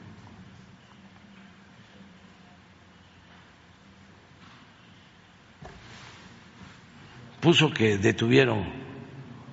Puso 7.50 7.74
que 7.74 7.98
detuvieron 7.98 8.62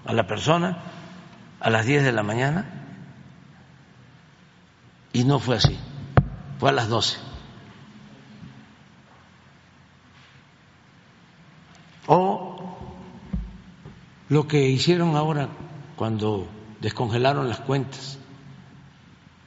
a 0.06 0.14
la 0.14 0.28
persona 0.28 0.78
a 1.60 1.72
las 1.72 1.84
10 1.88 2.04
de 2.04 2.12
la 2.12 2.22
mañana 2.22 2.64
y 5.14 5.24
no 5.24 5.40
fue 5.40 5.56
así, 5.56 5.76
fue 6.60 6.70
a 6.70 6.74
las 6.74 6.90
12. 6.90 7.18
O 12.06 12.78
lo 14.30 14.48
que 14.48 14.70
hicieron 14.70 15.16
ahora 15.16 15.50
cuando 15.96 16.48
descongelaron 16.80 17.50
las 17.50 17.62
cuentas 17.62 18.20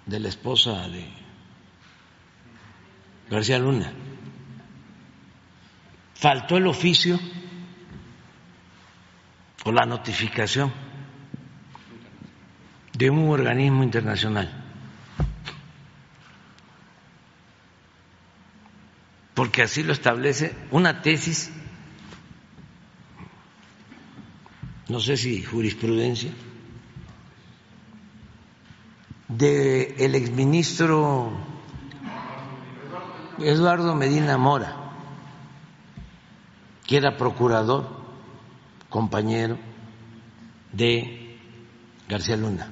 de 0.06 0.18
la 0.18 0.28
esposa 0.28 0.89
de 0.89 1.09
García 3.31 3.60
Luna. 3.60 3.93
Faltó 6.14 6.56
el 6.56 6.66
oficio 6.66 7.16
o 9.65 9.73
la 9.73 9.85
notificación 9.85 10.73
de 12.97 13.11
un 13.11 13.28
organismo 13.31 13.82
internacional. 13.82 14.51
Porque 19.35 19.62
así 19.62 19.82
lo 19.82 19.93
establece 19.93 20.55
una 20.70 21.01
tesis, 21.03 21.51
no 24.89 25.01
sé 25.01 25.16
si 25.16 25.43
jurisprudencia, 25.43 26.31
del 29.28 29.95
el 29.99 30.15
exministro 30.15 31.32
Eduardo 33.39 33.95
Medina 33.95 34.37
Mora, 34.37 34.77
que 36.87 36.97
era 36.97 37.16
procurador, 37.16 37.99
compañero 38.91 39.57
de 40.73 41.39
García 42.09 42.37
Luna. 42.37 42.71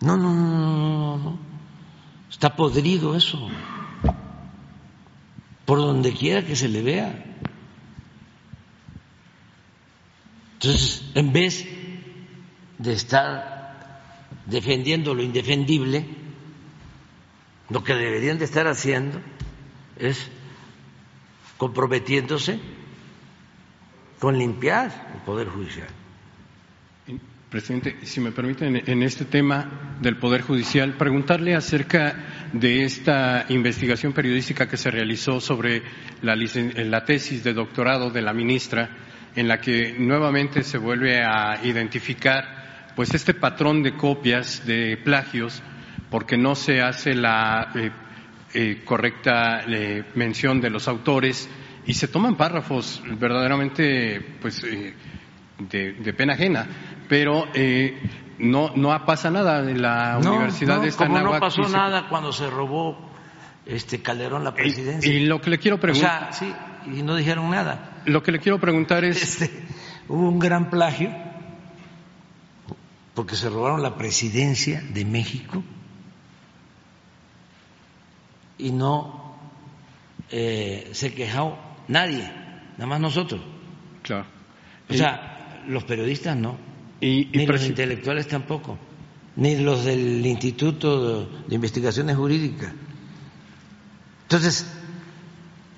No, 0.00 0.16
no, 0.16 0.34
no, 0.34 1.18
no, 1.18 1.38
está 2.30 2.54
podrido 2.54 3.16
eso, 3.16 3.48
por 5.64 5.78
donde 5.78 6.12
quiera 6.12 6.44
que 6.44 6.54
se 6.54 6.68
le 6.68 6.82
vea. 6.82 7.24
Entonces, 10.54 11.04
en 11.14 11.32
vez 11.32 11.66
de 12.78 12.92
estar 12.92 14.02
defendiendo 14.46 15.14
lo 15.14 15.22
indefendible, 15.22 16.06
lo 17.70 17.84
que 17.84 17.94
deberían 17.94 18.38
de 18.38 18.44
estar 18.44 18.66
haciendo 18.66 19.20
es 19.96 20.28
comprometiéndose 21.56 22.60
con 24.18 24.36
limpiar 24.36 25.10
el 25.14 25.20
Poder 25.22 25.48
Judicial. 25.48 25.88
Presidente, 27.50 27.96
si 28.02 28.20
me 28.20 28.30
permiten, 28.30 28.82
en 28.86 29.02
este 29.02 29.24
tema 29.24 29.96
del 30.02 30.18
Poder 30.18 30.42
Judicial, 30.42 30.94
preguntarle 30.98 31.54
acerca 31.54 32.50
de 32.52 32.84
esta 32.84 33.46
investigación 33.48 34.12
periodística 34.12 34.68
que 34.68 34.76
se 34.76 34.90
realizó 34.90 35.40
sobre 35.40 35.82
la, 36.20 36.36
la, 36.36 37.04
tesis 37.06 37.42
de 37.42 37.54
doctorado 37.54 38.10
de 38.10 38.20
la 38.20 38.34
ministra, 38.34 38.90
en 39.34 39.48
la 39.48 39.62
que 39.62 39.94
nuevamente 39.98 40.62
se 40.62 40.76
vuelve 40.76 41.22
a 41.24 41.60
identificar 41.64 42.92
pues 42.94 43.14
este 43.14 43.32
patrón 43.32 43.82
de 43.82 43.96
copias, 43.96 44.66
de 44.66 44.98
plagios, 45.02 45.62
porque 46.10 46.36
no 46.36 46.54
se 46.54 46.82
hace 46.82 47.14
la 47.14 47.70
eh, 47.74 47.90
eh, 48.52 48.82
correcta 48.84 49.62
eh, 49.66 50.04
mención 50.14 50.60
de 50.60 50.68
los 50.68 50.86
autores 50.86 51.48
y 51.88 51.94
se 51.94 52.06
toman 52.06 52.36
párrafos 52.36 53.02
verdaderamente 53.18 54.20
pues 54.42 54.60
de, 54.62 56.12
pena 56.12 56.34
ajena, 56.34 56.66
pero 57.08 57.46
no 58.38 58.76
no 58.76 59.06
pasa 59.06 59.30
nada 59.30 59.68
en 59.68 59.80
la 59.80 60.18
universidad 60.18 60.82
de 60.82 60.88
esta 60.88 61.06
como 61.06 61.18
no 61.18 61.40
pasó 61.40 61.66
nada 61.66 62.06
cuando 62.10 62.30
se 62.30 62.50
robó 62.50 63.10
este 63.64 64.02
Calderón 64.02 64.44
la 64.44 64.52
presidencia. 64.54 65.10
y, 65.10 65.26
lo 65.26 65.40
que 65.40 65.48
le 65.48 65.58
quiero 65.58 65.80
preguntar 65.80 66.34
sí 66.34 66.52
y 66.86 67.02
no 67.02 67.16
dijeron 67.16 67.50
nada. 67.50 68.02
Lo 68.04 68.22
que 68.22 68.32
le 68.32 68.38
quiero 68.38 68.60
preguntar 68.60 69.04
es 69.04 69.40
este, 69.40 69.50
hubo 70.08 70.28
un 70.28 70.38
gran 70.38 70.68
plagio 70.68 71.10
porque 73.14 73.34
se 73.34 73.48
robaron 73.48 73.82
la 73.82 73.96
presidencia 73.96 74.82
de 74.92 75.06
México 75.06 75.64
y 78.58 78.72
no 78.72 79.38
eh, 80.30 80.90
se 80.92 81.14
quejó 81.14 81.67
nadie, 81.88 82.30
nada 82.76 82.86
más 82.86 83.00
nosotros. 83.00 83.40
Claro. 84.02 84.26
O 84.88 84.94
sea, 84.94 85.62
los 85.66 85.84
periodistas 85.84 86.36
no, 86.36 86.56
y, 87.00 87.28
ni 87.32 87.46
los 87.46 87.64
intelectuales 87.64 88.28
tampoco, 88.28 88.78
ni 89.36 89.56
los 89.56 89.84
del 89.84 90.24
Instituto 90.24 91.26
de 91.26 91.54
Investigaciones 91.54 92.16
Jurídicas. 92.16 92.72
Entonces, 94.22 94.70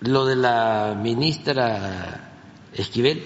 lo 0.01 0.27
de 0.27 0.37
la 0.37 0.99
ministra 1.01 2.31
Esquivel 2.73 3.23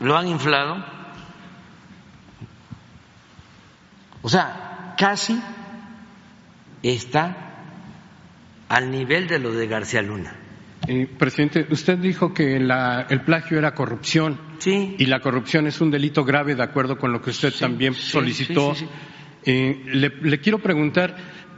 lo 0.00 0.16
han 0.16 0.28
inflado. 0.28 0.84
O 4.22 4.28
sea, 4.28 4.94
casi 4.98 5.40
está 6.82 7.36
al 8.68 8.90
nivel 8.90 9.28
de 9.28 9.38
lo 9.38 9.52
de 9.52 9.66
García 9.66 10.02
Luna. 10.02 10.37
Eh, 10.90 11.06
presidente, 11.18 11.66
usted 11.70 11.98
dijo 11.98 12.32
que 12.32 12.56
el 12.56 13.20
plagio 13.20 13.58
era 13.58 13.74
corrupción. 13.74 14.40
Sí. 14.58 14.96
Y 14.98 15.04
la 15.04 15.20
corrupción 15.20 15.66
es 15.66 15.82
un 15.82 15.90
delito 15.90 16.24
grave, 16.24 16.54
de 16.54 16.62
acuerdo 16.62 16.96
con 16.96 17.12
lo 17.12 17.20
que 17.20 17.28
usted 17.28 17.52
también 17.52 17.92
solicitó. 17.92 18.74
Eh, 19.44 19.82
le, 19.84 20.40
quiero 20.40 20.60
preguntar, 20.60 21.14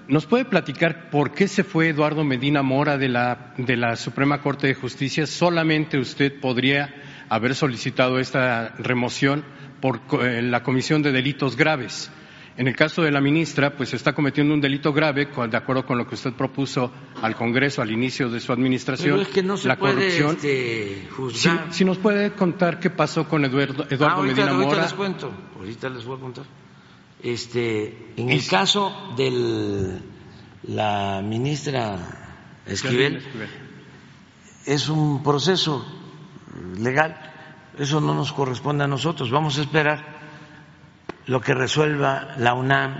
¿nos 0.09 0.27
puede 0.27 0.45
platicar 0.45 1.11
por 1.11 1.33
qué 1.33 1.47
se 1.47 1.63
fue 1.63 1.91
Eduardo 1.91 2.25
Medina 2.25 2.63
Mora 2.63 2.99
de 2.99 3.09
la, 3.09 3.55
de 3.57 3.77
la 3.77 3.95
Suprema 3.95 4.43
Corte 4.43 4.67
de 4.67 4.75
Justicia? 4.75 5.29
Solamente 5.29 5.97
usted 5.97 6.41
podría 6.41 6.93
haber 7.29 7.55
solicitado 7.55 8.19
esta 8.19 8.75
remoción 8.79 9.45
por 9.81 10.01
eh, 10.23 10.43
la 10.43 10.65
Comisión 10.65 11.03
de 11.03 11.13
Delitos 11.13 11.57
Graves. 11.57 12.11
En 12.61 12.69
el 12.69 12.77
caso 12.77 13.01
de 13.01 13.11
la 13.11 13.23
ministra, 13.23 13.75
pues 13.75 13.95
está 13.95 14.13
cometiendo 14.13 14.53
un 14.53 14.61
delito 14.61 14.93
grave, 14.93 15.29
de 15.49 15.57
acuerdo 15.57 15.87
con 15.87 15.97
lo 15.97 16.07
que 16.07 16.15
usted 16.15 16.35
propuso 16.35 16.93
al 17.23 17.35
Congreso 17.35 17.81
al 17.81 17.91
inicio 17.91 18.29
de 18.29 18.39
su 18.39 18.53
administración. 18.53 19.13
Pero 19.13 19.23
es 19.23 19.29
que 19.29 19.43
no 19.43 19.57
se 19.57 19.67
la 19.67 19.79
puede 19.79 19.95
corrupción. 19.95 20.37
Este, 20.37 21.09
juzgar. 21.17 21.73
Si, 21.73 21.87
nos 21.87 21.97
puede 21.97 22.33
contar 22.33 22.79
qué 22.79 22.91
pasó 22.91 23.27
con 23.27 23.47
Eduardo, 23.47 23.87
Eduardo 23.89 24.17
ah, 24.17 24.19
ahorita, 24.19 24.35
Medina 24.35 24.51
ahorita 24.51 24.69
Mora. 24.69 24.83
les 24.83 24.93
cuento, 24.93 25.33
ahorita 25.57 25.89
les 25.89 26.05
voy 26.05 26.19
a 26.19 26.21
contar. 26.21 26.45
Este, 27.23 28.13
en 28.19 28.29
el 28.29 28.47
caso 28.47 29.15
de 29.17 29.99
la 30.65 31.23
ministra 31.25 31.97
Esquivel, 32.67 33.23
es 34.67 34.87
un 34.91 35.23
proceso 35.23 35.83
legal, 36.79 37.17
eso 37.79 38.03
no 38.03 38.15
nos 38.15 38.35
corresponde 38.35 38.85
a 38.85 38.87
nosotros. 38.87 39.31
Vamos 39.31 39.57
a 39.57 39.63
esperar 39.63 40.20
lo 41.31 41.41
que 41.41 41.55
resuelva 41.55 42.35
la 42.39 42.55
UNAM, 42.55 42.93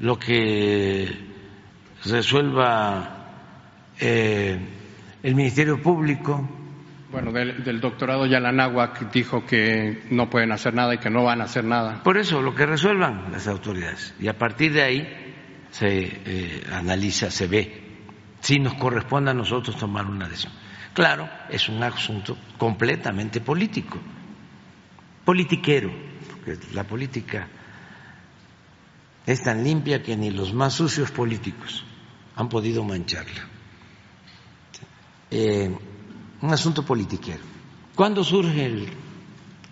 lo 0.00 0.18
que 0.18 1.08
resuelva 2.04 3.26
eh, 4.00 4.58
el 5.22 5.34
Ministerio 5.36 5.80
Público. 5.80 6.44
Bueno, 7.12 7.30
del, 7.30 7.80
doctorado 7.80 8.26
Yalanáhuac 8.26 9.12
dijo 9.12 9.46
que 9.46 10.06
no 10.10 10.28
pueden 10.28 10.50
hacer 10.50 10.74
nada 10.74 10.92
y 10.94 10.98
que 10.98 11.08
no 11.08 11.22
van 11.22 11.40
a 11.40 11.44
hacer 11.44 11.62
nada. 11.62 12.02
Por 12.02 12.18
eso, 12.18 12.42
lo 12.42 12.52
que 12.52 12.66
resuelvan 12.66 13.30
las 13.30 13.46
autoridades. 13.46 14.12
Y 14.18 14.26
a 14.26 14.36
partir 14.36 14.72
de 14.72 14.82
ahí 14.82 15.36
se 15.70 15.88
eh, 15.88 16.64
analiza, 16.72 17.30
se 17.30 17.46
ve 17.46 17.82
si 18.40 18.58
nos 18.58 18.74
corresponde 18.74 19.30
a 19.30 19.34
nosotros 19.34 19.76
tomar 19.76 20.04
una 20.04 20.28
decisión. 20.28 20.52
Claro, 20.94 21.28
es 21.48 21.68
un 21.68 21.80
asunto 21.80 22.36
completamente 22.58 23.40
político, 23.40 24.00
politiquero 25.24 26.07
la 26.72 26.84
política 26.84 27.48
es 29.26 29.42
tan 29.42 29.62
limpia 29.62 30.02
que 30.02 30.16
ni 30.16 30.30
los 30.30 30.54
más 30.54 30.72
sucios 30.72 31.10
políticos 31.10 31.84
han 32.34 32.48
podido 32.48 32.82
mancharla. 32.82 33.46
Eh, 35.30 35.76
un 36.40 36.52
asunto 36.52 36.84
politiquero. 36.84 37.42
¿Cuándo 37.94 38.24
surge 38.24 38.64
el 38.64 38.88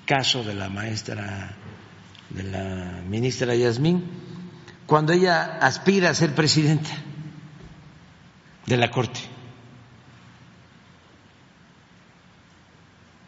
caso 0.04 0.44
de 0.44 0.54
la 0.54 0.68
maestra, 0.68 1.56
de 2.28 2.42
la 2.42 3.02
ministra 3.08 3.54
Yasmín? 3.54 4.04
Cuando 4.84 5.12
ella 5.12 5.58
aspira 5.58 6.10
a 6.10 6.14
ser 6.14 6.34
presidenta 6.34 6.90
de 8.66 8.76
la 8.76 8.90
Corte. 8.90 9.20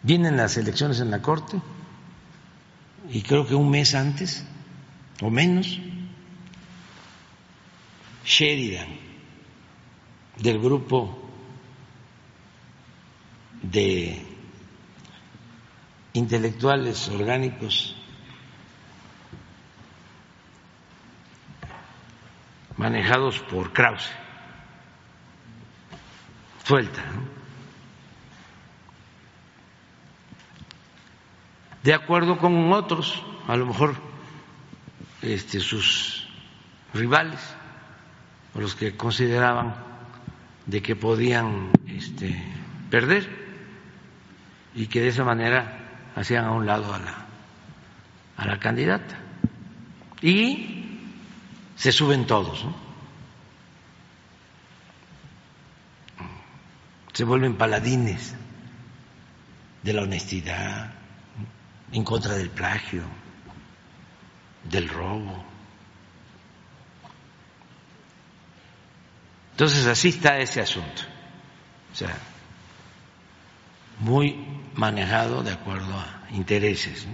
Vienen 0.02 0.36
las 0.36 0.56
elecciones 0.56 1.00
en 1.00 1.10
la 1.10 1.22
Corte 1.22 1.60
y 3.10 3.22
creo 3.22 3.46
que 3.46 3.54
un 3.54 3.70
mes 3.70 3.94
antes 3.94 4.44
o 5.22 5.30
menos, 5.30 5.78
Sheridan, 8.24 8.88
del 10.36 10.60
grupo 10.60 11.30
de 13.62 14.22
intelectuales 16.12 17.08
orgánicos 17.08 17.96
manejados 22.76 23.40
por 23.40 23.72
Krause, 23.72 24.10
suelta. 26.64 27.02
¿no? 27.06 27.37
De 31.88 31.94
acuerdo 31.94 32.36
con 32.36 32.70
otros, 32.70 33.24
a 33.46 33.56
lo 33.56 33.64
mejor 33.64 33.94
este, 35.22 35.58
sus 35.58 36.28
rivales, 36.92 37.40
los 38.54 38.74
que 38.74 38.94
consideraban 38.94 39.74
de 40.66 40.82
que 40.82 40.96
podían 40.96 41.70
este, 41.86 42.44
perder 42.90 43.26
y 44.74 44.86
que 44.88 45.00
de 45.00 45.08
esa 45.08 45.24
manera 45.24 46.10
hacían 46.14 46.44
a 46.44 46.50
un 46.50 46.66
lado 46.66 46.92
a 46.92 46.98
la 46.98 47.26
a 48.36 48.44
la 48.44 48.58
candidata. 48.58 49.18
Y 50.20 51.00
se 51.74 51.90
suben 51.90 52.26
todos, 52.26 52.66
se 57.14 57.24
vuelven 57.24 57.56
paladines 57.56 58.34
de 59.82 59.92
la 59.94 60.02
honestidad, 60.02 60.97
en 61.92 62.04
contra 62.04 62.34
del 62.34 62.50
plagio, 62.50 63.02
del 64.64 64.88
robo. 64.88 65.44
Entonces 69.52 69.86
así 69.86 70.08
está 70.10 70.38
ese 70.38 70.60
asunto. 70.60 71.02
O 71.92 71.94
sea, 71.94 72.16
muy 74.00 74.36
manejado 74.74 75.42
de 75.42 75.52
acuerdo 75.52 75.92
a 75.98 76.28
intereses. 76.30 77.08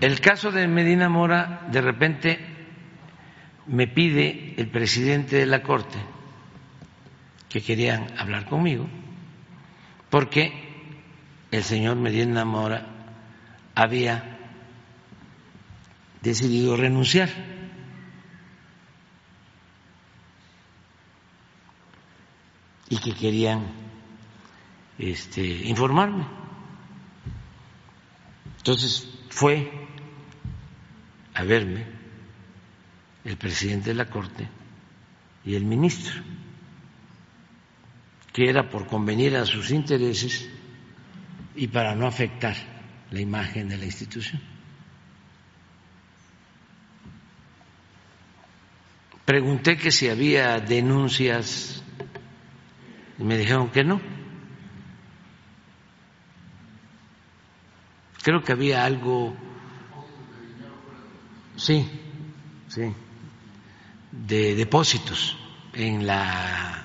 El 0.00 0.20
caso 0.20 0.50
de 0.50 0.66
Medina 0.66 1.08
Mora, 1.08 1.66
de 1.70 1.80
repente 1.80 2.38
me 3.66 3.86
pide 3.86 4.54
el 4.56 4.68
presidente 4.68 5.36
de 5.36 5.46
la 5.46 5.62
Corte 5.62 5.98
que 7.48 7.62
querían 7.62 8.08
hablar 8.18 8.46
conmigo, 8.46 8.86
porque 10.10 10.71
el 11.52 11.62
señor 11.62 11.96
Medina 11.96 12.44
Mora 12.46 12.86
había 13.76 14.38
decidido 16.22 16.76
renunciar. 16.76 17.28
y 22.88 22.98
que 22.98 23.14
querían 23.14 23.64
este, 24.98 25.40
informarme. 25.42 26.26
Entonces 28.58 29.08
fue 29.30 29.72
a 31.32 31.42
verme 31.42 31.86
el 33.24 33.38
presidente 33.38 33.88
de 33.90 33.94
la 33.94 34.10
Corte 34.10 34.46
y 35.42 35.54
el 35.54 35.64
ministro, 35.64 36.22
que 38.30 38.50
era 38.50 38.68
por 38.68 38.86
convenir 38.86 39.38
a 39.38 39.46
sus 39.46 39.70
intereses 39.70 40.50
y 41.54 41.66
para 41.68 41.94
no 41.94 42.06
afectar 42.06 42.56
la 43.10 43.20
imagen 43.20 43.68
de 43.68 43.76
la 43.76 43.84
institución. 43.84 44.40
Pregunté 49.24 49.76
que 49.76 49.90
si 49.90 50.08
había 50.08 50.58
denuncias 50.58 51.82
y 53.18 53.24
me 53.24 53.38
dijeron 53.38 53.70
que 53.70 53.84
no. 53.84 54.00
Creo 58.22 58.42
que 58.42 58.52
había 58.52 58.84
algo, 58.84 59.34
sí, 61.56 61.88
sí, 62.68 62.92
de 64.12 64.54
depósitos 64.54 65.36
en 65.72 66.06
la 66.06 66.84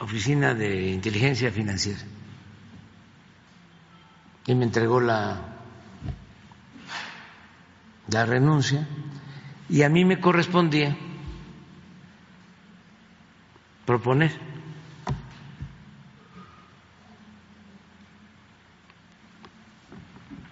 oficina 0.00 0.54
de 0.54 0.90
inteligencia 0.90 1.50
financiera. 1.50 2.00
Y 4.46 4.54
me 4.54 4.64
entregó 4.64 5.00
la, 5.00 5.40
la 8.10 8.26
renuncia 8.26 8.86
y 9.68 9.82
a 9.82 9.88
mí 9.88 10.04
me 10.04 10.20
correspondía 10.20 10.96
proponer 13.86 14.32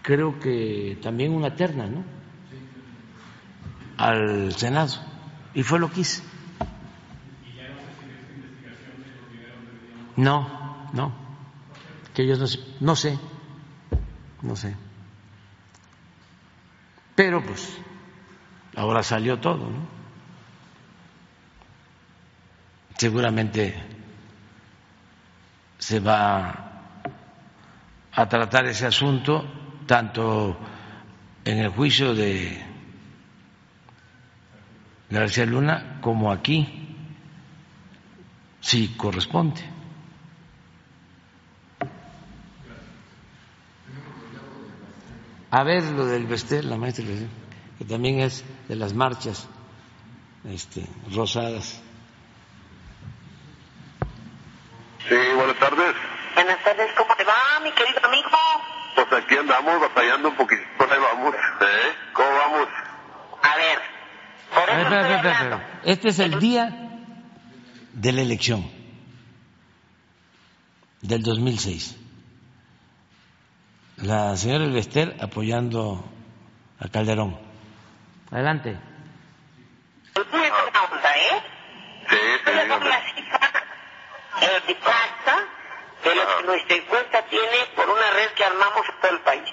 creo 0.02 0.39
que 0.40 0.98
también 1.01 1.32
una 1.32 1.55
terna, 1.55 1.86
¿no? 1.86 2.05
Al 3.97 4.52
Senado. 4.55 4.94
Y 5.55 5.62
fue 5.62 5.78
lo 5.78 5.90
que 5.90 6.01
hice. 6.01 6.23
No, 10.16 10.89
no. 10.93 11.12
Que 12.12 12.27
yo 12.27 12.36
no 12.36 12.44
no 12.81 12.97
sé, 12.97 13.19
no 14.43 14.56
sé. 14.56 14.74
Pero 17.14 17.43
pues 17.43 17.78
ahora 18.77 19.02
salió 19.02 19.39
todo, 19.39 19.70
¿no? 19.70 20.02
Seguramente 22.97 23.74
se 25.78 25.98
va 26.01 26.73
a 28.12 28.28
tratar 28.28 28.66
ese 28.66 28.86
asunto 28.86 29.44
tanto 29.86 30.56
en 31.44 31.59
el 31.59 31.70
juicio 31.70 32.14
de 32.14 32.64
García 35.10 35.44
Luna 35.44 35.98
como 36.01 36.31
aquí, 36.31 36.97
si 38.60 38.89
corresponde. 38.97 39.60
A 45.55 45.65
ver 45.65 45.83
lo 45.85 46.07
del 46.07 46.27
Vestel, 46.27 46.70
la 46.70 46.79
maestra, 46.79 47.05
que 47.79 47.85
también 47.85 48.20
es 48.20 48.43
de 48.69 48.74
las 48.74 48.95
marchas 48.95 49.47
este, 50.49 50.87
rosadas. 51.15 51.79
Sí, 55.07 55.15
buenas 55.37 55.59
tardes. 55.59 55.95
Buenas 56.35 56.65
tardes, 56.65 56.91
¿cómo 56.97 57.15
te 57.16 57.24
va, 57.24 57.35
mi 57.62 57.70
querido 57.73 58.01
amigo? 58.03 58.29
Pues 58.95 59.07
aquí 59.12 59.37
andamos 59.37 59.79
batallando 59.79 60.31
un 60.31 60.37
poquito, 60.37 60.62
ahí 60.79 60.99
vamos, 60.99 61.35
¿eh? 61.35 61.95
¿Cómo 62.15 62.29
vamos? 62.31 62.69
A 63.43 63.57
ver, 63.57 63.79
por 64.55 64.62
eso 64.70 64.79
Espera, 64.79 65.01
estoy 65.01 65.16
espera, 65.16 65.39
hablando. 65.39 65.57
espera. 65.57 65.81
Este 65.85 66.09
es 66.09 66.19
el 66.19 66.39
día 66.41 66.99
de 67.93 68.12
la 68.12 68.23
elección 68.23 68.70
del 71.03 71.23
2006. 71.23 71.99
La 74.03 74.37
señora 74.37 74.65
Elvester 74.65 75.15
apoyando 75.20 76.03
a 76.81 76.89
Calderón. 76.89 77.39
Adelante. 78.33 78.77
De 86.03 86.15
lo 86.16 86.37
que 86.37 86.43
nuestra 86.45 86.77
encuesta 86.77 87.23
tiene 87.27 87.66
por 87.77 87.89
una 87.89 88.11
red 88.11 88.31
que 88.35 88.45
armamos 88.45 88.85
todo 89.01 89.12
el 89.12 89.20
país. 89.20 89.49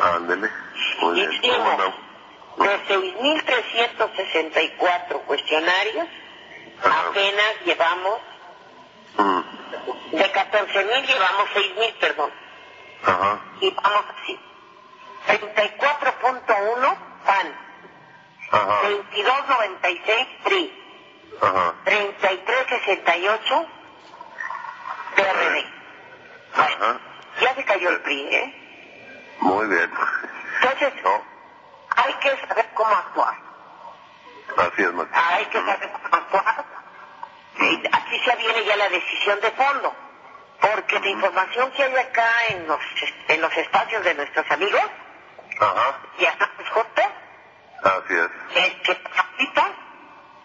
Ándele. 0.00 0.48
¿cómo 1.00 1.12
andamos? 1.70 1.94
de 2.58 2.78
6.364 2.88 5.20
cuestionarios, 5.26 6.06
Ajá. 6.82 7.08
apenas 7.10 7.54
llevamos, 7.64 8.18
Mm, 9.16 9.40
de 10.16 10.32
14.000 10.32 11.06
llevamos 11.06 11.48
6.000, 11.54 11.94
perdón. 12.00 12.30
Ajá, 13.04 13.40
Y 13.60 13.70
vamos 13.70 14.04
así. 14.22 14.40
34.1 15.26 16.96
PAN, 17.26 17.56
ajá, 18.50 18.82
22.96 18.82 20.26
PRI, 20.44 20.84
ajá. 21.42 21.74
33.68 21.84 23.66
PRD. 25.16 25.66
Ajá. 26.54 27.00
Ya 27.40 27.54
se 27.54 27.64
cayó 27.64 27.90
el 27.90 28.00
PRI, 28.00 28.20
¿eh? 28.34 29.36
Muy 29.40 29.66
bien. 29.68 29.90
Entonces, 30.62 30.92
No, 31.04 31.22
hay 31.96 32.12
que 32.14 32.36
saber 32.46 32.68
cómo 32.74 32.90
actuar. 32.94 33.34
así 34.56 34.82
es, 34.82 34.92
Max. 34.94 35.10
Hay 35.12 35.44
que 35.46 35.58
saber 35.60 35.90
cómo 35.92 36.16
actuar. 36.16 36.64
Aquí 37.92 38.20
se 38.24 38.36
viene 38.36 38.64
ya 38.64 38.76
la 38.76 38.88
decisión 38.88 39.40
de 39.40 39.50
fondo. 39.52 39.94
Porque 40.60 40.98
la 41.00 41.08
información 41.08 41.70
que 41.72 41.82
hay 41.84 41.96
acá 41.96 42.46
en 42.50 42.66
los, 42.66 42.80
en 43.28 43.40
los 43.40 43.56
espacios 43.56 44.02
de 44.04 44.14
nuestros 44.14 44.50
amigos, 44.50 44.82
Ajá, 45.60 45.98
ya 46.18 46.30
estamos 46.30 46.68
juntos, 46.70 47.04
así 47.84 48.14
es. 48.14 48.64
es 48.64 48.74
que 48.82 48.94
Tamaulipas 48.96 49.70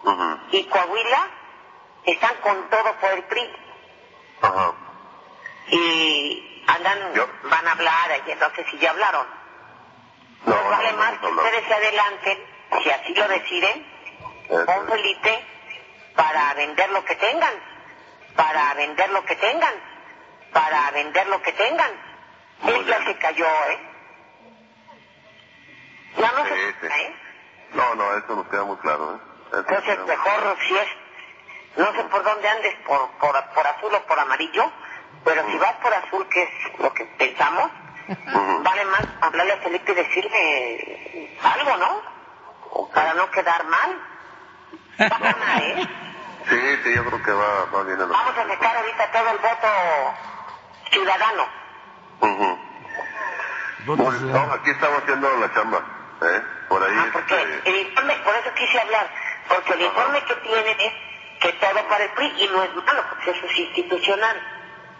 Ujú, 0.02 0.38
y 0.52 0.64
Coahuila 0.68 1.26
están 2.04 2.34
con 2.42 2.68
todo 2.70 2.92
por 3.00 3.10
el 3.12 3.22
PRI. 3.24 3.56
Ajá. 4.42 4.72
Y 5.68 6.64
andan, 6.66 7.14
Yo- 7.14 7.28
van 7.44 7.66
a 7.66 7.72
hablar, 7.72 8.10
ayer 8.12 8.36
no 8.38 8.50
sé 8.54 8.64
si 8.70 8.78
ya 8.78 8.90
hablaron. 8.90 9.26
No, 10.44 10.54
Pues 10.54 10.68
vale 10.70 10.92
no, 10.92 10.98
más 10.98 11.12
no, 11.14 11.20
que 11.20 11.26
ustedes 11.28 11.64
se 11.66 11.74
adelanten, 11.74 12.38
si 12.82 12.90
así 12.90 13.14
lo 13.14 13.28
deciden, 13.28 13.86
Eso 14.48 14.66
con. 14.66 14.88
Felipe, 14.88 15.44
para 16.14 16.54
vender 16.54 16.90
lo 16.90 17.04
que 17.04 17.16
tengan, 17.16 17.54
para 18.36 18.74
vender 18.74 19.10
lo 19.10 19.24
que 19.24 19.36
tengan, 19.36 19.74
para 20.54 20.90
vender 20.92 21.26
lo 21.26 21.42
que 21.42 21.52
tengan. 21.52 21.90
Bien. 22.62 22.86
se 22.86 23.18
cayó, 23.18 23.44
¿eh? 23.44 23.78
Ya 26.16 26.32
no 26.32 26.44
Sí, 26.46 26.50
se 26.80 26.88
sí. 26.88 26.94
¿eh? 27.02 27.16
No, 27.74 27.94
no, 27.96 28.16
eso 28.16 28.36
nos 28.36 28.48
queda 28.48 28.64
muy 28.64 28.76
claro, 28.78 29.16
¿eh? 29.16 29.18
Eso 29.48 29.58
Entonces 29.58 29.98
mejor 30.06 30.56
si 30.66 30.78
es, 30.78 30.88
no 31.76 31.92
sé 31.92 32.04
por 32.04 32.22
dónde 32.22 32.48
andes, 32.48 32.74
por, 32.86 33.10
por, 33.18 33.44
por 33.52 33.66
azul 33.66 33.94
o 33.94 34.06
por 34.06 34.18
amarillo, 34.18 34.70
pero 35.24 35.44
si 35.50 35.58
vas 35.58 35.74
por 35.82 35.92
azul, 35.92 36.26
que 36.28 36.42
es 36.44 36.78
lo 36.78 36.94
que 36.94 37.04
pensamos, 37.04 37.70
vale 38.62 38.84
más 38.86 39.02
hablarle 39.20 39.52
a 39.52 39.58
Felipe 39.58 39.92
y 39.92 39.94
decirle 39.96 41.38
algo, 41.42 41.76
¿no? 41.76 42.88
Para 42.94 43.14
no 43.14 43.30
quedar 43.32 43.64
mal. 43.66 44.00
Va 45.00 45.16
a 45.16 45.18
ganar, 45.18 45.62
¿eh? 45.62 45.88
Sí, 46.48 46.76
sí, 46.84 46.94
yo 46.94 47.04
creo 47.06 47.22
que 47.22 47.32
va, 47.32 47.64
va 47.74 47.82
bien 47.82 47.98
Vamos 47.98 48.38
a 48.38 48.46
sacar 48.46 48.76
ahorita 48.76 49.10
todo 49.10 49.30
el 49.30 49.38
voto 49.38 49.68
ciudadano. 50.94 51.44
No, 53.86 54.52
aquí 54.54 54.70
estamos 54.70 55.02
haciendo 55.02 55.36
la 55.36 55.52
chamba, 55.52 55.78
¿eh? 56.22 56.42
Por 56.68 56.82
ahí, 56.82 56.96
Ah, 56.96 57.06
porque 57.12 57.34
este, 57.42 57.68
el 57.70 57.76
informe, 57.86 58.14
por 58.24 58.34
eso 58.34 58.54
quise 58.54 58.80
hablar, 58.80 59.10
porque 59.48 59.72
el 59.74 59.82
informe 59.82 60.24
que 60.24 60.34
tienen 60.36 60.80
es 60.80 60.92
que 61.40 61.52
todo 61.54 61.88
para 61.88 62.04
el 62.04 62.10
PRI 62.12 62.32
y 62.38 62.48
no 62.48 62.62
es 62.62 62.74
malo, 62.74 63.04
porque 63.10 63.30
eso 63.30 63.46
es 63.46 63.58
institucional. 63.58 64.40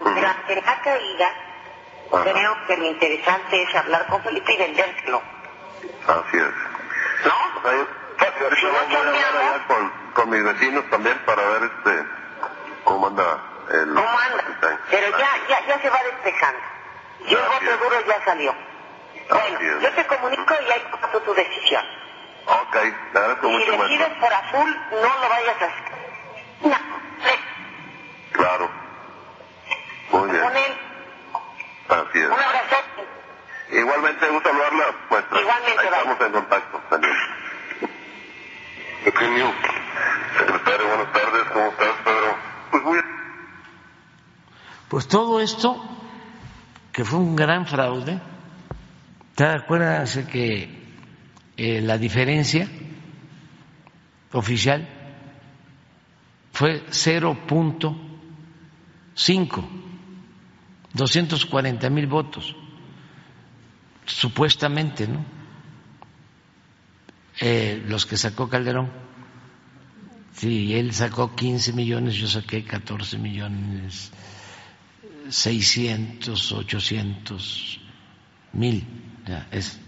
Pero 0.02 0.28
ante 0.28 0.60
la 0.60 0.80
caída, 0.82 1.30
creo 2.10 2.66
que 2.66 2.76
lo 2.76 2.84
interesante 2.84 3.62
es 3.62 3.74
hablar 3.74 4.06
con 4.08 4.22
Felipe 4.22 4.52
y 4.52 4.58
vendérselo. 4.58 5.22
así 6.06 6.36
es. 6.36 7.24
¿No? 7.24 7.68
Ahí- 7.70 7.88
yo 8.60 8.68
ahorita 8.68 8.68
voy 8.68 8.94
a 8.94 9.28
hablar 9.28 9.36
allá 9.36 9.66
con, 9.66 9.90
con 10.12 10.30
mis 10.30 10.44
vecinos 10.44 10.84
también 10.90 11.18
para 11.24 11.42
ver 11.42 11.62
este 11.64 12.06
cómo 12.84 13.06
anda 13.06 13.38
el... 13.70 13.94
¿Cómo 13.94 14.18
anda? 14.18 14.44
Pero 14.90 15.18
ya, 15.18 15.30
ya, 15.48 15.66
ya 15.66 15.80
se 15.80 15.90
va 15.90 15.98
despejando. 16.02 16.60
Y 17.26 17.34
el 17.34 17.40
voto 17.40 17.76
duro 17.84 18.00
ya 18.06 18.24
salió. 18.24 18.54
Bueno, 19.28 19.60
yo 19.80 19.90
te 19.92 20.06
comunico 20.06 20.54
y 20.66 20.70
ahí 20.72 20.84
tomas 20.90 21.24
tu 21.24 21.34
decisión. 21.34 21.84
Ok, 22.46 22.72
te 23.12 23.18
agradezco 23.18 23.48
Y 23.48 23.62
si 23.64 23.70
mucho, 23.70 23.82
decides 23.82 24.18
por 24.20 24.32
azul, 24.34 24.80
no 24.90 25.20
lo 25.22 25.28
vayas 25.28 25.62
a 25.62 25.64
hacer. 25.64 25.72
No, 26.62 26.76
Claro. 28.32 28.70
Muy 30.10 30.30
bien. 30.30 30.42
con 30.42 30.56
él. 30.56 30.78
Así 31.88 32.18
es. 32.18 32.26
Un 32.26 32.32
abrazo. 32.40 32.76
Igualmente, 33.70 34.28
gusto 34.28 34.48
saludarla, 34.50 34.84
maestra. 35.10 35.40
Igualmente, 35.40 35.80
Ahí 35.80 35.86
estamos 35.86 36.20
en 36.20 36.32
contacto 36.32 36.78
también. 36.90 37.16
Pequeño. 39.04 39.54
Secretario, 40.38 40.86
buenas 40.88 41.12
tardes. 41.12 41.44
¿Cómo 41.52 41.66
estás, 41.70 41.94
Pedro? 42.04 42.36
Pues 42.70 42.82
muy 42.82 42.98
Pues 44.88 45.06
todo 45.08 45.40
esto, 45.40 45.82
que 46.92 47.04
fue 47.04 47.18
un 47.18 47.34
gran 47.34 47.66
fraude, 47.66 48.20
¿te 49.34 49.44
acuerdas 49.44 50.16
que 50.30 50.68
eh, 51.56 51.80
la 51.80 51.98
diferencia 51.98 52.68
oficial 54.32 54.88
fue 56.52 56.86
0.5, 56.86 59.64
240 60.92 61.90
mil 61.90 62.06
votos, 62.06 62.54
supuestamente, 64.04 65.08
¿no? 65.08 65.24
Eh, 67.40 67.82
los 67.88 68.06
que 68.06 68.16
sacó 68.16 68.48
Calderón. 68.48 68.92
Sí, 70.34 70.72
él 70.74 70.92
sacó 70.92 71.34
15 71.34 71.72
millones, 71.72 72.14
yo 72.14 72.28
saqué 72.28 72.64
14 72.64 73.18
millones 73.18 74.12
600, 75.28 76.52
800 76.52 77.80
mil. 78.52 78.86
es. 79.50 79.80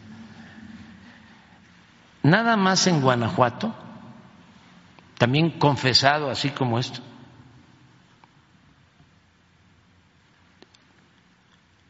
Nada 2.23 2.57
más 2.57 2.87
en 2.87 3.01
Guanajuato, 3.01 3.75
también 5.19 5.59
confesado 5.59 6.31
así 6.31 6.51
como 6.51 6.79
esto, 6.79 7.01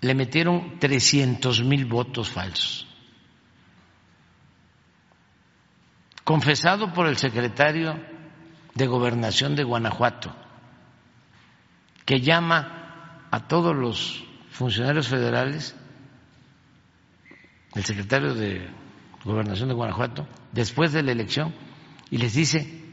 le 0.00 0.14
metieron 0.14 0.78
300 0.78 1.62
mil 1.64 1.86
votos 1.86 2.30
falsos. 2.30 2.86
Confesado 6.22 6.92
por 6.92 7.06
el 7.06 7.16
secretario 7.16 7.98
de 8.74 8.86
Gobernación 8.86 9.56
de 9.56 9.64
Guanajuato, 9.64 10.34
que 12.04 12.20
llama 12.20 12.75
a 13.30 13.48
todos 13.48 13.74
los 13.74 14.24
funcionarios 14.50 15.08
federales, 15.08 15.74
el 17.74 17.84
secretario 17.84 18.34
de 18.34 18.68
Gobernación 19.24 19.68
de 19.68 19.74
Guanajuato, 19.74 20.26
después 20.52 20.92
de 20.92 21.02
la 21.02 21.12
elección, 21.12 21.54
y 22.10 22.18
les 22.18 22.34
dice, 22.34 22.84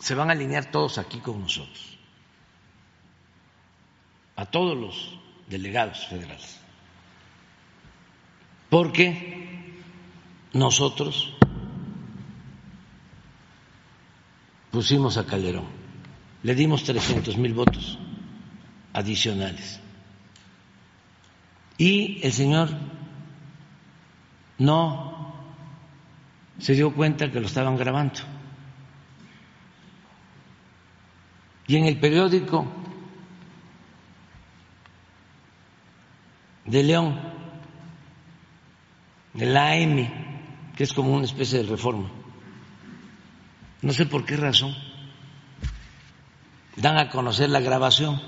se 0.00 0.14
van 0.14 0.30
a 0.30 0.32
alinear 0.32 0.70
todos 0.70 0.98
aquí 0.98 1.20
con 1.20 1.40
nosotros, 1.40 1.98
a 4.36 4.46
todos 4.46 4.76
los 4.76 5.18
delegados 5.48 6.06
federales, 6.06 6.60
porque 8.70 9.74
nosotros 10.52 11.34
pusimos 14.70 15.16
a 15.18 15.26
Calderón 15.26 15.85
le 16.46 16.54
dimos 16.54 16.84
300 16.84 17.38
mil 17.38 17.54
votos 17.54 17.98
adicionales. 18.92 19.80
Y 21.76 22.24
el 22.24 22.32
señor 22.32 22.70
no 24.56 25.34
se 26.60 26.74
dio 26.74 26.94
cuenta 26.94 27.32
que 27.32 27.40
lo 27.40 27.46
estaban 27.46 27.76
grabando. 27.76 28.20
Y 31.66 31.78
en 31.78 31.86
el 31.86 31.98
periódico 31.98 32.64
de 36.64 36.82
León, 36.84 37.20
de 39.34 39.46
la 39.46 39.72
AM, 39.72 40.74
que 40.76 40.84
es 40.84 40.92
como 40.92 41.12
una 41.12 41.24
especie 41.24 41.58
de 41.58 41.68
reforma, 41.68 42.08
no 43.82 43.92
sé 43.92 44.06
por 44.06 44.24
qué 44.24 44.36
razón, 44.36 44.85
dan 46.76 46.98
a 46.98 47.08
conocer 47.08 47.50
la 47.50 47.60
grabación. 47.60 48.20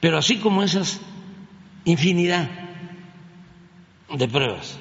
Pero 0.00 0.18
así 0.18 0.38
como 0.38 0.62
esas 0.62 1.00
infinidad 1.84 2.50
de 4.14 4.28
pruebas, 4.28 4.78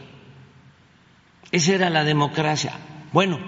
esa 1.51 1.73
era 1.73 1.89
la 1.89 2.03
democracia. 2.03 2.73
Bueno, 3.11 3.39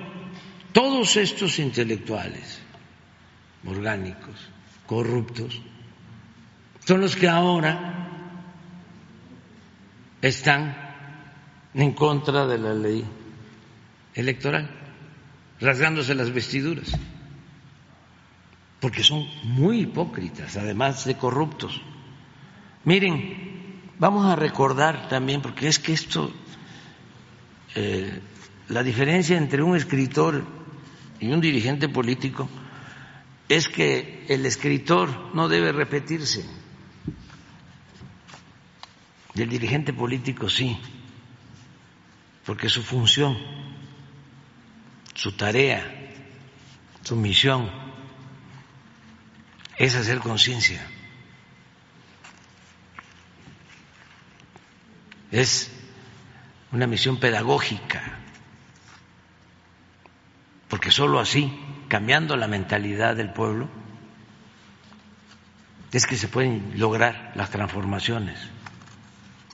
todos 0.71 1.17
estos 1.17 1.59
intelectuales 1.59 2.61
orgánicos, 3.65 4.35
corruptos, 4.85 5.61
son 6.85 7.01
los 7.01 7.15
que 7.15 7.27
ahora 7.27 8.09
están 10.21 10.77
en 11.73 11.93
contra 11.93 12.45
de 12.45 12.57
la 12.57 12.73
ley 12.73 13.05
electoral, 14.15 14.69
rasgándose 15.59 16.15
las 16.15 16.31
vestiduras, 16.31 16.91
porque 18.79 19.03
son 19.03 19.27
muy 19.43 19.81
hipócritas, 19.81 20.57
además 20.57 21.05
de 21.05 21.17
corruptos. 21.17 21.81
Miren, 22.85 23.81
vamos 23.99 24.25
a 24.25 24.35
recordar 24.35 25.09
también, 25.09 25.41
porque 25.41 25.67
es 25.67 25.79
que 25.79 25.93
esto, 25.93 26.33
eh, 27.75 28.19
la 28.69 28.83
diferencia 28.83 29.37
entre 29.37 29.61
un 29.61 29.75
escritor 29.75 30.43
y 31.19 31.27
un 31.27 31.41
dirigente 31.41 31.89
político 31.89 32.49
es 33.49 33.67
que 33.67 34.25
el 34.29 34.45
escritor 34.45 35.35
no 35.35 35.47
debe 35.49 35.71
repetirse, 35.71 36.45
y 39.35 39.41
el 39.41 39.49
dirigente 39.49 39.91
político 39.91 40.49
sí, 40.49 40.79
porque 42.45 42.69
su 42.69 42.81
función 42.81 43.37
su 45.15 45.31
tarea, 45.31 45.83
su 47.01 47.15
misión 47.15 47.71
es 49.77 49.95
hacer 49.95 50.19
conciencia. 50.19 50.85
Es 55.31 55.71
una 56.71 56.85
misión 56.85 57.19
pedagógica, 57.19 58.19
porque 60.67 60.91
sólo 60.91 61.19
así, 61.19 61.51
cambiando 61.87 62.35
la 62.35 62.47
mentalidad 62.47 63.15
del 63.15 63.31
pueblo, 63.31 63.69
es 65.91 66.05
que 66.05 66.17
se 66.17 66.27
pueden 66.27 66.73
lograr 66.77 67.31
las 67.35 67.49
transformaciones. 67.49 68.37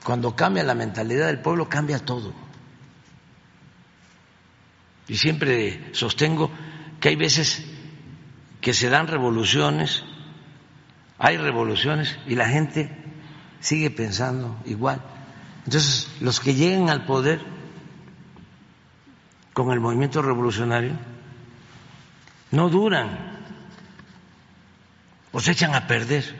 Cuando 0.03 0.35
cambia 0.35 0.63
la 0.63 0.73
mentalidad 0.73 1.27
del 1.27 1.39
pueblo, 1.39 1.69
cambia 1.69 1.99
todo. 1.99 2.33
Y 5.07 5.17
siempre 5.17 5.89
sostengo 5.93 6.51
que 6.99 7.09
hay 7.09 7.15
veces 7.15 7.65
que 8.61 8.73
se 8.73 8.89
dan 8.89 9.07
revoluciones, 9.07 10.03
hay 11.17 11.37
revoluciones 11.37 12.17
y 12.27 12.35
la 12.35 12.47
gente 12.47 12.89
sigue 13.59 13.89
pensando 13.89 14.57
igual. 14.65 15.01
Entonces, 15.65 16.11
los 16.21 16.39
que 16.39 16.55
lleguen 16.55 16.89
al 16.89 17.05
poder 17.05 17.41
con 19.53 19.71
el 19.71 19.79
movimiento 19.79 20.21
revolucionario 20.21 20.93
no 22.51 22.69
duran 22.69 23.39
o 25.31 25.39
se 25.39 25.51
echan 25.51 25.73
a 25.75 25.87
perder, 25.87 26.35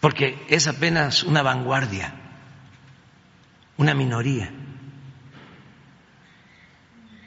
porque 0.00 0.44
es 0.48 0.66
apenas 0.66 1.22
una 1.22 1.42
vanguardia, 1.42 2.14
una 3.78 3.94
minoría, 3.94 4.50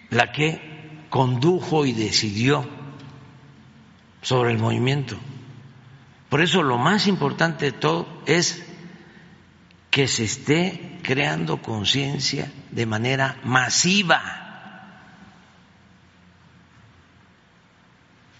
la 0.09 0.31
que 0.31 1.05
condujo 1.09 1.85
y 1.85 1.93
decidió 1.93 2.67
sobre 4.21 4.51
el 4.51 4.57
movimiento. 4.57 5.17
Por 6.29 6.41
eso 6.41 6.61
lo 6.61 6.77
más 6.77 7.07
importante 7.07 7.65
de 7.65 7.71
todo 7.71 8.07
es 8.25 8.65
que 9.89 10.07
se 10.07 10.23
esté 10.23 10.99
creando 11.01 11.61
conciencia 11.61 12.51
de 12.71 12.85
manera 12.85 13.37
masiva 13.43 14.21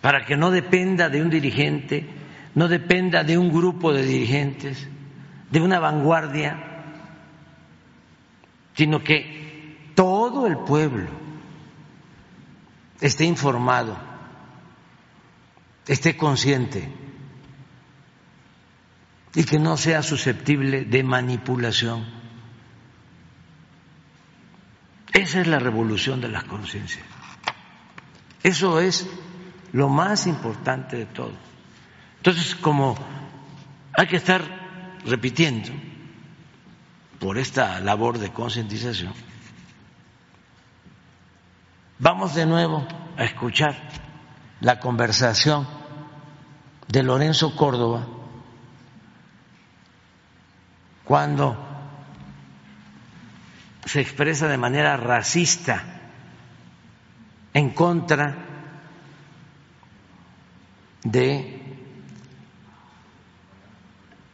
para 0.02 0.26
que 0.26 0.38
no 0.38 0.52
dependa 0.52 1.10
de 1.10 1.22
un 1.22 1.30
dirigente, 1.30 2.08
no 2.56 2.68
dependa 2.68 3.24
de 3.24 3.38
un 3.38 3.52
grupo 3.52 3.92
de 3.92 4.06
dirigentes, 4.06 4.88
de 5.50 5.62
una 5.62 5.80
vanguardia, 5.80 6.58
sino 8.76 9.04
que 9.04 9.92
todo 9.96 10.48
el 10.48 10.58
pueblo 10.60 11.10
esté 13.02 13.26
informado, 13.26 13.98
esté 15.88 16.18
consciente 16.18 16.92
y 19.36 19.44
que 19.44 19.60
no 19.60 19.78
sea 19.78 20.04
susceptible 20.04 20.86
de 20.86 21.04
manipulación. 21.04 22.06
Esa 25.14 25.42
es 25.42 25.48
la 25.48 25.60
revolución 25.60 26.22
de 26.22 26.30
las 26.30 26.44
conciencias. 26.44 27.06
Eso 28.44 28.80
es 28.80 29.08
lo 29.74 29.90
más 29.90 30.28
importante 30.28 30.98
de 30.98 31.06
todo. 31.06 31.34
Entonces, 32.18 32.56
como 32.56 32.98
hay 33.94 34.08
que 34.08 34.18
estar 34.18 34.42
repitiendo 35.06 35.70
por 37.20 37.38
esta 37.38 37.80
labor 37.80 38.18
de 38.18 38.32
concientización, 38.32 39.14
vamos 42.00 42.34
de 42.34 42.46
nuevo 42.46 42.88
a 43.18 43.26
escuchar 43.26 43.76
la 44.62 44.80
conversación 44.80 45.68
de 46.88 47.04
Lorenzo 47.04 47.56
Córdoba 47.56 48.08
cuando 51.04 51.58
se 53.86 54.02
expresa 54.02 54.48
de 54.48 54.58
manera 54.58 54.96
racista 54.96 55.84
en 57.54 57.72
contra 57.72 58.36
de 61.04 61.60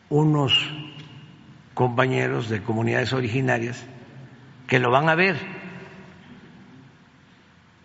unos 0.10 0.54
compañeros 1.74 2.50
de 2.50 2.62
comunidades 2.62 3.12
originarias 3.14 3.84
que 4.68 4.80
lo 4.80 4.92
van 4.92 5.10
a 5.10 5.16
ver 5.16 5.65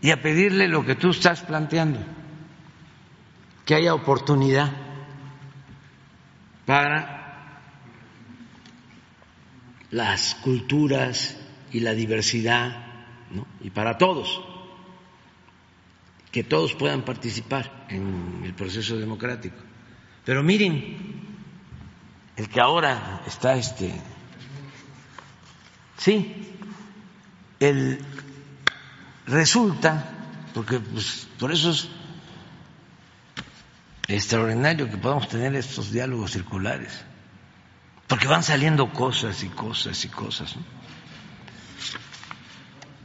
y 0.02 0.10
a 0.10 0.22
pedirle 0.22 0.68
lo 0.68 0.84
que 0.84 0.94
tú 0.94 1.10
estás 1.10 1.42
planteando, 1.42 2.00
que 3.64 3.74
haya 3.74 3.94
oportunidad 3.94 4.72
para 6.64 7.60
las 9.90 10.36
culturas 10.36 11.36
y 11.72 11.80
la 11.80 11.92
diversidad, 11.92 12.86
y 13.60 13.70
para 13.70 13.98
todos, 13.98 14.42
que 16.30 16.44
todos 16.44 16.74
puedan 16.74 17.02
participar 17.02 17.86
en 17.88 18.42
el 18.44 18.54
proceso 18.54 18.96
democrático. 18.96 19.56
Pero 20.24 20.42
miren, 20.42 20.96
el 22.36 22.48
que 22.48 22.60
ahora 22.60 23.22
está 23.26 23.56
este, 23.56 23.92
sí, 25.96 26.54
el 27.58 28.00
resulta, 29.26 30.04
porque 30.54 30.78
pues, 30.80 31.28
por 31.38 31.52
eso 31.52 31.70
es 31.70 31.88
extraordinario 34.08 34.90
que 34.90 34.96
podamos 34.96 35.28
tener 35.28 35.54
estos 35.54 35.92
diálogos 35.92 36.32
circulares 36.32 37.04
porque 38.10 38.26
van 38.26 38.42
saliendo 38.42 38.92
cosas 38.92 39.44
y 39.44 39.48
cosas 39.48 40.04
y 40.04 40.08
cosas. 40.08 40.56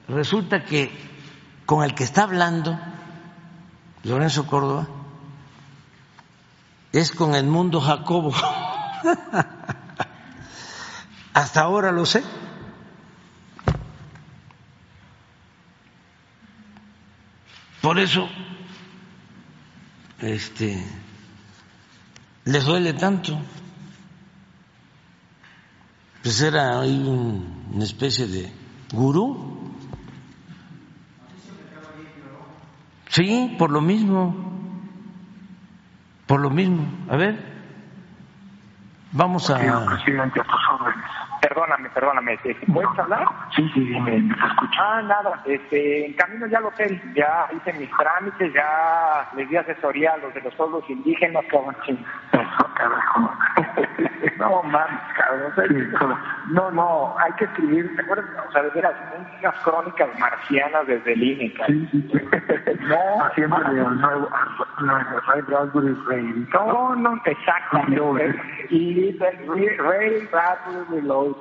Resulta 0.07 0.65
que 0.65 0.91
con 1.67 1.83
el 1.83 1.93
que 1.93 2.03
está 2.03 2.23
hablando 2.23 2.79
Lorenzo 4.03 4.47
Córdoba 4.47 4.87
es 6.91 7.11
con 7.11 7.35
el 7.35 7.45
mundo 7.45 7.79
Jacobo. 7.81 8.33
Hasta 11.35 11.61
ahora 11.61 11.91
lo 11.91 12.07
sé. 12.07 12.23
Por 17.85 17.99
eso 17.99 18.27
este 20.19 20.83
les 22.45 22.65
duele 22.65 22.93
tanto 22.93 23.37
pues 26.23 26.41
era 26.41 26.81
ahí 26.81 26.97
una 27.71 27.83
especie 27.83 28.25
de 28.25 28.51
gurú. 28.91 29.71
Sí, 33.09 33.55
por 33.59 33.69
lo 33.69 33.81
mismo, 33.81 34.35
por 36.25 36.41
lo 36.41 36.49
mismo. 36.49 36.87
A 37.07 37.17
ver, 37.17 37.37
vamos 39.11 39.47
a... 39.51 39.59
Perdóname, 41.55 41.89
perdóname. 41.91 42.37
¿Puedes 42.73 42.99
hablar? 42.99 43.25
Sí, 43.55 43.69
sí, 43.73 43.79
dime, 43.79 44.11
¿me 44.11 44.33
escuchas? 44.33 44.77
Ah, 44.77 45.01
nada. 45.01 45.41
Este, 45.45 46.07
en 46.07 46.13
camino 46.15 46.47
ya 46.47 46.57
al 46.57 46.65
hotel, 46.65 47.01
ya 47.15 47.47
hice 47.55 47.71
mis 47.79 47.89
trámites, 47.97 48.53
ya 48.53 49.25
les 49.37 49.49
di 49.49 49.55
asesoría 49.55 50.15
a 50.15 50.17
los 50.17 50.33
de 50.33 50.41
los 50.41 50.53
pueblos 50.55 50.83
indígenas, 50.89 51.45
cabrón. 51.49 51.77
Eso, 51.87 52.73
carajo. 52.75 53.31
No, 54.37 54.63
mames, 54.63 55.01
cabrón. 55.17 56.17
No, 56.51 56.71
no, 56.71 57.15
hay 57.19 57.31
que 57.33 57.45
escribir, 57.45 57.95
¿te 57.95 58.01
acuerdas? 58.01 58.25
O 58.47 58.51
sea, 58.51 58.63
de 58.63 58.69
veras, 58.71 58.93
unas 59.39 59.55
crónicas 59.63 60.09
marcianas 60.19 60.87
desde 60.87 61.13
el 61.13 61.23
INE, 61.23 61.53
Sí, 61.67 61.87
sí, 61.91 62.09
sí. 62.11 62.19
No, 62.81 63.25
Haciendo 63.25 63.57
de 63.59 63.73
nuevo, 63.81 64.29
Bradbury. 65.47 65.95
No, 66.53 66.95
no, 66.95 67.21
exactamente. 67.25 68.39
Y 68.69 69.17
Ray 69.17 70.27
Bradbury 70.31 71.01
Reload. 71.01 71.35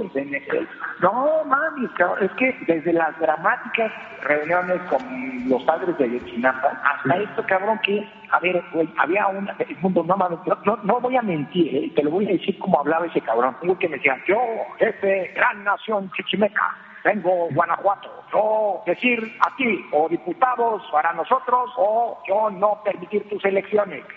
No, 1.01 1.45
mami, 1.45 1.89
es 2.21 2.31
que 2.33 2.57
desde 2.67 2.93
las 2.93 3.19
dramáticas 3.19 3.93
reuniones 4.23 4.81
con 4.89 5.49
los 5.49 5.63
padres 5.65 5.97
de 5.99 6.11
Yotzinapa 6.11 6.81
hasta 6.85 7.17
esto, 7.17 7.45
cabrón, 7.47 7.79
que, 7.85 8.09
a 8.31 8.41
ver, 8.41 8.63
güey, 8.73 8.89
había 8.99 9.27
un 9.29 9.49
mundo, 9.81 10.05
no, 10.07 10.17
no, 10.17 10.79
no, 10.83 11.01
voy 11.01 11.17
a 11.17 11.23
mentir, 11.23 11.77
¿eh? 11.77 11.93
te 11.95 12.03
lo 12.03 12.11
voy 12.11 12.27
a 12.27 12.33
decir 12.33 12.59
como 12.59 12.81
hablaba 12.85 13.07
ese 13.07 13.21
cabrón. 13.23 13.57
Tengo 13.61 13.79
que 13.79 13.89
me 13.89 13.97
decía, 13.97 14.17
yo, 14.29 14.39
jefe, 14.79 15.33
gran 15.35 15.65
nación 15.65 16.11
chichimeca, 16.13 16.77
vengo 17.03 17.49
Guanajuato, 17.53 18.24
yo 18.35 18.83
decir 18.87 19.37
a 19.41 19.55
ti, 19.57 19.87
o 19.93 20.09
diputados 20.09 20.83
para 20.91 21.13
nosotros, 21.13 21.71
o 21.77 22.19
yo 22.27 22.51
no 22.51 22.81
permitir 22.85 23.29
tus 23.29 23.45
elecciones. 23.45 24.05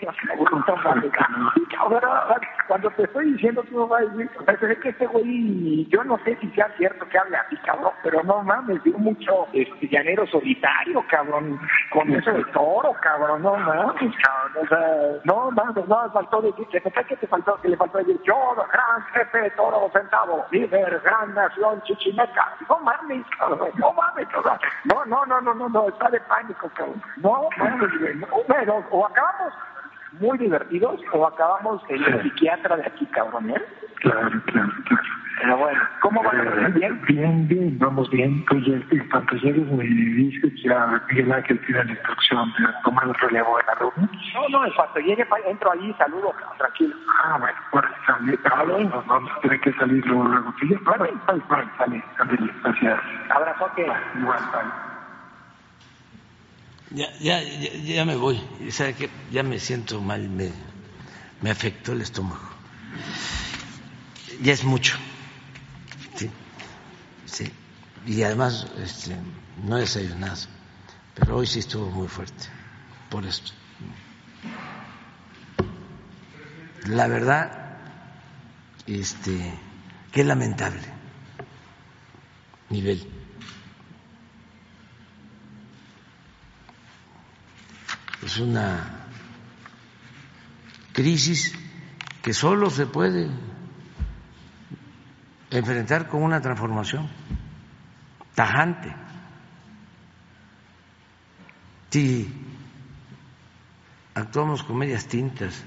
Cuando 2.68 2.90
te 2.90 3.04
estoy 3.04 3.32
diciendo, 3.32 3.62
tú 3.64 3.78
no 3.78 3.86
vas 3.86 4.02
a 4.02 4.06
decir, 4.06 4.30
es 4.70 4.78
que 4.80 4.88
este 4.90 5.06
güey, 5.06 5.86
yo 5.88 6.02
no 6.04 6.18
sé 6.24 6.36
si 6.40 6.50
sea 6.50 6.68
cierto 6.76 7.08
que 7.08 7.18
hable 7.18 7.36
así, 7.36 7.56
cabrón, 7.58 7.92
pero 8.02 8.22
no 8.24 8.42
mames, 8.42 8.82
dio 8.84 8.98
mucho 8.98 9.46
este, 9.52 9.88
llanero 9.88 10.26
solitario, 10.26 11.04
cabrón, 11.08 11.58
con 11.90 12.10
eso 12.12 12.32
de 12.32 12.44
toro, 12.46 12.92
cabrón, 13.00 13.42
no 13.42 13.56
mames, 13.56 14.14
cabrón, 14.22 14.64
o 14.64 14.68
sea, 14.68 14.96
no 15.24 15.50
mames, 15.50 15.86
no, 15.86 16.10
faltó 16.10 16.42
decir, 16.42 16.66
¿qué 16.68 16.80
te 16.80 17.26
faltó? 17.26 17.56
Que 17.62 17.68
le 17.68 17.76
faltó 17.76 17.98
decir, 17.98 18.20
yo, 18.24 18.54
gran 18.54 19.02
jefe 19.12 19.38
de 19.38 19.50
toro 19.52 19.90
sentado, 19.92 20.44
líder, 20.50 21.00
gran 21.04 21.34
nación 21.34 21.80
chichimeca, 21.84 22.56
no 22.68 22.78
mames, 22.80 23.24
cabrón, 23.38 23.70
no 23.76 23.92
mames, 23.92 24.07
no, 24.84 25.04
no, 25.04 25.26
no, 25.26 25.40
no, 25.40 25.54
no, 25.54 25.68
no, 25.68 25.88
está 25.88 26.10
de 26.10 26.20
pánico, 26.20 26.68
cabrón, 26.70 27.02
no 27.16 27.48
mames, 27.56 28.16
no, 28.16 28.26
pero, 28.46 28.84
o 28.90 29.06
acabamos 29.06 29.52
muy 30.12 30.38
divertidos 30.38 31.00
o 31.12 31.26
acabamos 31.26 31.82
en 31.88 32.02
el 32.02 32.22
psiquiatra 32.22 32.76
de 32.76 32.86
aquí, 32.86 33.06
cabrón, 33.06 33.50
¿eh? 33.50 33.62
Claro, 33.96 34.30
claro, 34.46 34.72
claro. 34.86 35.02
Pero 35.40 35.56
bueno, 35.56 35.80
¿cómo 36.00 36.22
va? 36.22 36.32
¿Bien? 36.74 37.00
Bien, 37.06 37.48
bien, 37.48 37.78
vamos 37.78 38.10
bien. 38.10 38.44
Pues 38.46 38.66
en 38.66 39.08
cuanto 39.08 39.36
llegues 39.36 39.70
me 39.70 39.84
dices, 39.84 40.52
ya 40.64 41.00
Miguel 41.08 41.32
Ángel 41.32 41.60
tiene 41.64 41.84
la 41.84 41.90
instrucción 41.92 42.52
de 42.58 42.66
tomar 42.82 43.04
el 43.04 43.14
relevo 43.14 43.60
en 43.60 43.66
la 43.66 43.74
reunión. 43.74 44.10
No, 44.34 44.48
no, 44.48 44.66
en 44.66 44.72
cuanto 44.72 45.00
llegue 45.00 45.26
entro 45.46 45.72
ahí, 45.72 45.94
saludo, 45.96 46.34
tranquilo. 46.58 46.96
Ah, 47.22 47.36
bueno, 47.38 47.58
bueno, 47.72 47.88
sale, 48.06 48.38
vale, 48.50 48.84
nos 48.84 49.06
vamos 49.06 49.30
a 49.36 49.40
tener 49.40 49.60
que 49.60 49.72
salir 49.74 50.04
luego, 50.06 50.24
luego. 50.24 50.54
Sí, 50.60 50.74
vale, 50.82 51.12
vale, 51.26 51.42
sale, 51.78 52.04
sale, 52.16 52.50
gracias. 52.62 53.00
Abrazote. 53.30 53.86
Igual, 54.16 54.40
vale. 54.52 54.87
Ya, 56.90 57.12
ya, 57.20 57.42
ya, 57.42 58.04
me 58.04 58.16
voy. 58.16 58.40
¿Sabe 58.70 58.94
qué? 58.94 59.10
Ya 59.30 59.42
me 59.42 59.58
siento 59.58 60.00
mal, 60.00 60.28
me, 60.28 60.50
me 61.42 61.50
afectó 61.50 61.92
el 61.92 62.00
estómago. 62.00 62.48
Ya 64.42 64.52
es 64.52 64.64
mucho. 64.64 64.96
Sí, 66.16 66.30
sí. 67.26 67.52
Y 68.06 68.22
además 68.22 68.66
este, 68.82 69.16
no 69.64 69.76
he 69.76 69.80
desayunado, 69.80 70.46
pero 71.14 71.36
hoy 71.36 71.46
sí 71.46 71.58
estuvo 71.58 71.90
muy 71.90 72.08
fuerte 72.08 72.46
por 73.10 73.26
esto. 73.26 73.52
La 76.86 77.06
verdad, 77.06 77.76
este, 78.86 79.52
qué 80.10 80.24
lamentable 80.24 80.98
nivel. 82.70 83.17
Es 88.28 88.36
una 88.40 89.06
crisis 90.92 91.54
que 92.20 92.34
solo 92.34 92.68
se 92.68 92.84
puede 92.84 93.30
enfrentar 95.50 96.08
con 96.08 96.22
una 96.22 96.38
transformación 96.38 97.08
tajante. 98.34 98.94
Si 101.88 102.30
actuamos 104.12 104.62
con 104.62 104.76
medias 104.76 105.06
tintas, 105.06 105.64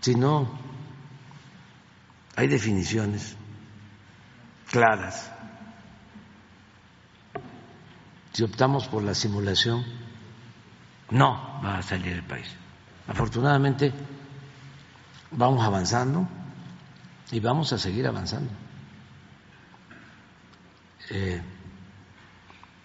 si 0.00 0.14
no 0.14 0.48
hay 2.36 2.46
definiciones 2.46 3.36
claras, 4.70 5.28
si 8.38 8.44
optamos 8.44 8.86
por 8.86 9.02
la 9.02 9.14
simulación, 9.14 9.84
no 11.10 11.60
va 11.60 11.78
a 11.78 11.82
salir 11.82 12.12
el 12.12 12.22
país. 12.22 12.46
Afortunadamente 13.08 13.92
vamos 15.32 15.66
avanzando 15.66 16.28
y 17.32 17.40
vamos 17.40 17.72
a 17.72 17.78
seguir 17.78 18.06
avanzando. 18.06 18.52
Eh, 21.10 21.42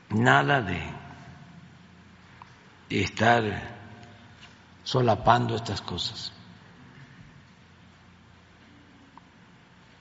nada 0.10 0.60
de 0.64 0.82
estar 2.90 3.44
solapando 4.84 5.56
estas 5.56 5.84
cosas. 5.84 6.34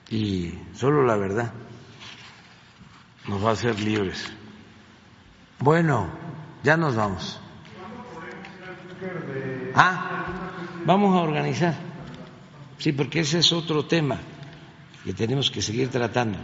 Y 0.09 0.57
solo 0.73 1.05
la 1.05 1.15
verdad 1.15 1.53
nos 3.27 3.45
va 3.45 3.51
a 3.51 3.53
hacer 3.53 3.79
libres. 3.79 4.33
Bueno, 5.63 6.09
ya 6.61 6.75
nos 6.75 6.93
vamos. 6.97 7.39
Ah, 9.73 10.51
vamos 10.85 11.15
a 11.15 11.21
organizar. 11.21 11.73
Sí, 12.77 12.91
porque 12.91 13.21
ese 13.21 13.39
es 13.39 13.53
otro 13.53 13.85
tema 13.85 14.19
que 15.05 15.13
tenemos 15.13 15.49
que 15.49 15.61
seguir 15.61 15.87
tratando. 15.87 16.37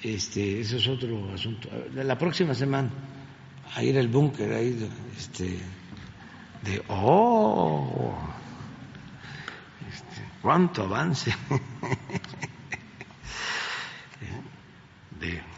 Este, 0.00 0.60
ese 0.60 0.76
es 0.76 0.86
otro 0.86 1.34
asunto. 1.34 1.68
La 1.92 2.16
próxima 2.16 2.54
semana, 2.54 2.90
a 3.74 3.82
ir 3.82 3.98
al 3.98 4.06
búnker, 4.06 4.52
ahí, 4.52 4.88
este, 5.18 5.58
de, 6.62 6.84
oh, 6.86 8.16
este, 9.90 10.22
cuánto 10.40 10.84
avance 10.84 11.34
de 15.20 15.54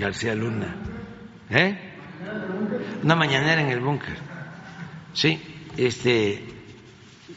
García 0.00 0.34
Luna. 0.34 0.74
¿Eh? 1.50 1.78
Una 3.02 3.14
mañanera 3.14 3.60
en 3.60 3.68
el 3.68 3.80
búnker. 3.80 4.16
Sí, 5.12 5.40
este, 5.76 6.44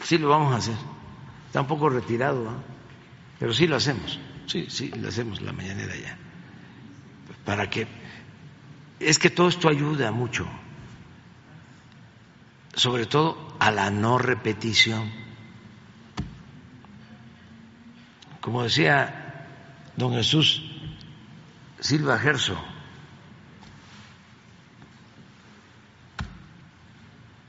sí 0.02 0.18
lo 0.18 0.30
vamos 0.30 0.54
a 0.54 0.58
hacer. 0.58 0.76
Está 1.48 1.62
un 1.62 1.68
poco 1.68 1.90
retirado, 1.90 2.46
¿eh? 2.46 2.56
pero 3.40 3.54
sí 3.54 3.68
lo 3.68 3.76
hacemos. 3.76 4.20
Sí, 4.48 4.68
sí, 4.70 4.90
lo 4.90 5.10
hacemos 5.10 5.42
la 5.42 5.52
mañanera 5.52 5.94
ya. 5.96 6.18
Para 7.46 7.70
que 7.70 7.88
es 9.00 9.20
que 9.20 9.30
todo 9.30 9.50
esto 9.50 9.68
ayuda 9.68 10.12
mucho, 10.12 10.48
sobre 12.74 13.06
todo 13.06 13.56
a 13.60 13.72
la 13.72 13.92
no 13.92 14.18
repetición. 14.18 15.12
Como 18.40 18.64
decía 18.64 19.48
don 19.96 20.14
Jesús 20.14 20.73
Silva 21.84 22.18
Gerso, 22.18 22.58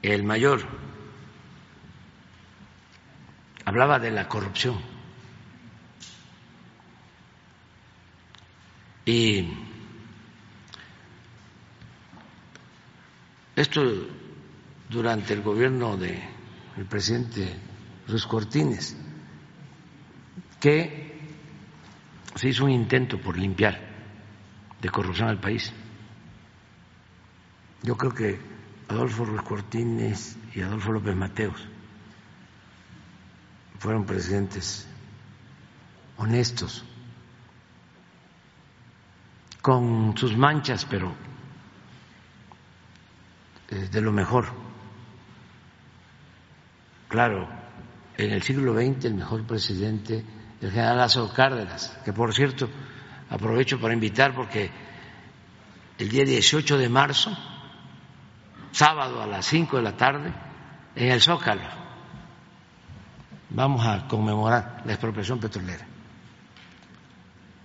el 0.02 0.24
mayor, 0.24 0.60
hablaba 3.64 4.00
de 4.00 4.10
la 4.10 4.28
corrupción. 4.28 4.80
Y 9.06 9.52
esto 13.54 13.82
durante 14.90 15.32
el 15.32 15.42
gobierno 15.42 15.96
del 15.96 16.18
presidente 16.90 17.54
Luis 18.08 18.26
Cortines, 18.26 18.96
que 20.58 21.20
se 22.34 22.48
hizo 22.48 22.64
un 22.64 22.72
intento 22.72 23.20
por 23.20 23.38
limpiar 23.38 23.93
de 24.84 24.90
corrupción 24.90 25.30
al 25.30 25.40
país. 25.40 25.72
Yo 27.82 27.96
creo 27.96 28.12
que 28.12 28.38
Adolfo 28.86 29.24
Ruiz 29.24 29.40
Cortines 29.40 30.36
y 30.54 30.60
Adolfo 30.60 30.92
López 30.92 31.16
Mateos 31.16 31.66
fueron 33.78 34.04
presidentes 34.04 34.86
honestos, 36.18 36.84
con 39.62 40.14
sus 40.18 40.36
manchas, 40.36 40.84
pero 40.84 41.14
eh, 43.70 43.88
de 43.90 44.00
lo 44.02 44.12
mejor. 44.12 44.48
Claro, 47.08 47.48
en 48.18 48.32
el 48.32 48.42
siglo 48.42 48.74
XX 48.74 49.06
el 49.06 49.14
mejor 49.14 49.46
presidente, 49.46 50.22
el 50.60 50.70
general 50.70 50.98
Lázaro 50.98 51.32
Cárdenas, 51.32 51.98
que 52.04 52.12
por 52.12 52.34
cierto 52.34 52.68
aprovecho 53.30 53.80
para 53.80 53.94
invitar 53.94 54.34
porque 54.34 54.70
el 55.98 56.08
día 56.08 56.24
18 56.24 56.78
de 56.78 56.88
marzo, 56.88 57.36
sábado 58.72 59.22
a 59.22 59.26
las 59.26 59.46
5 59.46 59.76
de 59.76 59.82
la 59.82 59.96
tarde, 59.96 60.32
en 60.96 61.10
el 61.10 61.20
Zócalo, 61.20 61.62
vamos 63.50 63.86
a 63.86 64.06
conmemorar 64.08 64.82
la 64.84 64.92
expropiación 64.92 65.38
petrolera. 65.38 65.86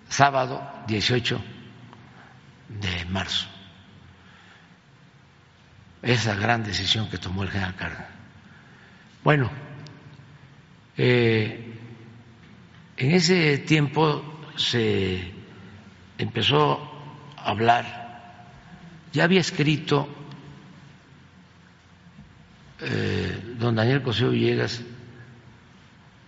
Sábado 0.08 0.62
18 0.88 1.42
de 2.70 3.06
marzo. 3.06 3.48
Esa 6.02 6.36
gran 6.36 6.64
decisión 6.64 7.10
que 7.10 7.18
tomó 7.18 7.44
el 7.44 7.50
general 7.50 7.76
Cárdenas. 7.76 8.08
Bueno, 9.24 9.52
eh, 10.98 11.78
en 12.98 13.12
ese 13.12 13.58
tiempo 13.60 14.42
se 14.56 15.39
empezó 16.20 16.80
a 17.38 17.50
hablar, 17.50 18.44
ya 19.12 19.24
había 19.24 19.40
escrito 19.40 20.08
eh, 22.82 23.56
don 23.58 23.76
Daniel 23.76 24.04
Coseo 24.04 24.30
Villegas 24.30 24.82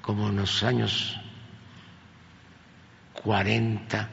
como 0.02 0.30
en 0.30 0.38
los 0.38 0.64
años 0.64 1.20
40, 3.22 4.10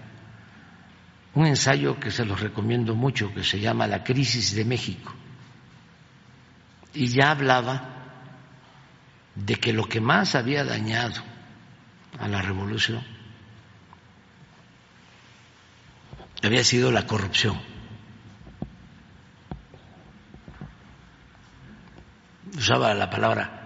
un 1.35 1.47
ensayo 1.47 1.99
que 1.99 2.11
se 2.11 2.25
los 2.25 2.41
recomiendo 2.41 2.95
mucho, 2.95 3.33
que 3.33 3.45
se 3.45 3.61
llama 3.61 3.87
La 3.87 4.03
crisis 4.03 4.55
de 4.55 4.65
México. 4.65 5.15
Y 6.93 7.07
ya 7.07 7.31
hablaba 7.31 7.95
de 9.37 9.55
que 9.55 9.73
lo 9.73 9.85
que 9.85 10.01
más 10.01 10.35
había 10.35 10.65
dañado 10.65 11.23
a 12.19 12.27
la 12.27 12.43
revolución 12.43 13.18
había 16.43 16.65
sido 16.65 16.93
la 16.93 17.07
corrupción. 17.07 17.61
Usaba 22.57 22.95
la 22.95 23.11
palabra 23.11 23.59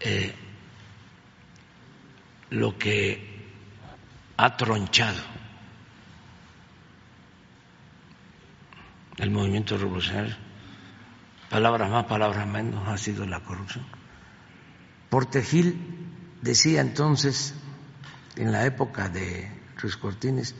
eh, 0.00 0.34
lo 2.50 2.78
que 2.78 3.50
ha 4.36 4.56
tronchado 4.56 5.36
el 9.18 9.30
movimiento 9.30 9.78
revolucionario, 9.78 10.36
palabras 11.48 11.90
más, 11.90 12.04
palabras 12.04 12.46
menos, 12.46 12.86
ha 12.86 12.98
sido 12.98 13.26
la 13.26 13.40
corrupción. 13.40 13.86
Portegil 15.08 15.78
decía 16.42 16.80
entonces, 16.80 17.54
en 18.36 18.52
la 18.52 18.66
época 18.66 19.08
de 19.08 19.50
Ruiz 19.76 19.96
Cortines, 19.96 20.54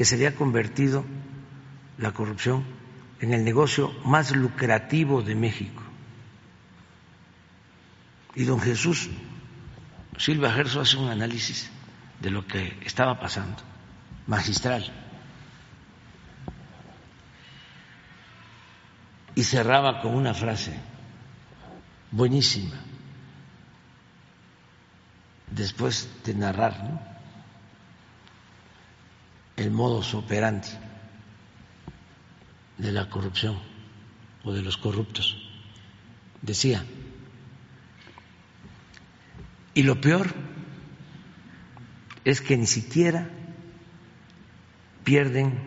que 0.00 0.06
se 0.06 0.14
había 0.14 0.34
convertido 0.34 1.04
la 1.98 2.12
corrupción 2.12 2.64
en 3.20 3.34
el 3.34 3.44
negocio 3.44 3.92
más 4.02 4.34
lucrativo 4.34 5.20
de 5.20 5.34
México. 5.34 5.82
Y 8.34 8.44
don 8.44 8.62
Jesús 8.62 9.10
Silva 10.16 10.52
Gerso 10.52 10.80
hace 10.80 10.96
un 10.96 11.10
análisis 11.10 11.70
de 12.18 12.30
lo 12.30 12.46
que 12.46 12.78
estaba 12.82 13.20
pasando, 13.20 13.58
magistral. 14.26 14.90
Y 19.34 19.44
cerraba 19.44 20.00
con 20.00 20.14
una 20.14 20.32
frase 20.32 20.80
buenísima, 22.10 22.80
después 25.50 26.08
de 26.24 26.32
narrar 26.32 26.84
¿no? 26.84 27.19
El 29.60 29.70
modus 29.70 30.14
operandi 30.14 30.68
de 32.78 32.92
la 32.92 33.10
corrupción 33.10 33.58
o 34.42 34.52
de 34.52 34.62
los 34.62 34.78
corruptos. 34.78 35.36
Decía, 36.40 36.82
y 39.74 39.82
lo 39.82 40.00
peor 40.00 40.34
es 42.24 42.40
que 42.40 42.56
ni 42.56 42.66
siquiera 42.66 43.28
pierden 45.04 45.58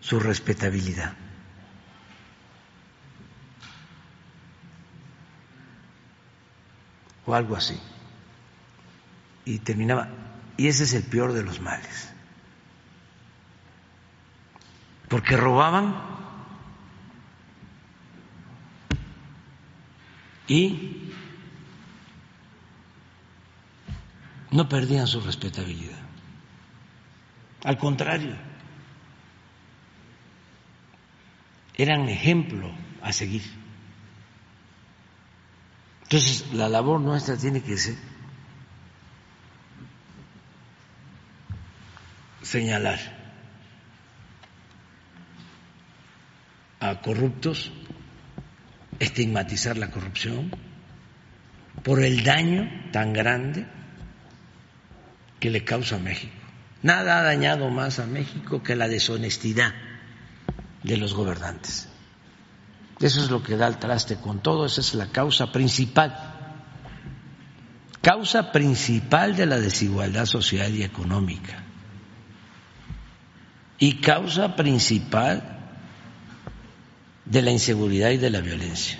su 0.00 0.18
respetabilidad. 0.18 1.14
O 7.24 7.36
algo 7.36 7.54
así. 7.54 7.78
Y 9.44 9.60
terminaba, 9.60 10.08
y 10.56 10.66
ese 10.66 10.82
es 10.82 10.94
el 10.94 11.04
peor 11.04 11.32
de 11.32 11.44
los 11.44 11.60
males. 11.60 12.11
Porque 15.12 15.36
robaban 15.36 15.94
y 20.48 21.12
no 24.52 24.70
perdían 24.70 25.06
su 25.06 25.20
respetabilidad. 25.20 25.98
Al 27.62 27.76
contrario, 27.76 28.34
eran 31.74 32.08
ejemplo 32.08 32.72
a 33.02 33.12
seguir. 33.12 33.42
Entonces, 36.04 36.54
la 36.54 36.70
labor 36.70 36.98
nuestra 37.02 37.36
tiene 37.36 37.62
que 37.62 37.76
ser 37.76 37.96
señalar 42.40 43.21
a 46.82 47.00
corruptos, 47.00 47.70
estigmatizar 48.98 49.78
la 49.78 49.92
corrupción 49.92 50.50
por 51.84 52.02
el 52.02 52.24
daño 52.24 52.68
tan 52.90 53.12
grande 53.12 53.66
que 55.38 55.50
le 55.50 55.64
causa 55.64 55.96
a 55.96 55.98
México. 56.00 56.34
Nada 56.82 57.20
ha 57.20 57.22
dañado 57.22 57.70
más 57.70 58.00
a 58.00 58.06
México 58.06 58.64
que 58.64 58.74
la 58.74 58.88
deshonestidad 58.88 59.72
de 60.82 60.96
los 60.96 61.14
gobernantes. 61.14 61.88
Eso 62.98 63.20
es 63.20 63.30
lo 63.30 63.44
que 63.44 63.56
da 63.56 63.68
el 63.68 63.78
traste 63.78 64.16
con 64.16 64.42
todo, 64.42 64.66
esa 64.66 64.80
es 64.80 64.94
la 64.94 65.06
causa 65.06 65.52
principal. 65.52 66.16
Causa 68.00 68.50
principal 68.50 69.36
de 69.36 69.46
la 69.46 69.60
desigualdad 69.60 70.26
social 70.26 70.74
y 70.74 70.82
económica. 70.82 71.62
Y 73.78 74.00
causa 74.00 74.56
principal 74.56 75.51
de 77.24 77.42
la 77.42 77.50
inseguridad 77.50 78.10
y 78.10 78.18
de 78.18 78.30
la 78.30 78.40
violencia. 78.40 78.98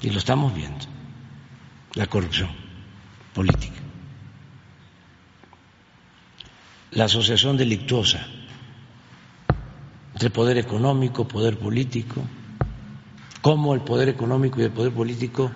Y 0.00 0.10
lo 0.10 0.18
estamos 0.18 0.54
viendo, 0.54 0.84
la 1.94 2.06
corrupción 2.06 2.50
política. 3.34 3.82
la 6.92 7.04
asociación 7.04 7.56
delictuosa 7.56 8.26
entre 10.12 10.30
poder 10.30 10.58
económico, 10.58 11.26
poder 11.26 11.58
político, 11.58 12.22
cómo 13.40 13.74
el 13.74 13.80
poder 13.80 14.08
económico 14.10 14.60
y 14.60 14.64
el 14.64 14.70
poder 14.70 14.92
político 14.92 15.50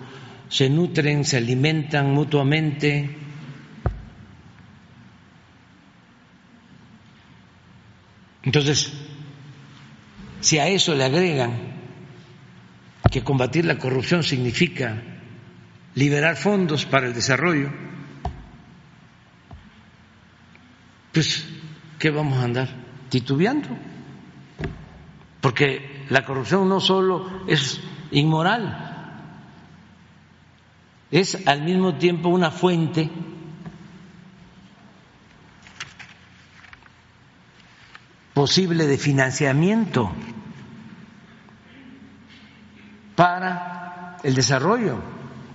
se 0.49 0.69
nutren, 0.69 1.23
se 1.23 1.37
alimentan 1.37 2.11
mutuamente. 2.13 3.15
Entonces, 8.43 8.91
si 10.47 10.59
a 10.59 10.69
eso 10.69 10.95
le 10.95 11.03
agregan 11.03 11.51
que 13.11 13.21
combatir 13.21 13.65
la 13.65 13.77
corrupción 13.77 14.23
significa 14.23 15.03
liberar 15.93 16.37
fondos 16.37 16.85
para 16.85 17.05
el 17.05 17.13
desarrollo, 17.13 17.69
pues, 21.11 21.45
¿qué 21.99 22.11
vamos 22.11 22.39
a 22.39 22.45
andar 22.45 22.69
titubeando? 23.09 23.67
Porque 25.41 26.05
la 26.07 26.23
corrupción 26.23 26.69
no 26.69 26.79
solo 26.79 27.43
es 27.49 27.81
inmoral, 28.11 29.35
es 31.11 31.45
al 31.45 31.61
mismo 31.63 31.95
tiempo 31.95 32.29
una 32.29 32.51
fuente 32.51 33.09
posible 38.33 38.87
de 38.87 38.97
financiamiento 38.97 40.13
para 43.17 44.17
el 44.21 44.35
desarrollo, 44.35 44.99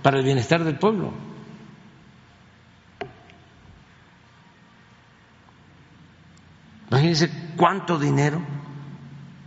para 0.01 0.17
el 0.17 0.25
bienestar 0.25 0.65
del 0.65 0.77
pueblo. 0.77 1.13
Imagínense 6.89 7.31
cuánto 7.55 7.97
dinero 7.97 8.41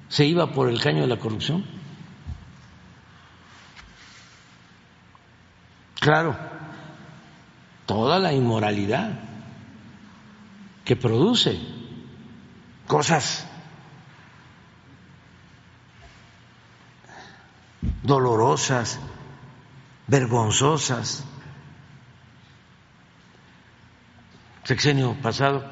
se 0.09 0.25
iba 0.25 0.51
por 0.51 0.71
el 0.71 0.81
caño 0.81 1.03
de 1.03 1.09
la 1.09 1.19
corrupción. 1.19 1.63
Claro, 6.01 6.39
toda 7.85 8.19
la 8.19 8.33
inmoralidad 8.33 9.11
que 10.87 10.97
produce 10.97 11.61
cosas 12.87 13.47
dolorosas, 18.03 18.99
vergonzosas. 20.07 21.25
Sexenio 24.65 25.15
pasado 25.23 25.65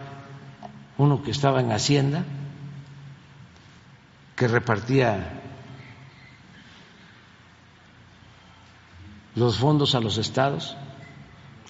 uno 0.97 1.23
que 1.23 1.31
estaba 1.31 1.61
en 1.61 1.73
Hacienda, 1.73 2.25
que 4.37 4.49
repartía 4.49 5.41
los 9.35 9.59
fondos 9.59 9.95
a 9.95 10.01
los 10.01 10.19
estados, 10.19 10.77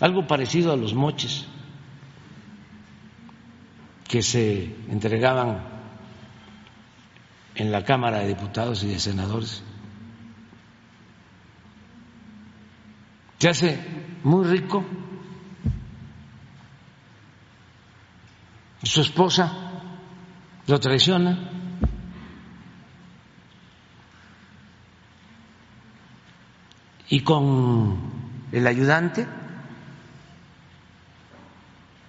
algo 0.00 0.26
parecido 0.26 0.72
a 0.72 0.76
los 0.76 0.94
moches 0.94 1.46
que 4.06 4.22
se 4.22 4.76
entregaban 4.90 5.62
en 7.54 7.72
la 7.72 7.84
Cámara 7.84 8.18
de 8.18 8.28
Diputados 8.28 8.82
y 8.82 8.88
de 8.88 9.00
Senadores. 9.00 9.62
Se 13.38 13.48
hace 13.48 13.78
muy 14.22 14.44
rico 14.46 14.84
su 18.84 19.00
esposa 19.00 19.52
lo 20.66 20.78
traiciona. 20.78 21.50
Y 27.08 27.20
con 27.20 27.98
el 28.50 28.66
ayudante, 28.66 29.26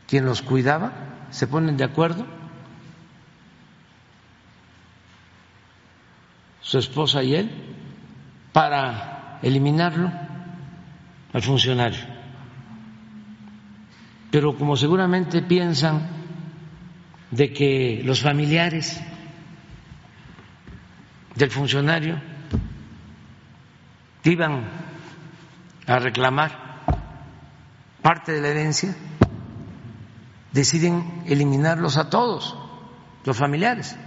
quien 0.08 0.26
los 0.26 0.42
cuidaba, 0.42 0.94
se 1.30 1.48
ponen 1.48 1.78
de 1.78 1.84
acuerdo. 1.84 2.26
su 6.62 6.80
esposa 6.80 7.22
y 7.22 7.36
él, 7.36 7.52
para 8.52 9.38
eliminarlo 9.44 10.12
al 11.36 11.42
funcionario. 11.42 12.00
Pero 14.32 14.58
como 14.58 14.78
seguramente 14.78 15.42
piensan 15.42 16.08
de 17.30 17.52
que 17.52 18.02
los 18.06 18.22
familiares 18.22 19.02
del 21.36 21.52
funcionario 21.52 22.22
iban 24.24 24.64
a 25.86 26.00
reclamar 26.00 26.86
parte 28.02 28.32
de 28.32 28.42
la 28.42 28.48
herencia, 28.48 28.96
deciden 30.54 31.24
eliminarlos 31.26 31.98
a 31.98 32.10
todos, 32.10 32.58
los 33.26 33.36
familiares. 33.36 33.98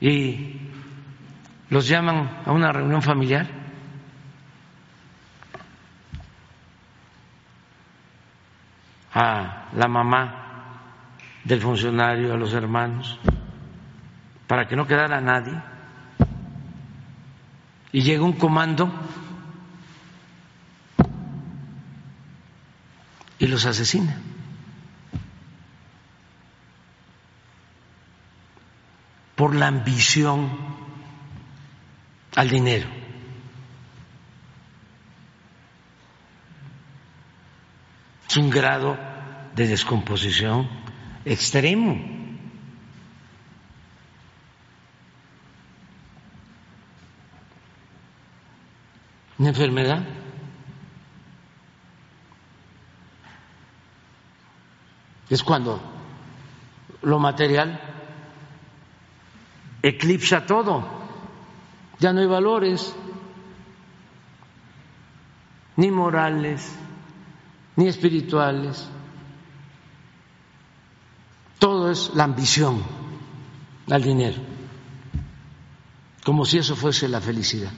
Y 0.00 0.55
los 1.70 1.88
llaman 1.88 2.42
a 2.44 2.52
una 2.52 2.72
reunión 2.72 3.02
familiar. 3.02 3.66
a 9.18 9.70
la 9.74 9.88
mamá 9.88 10.46
del 11.42 11.62
funcionario, 11.62 12.34
a 12.34 12.36
los 12.36 12.52
hermanos, 12.52 13.18
para 14.46 14.68
que 14.68 14.76
no 14.76 14.86
quedara 14.86 15.22
nadie. 15.22 15.58
Y 17.92 18.02
llega 18.02 18.22
un 18.22 18.34
comando 18.34 18.92
y 23.38 23.46
los 23.46 23.64
asesina. 23.64 24.20
Por 29.34 29.54
la 29.54 29.68
ambición 29.68 30.75
al 32.36 32.50
dinero. 32.50 32.86
Es 38.28 38.36
un 38.36 38.50
grado 38.50 38.96
de 39.54 39.66
descomposición 39.66 40.68
extremo. 41.24 42.14
Una 49.38 49.48
enfermedad 49.48 50.02
es 55.30 55.42
cuando 55.42 55.80
lo 57.02 57.18
material 57.18 57.80
eclipsa 59.82 60.44
todo, 60.44 61.05
ya 61.98 62.12
no 62.12 62.20
hay 62.20 62.26
valores, 62.26 62.94
ni 65.76 65.90
morales, 65.90 66.74
ni 67.76 67.88
espirituales, 67.88 68.88
todo 71.58 71.90
es 71.90 72.12
la 72.14 72.24
ambición 72.24 72.82
al 73.90 74.02
dinero, 74.02 74.38
como 76.24 76.44
si 76.44 76.58
eso 76.58 76.76
fuese 76.76 77.08
la 77.08 77.20
felicidad. 77.20 77.72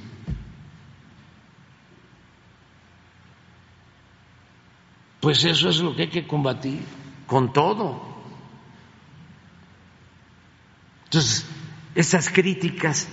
Pues 5.20 5.44
eso 5.44 5.68
es 5.68 5.80
lo 5.80 5.94
que 5.94 6.02
hay 6.02 6.08
que 6.08 6.26
combatir 6.26 6.80
con 7.26 7.52
todo. 7.52 8.00
Entonces, 11.04 11.44
estas 11.94 12.30
críticas 12.30 13.08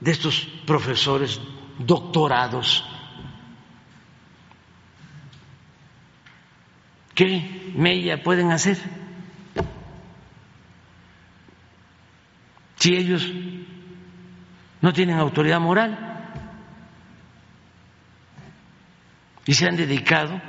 de 0.00 0.10
estos 0.10 0.48
profesores 0.66 1.40
doctorados, 1.78 2.84
¿qué 7.14 7.72
mella 7.76 8.22
pueden 8.22 8.50
hacer? 8.50 8.78
Si 12.76 12.96
ellos 12.96 13.30
no 14.80 14.92
tienen 14.94 15.18
autoridad 15.18 15.60
moral 15.60 16.32
y 19.44 19.52
se 19.52 19.66
han 19.66 19.76
dedicado 19.76 20.40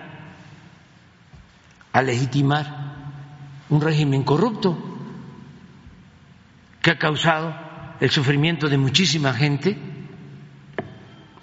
a 1.91 2.01
legitimar 2.01 2.91
un 3.69 3.81
régimen 3.81 4.23
corrupto 4.23 4.77
que 6.81 6.91
ha 6.91 6.97
causado 6.97 7.70
el 8.01 8.09
sufrimiento 8.09 8.67
de 8.67 8.79
muchísima 8.79 9.31
gente. 9.31 9.77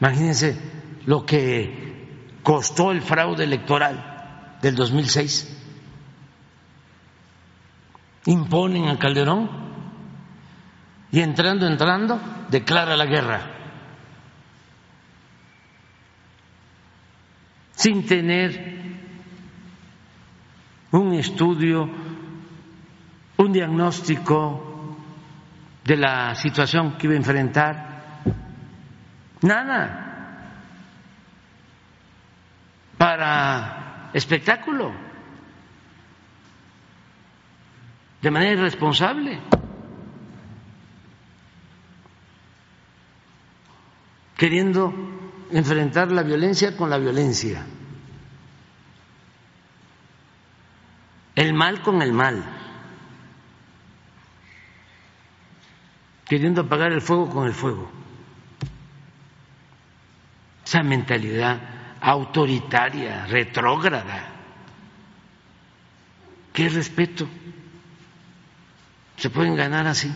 Imagínense 0.00 0.58
lo 1.06 1.24
que 1.24 2.40
costó 2.42 2.90
el 2.90 3.00
fraude 3.00 3.44
electoral 3.44 4.58
del 4.60 4.74
2006. 4.74 5.56
Imponen 8.26 8.88
a 8.88 8.98
Calderón 8.98 9.48
y 11.12 11.20
entrando, 11.20 11.64
entrando, 11.64 12.20
declara 12.50 12.96
la 12.96 13.06
guerra. 13.06 13.54
Sin 17.70 18.04
tener 18.04 18.78
un 20.90 21.14
estudio, 21.14 21.88
un 23.36 23.52
diagnóstico 23.52 24.67
de 25.88 25.96
la 25.96 26.34
situación 26.34 26.98
que 26.98 27.06
iba 27.06 27.14
a 27.14 27.16
enfrentar. 27.16 28.20
Nada. 29.40 30.52
Para 32.98 34.10
espectáculo. 34.12 34.92
De 38.20 38.30
manera 38.30 38.52
irresponsable. 38.52 39.40
Queriendo 44.36 44.92
enfrentar 45.50 46.12
la 46.12 46.22
violencia 46.22 46.76
con 46.76 46.90
la 46.90 46.98
violencia. 46.98 47.64
el 51.38 51.54
mal 51.54 51.82
con 51.82 52.02
el 52.02 52.12
mal, 52.12 52.42
queriendo 56.28 56.60
apagar 56.60 56.92
el 56.92 57.00
fuego 57.00 57.28
con 57.30 57.46
el 57.46 57.54
fuego. 57.54 57.90
Esa 60.64 60.82
mentalidad 60.82 61.58
autoritaria, 62.00 63.26
retrógrada. 63.26 64.28
¿Qué 66.52 66.68
respeto? 66.68 67.26
Se 69.16 69.30
pueden 69.30 69.56
ganar 69.56 69.86
así. 69.86 70.12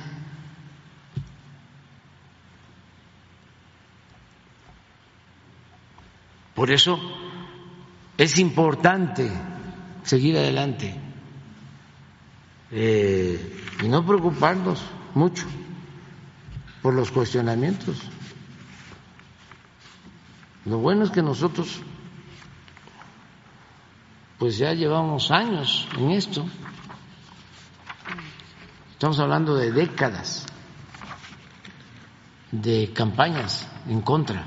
Por 6.55 6.71
eso 6.71 7.01
es 8.19 8.39
importante 8.39 9.31
seguir 10.03 10.37
adelante 10.37 10.95
eh, 12.71 13.65
y 13.83 13.89
no 13.89 14.05
preocuparnos 14.05 14.85
mucho 15.15 15.47
por 16.83 16.95
los 16.95 17.11
cuestionamientos. 17.11 17.97
Lo 20.65 20.79
bueno 20.79 21.05
es 21.05 21.11
que 21.11 21.23
nosotros 21.23 21.81
pues 24.39 24.59
ya 24.59 24.73
llevamos 24.73 25.31
años 25.31 25.89
en 25.97 26.11
esto. 26.11 26.45
Estamos 28.93 29.19
hablando 29.21 29.55
de 29.55 29.73
décadas 29.73 30.47
de 32.51 32.93
campañas 32.93 33.69
en 33.89 34.03
contra. 34.03 34.45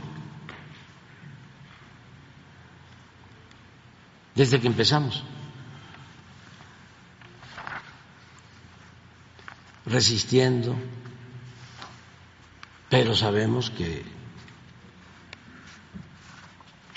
Desde 4.35 4.59
que 4.59 4.67
empezamos. 4.67 5.23
resistiendo, 9.85 10.75
pero 12.89 13.15
sabemos 13.15 13.69
que 13.71 14.03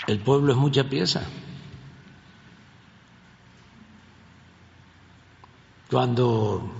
el 0.07 0.19
pueblo 0.19 0.53
es 0.53 0.57
mucha 0.57 0.83
pieza. 0.85 1.23
Cuando 5.89 6.71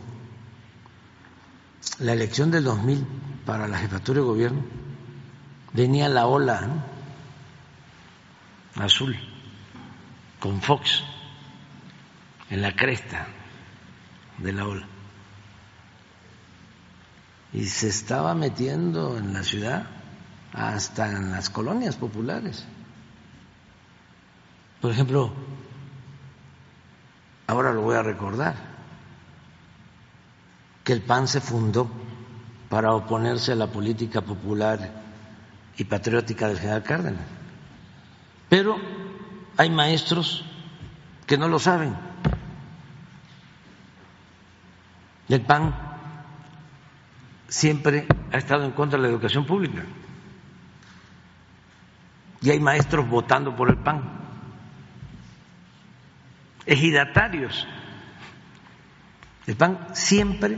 la 1.99 2.13
elección 2.13 2.51
del 2.51 2.63
2000 2.63 3.05
para 3.45 3.67
la 3.67 3.79
jefatura 3.79 4.19
de 4.19 4.25
gobierno 4.25 4.63
venía 5.73 6.07
la 6.09 6.27
ola 6.27 6.85
azul 8.75 9.17
con 10.39 10.61
Fox 10.61 11.03
en 12.49 12.61
la 12.61 12.75
cresta 12.75 13.27
de 14.37 14.53
la 14.53 14.67
ola 14.67 14.98
y 17.53 17.65
se 17.65 17.87
estaba 17.87 18.35
metiendo 18.35 19.17
en 19.17 19.33
la 19.33 19.43
ciudad 19.43 19.87
hasta 20.53 21.11
en 21.11 21.31
las 21.31 21.49
colonias 21.49 21.95
populares. 21.95 22.65
Por 24.81 24.91
ejemplo, 24.91 25.31
ahora 27.47 27.73
lo 27.73 27.81
voy 27.81 27.95
a 27.95 28.03
recordar, 28.03 28.55
que 30.83 30.93
el 30.93 31.01
PAN 31.01 31.27
se 31.27 31.41
fundó 31.41 31.89
para 32.69 32.93
oponerse 32.93 33.51
a 33.51 33.55
la 33.55 33.67
política 33.67 34.21
popular 34.21 34.91
y 35.75 35.83
patriótica 35.83 36.47
del 36.47 36.59
general 36.59 36.83
Cárdenas. 36.83 37.25
Pero 38.47 38.77
hay 39.57 39.69
maestros 39.69 40.45
que 41.25 41.37
no 41.37 41.47
lo 41.47 41.59
saben. 41.59 41.95
El 45.27 45.41
PAN 45.41 45.88
siempre 47.49 48.07
ha 48.31 48.37
estado 48.37 48.63
en 48.63 48.71
contra 48.71 48.97
de 48.97 49.03
la 49.03 49.09
educación 49.09 49.45
pública. 49.45 49.83
Y 52.41 52.51
hay 52.51 52.59
maestros 52.59 53.09
votando 53.09 53.55
por 53.55 53.69
el 53.69 53.77
PAN. 53.77 54.01
Ejidatarios. 56.65 57.67
El 59.47 59.55
PAN 59.55 59.87
siempre 59.93 60.57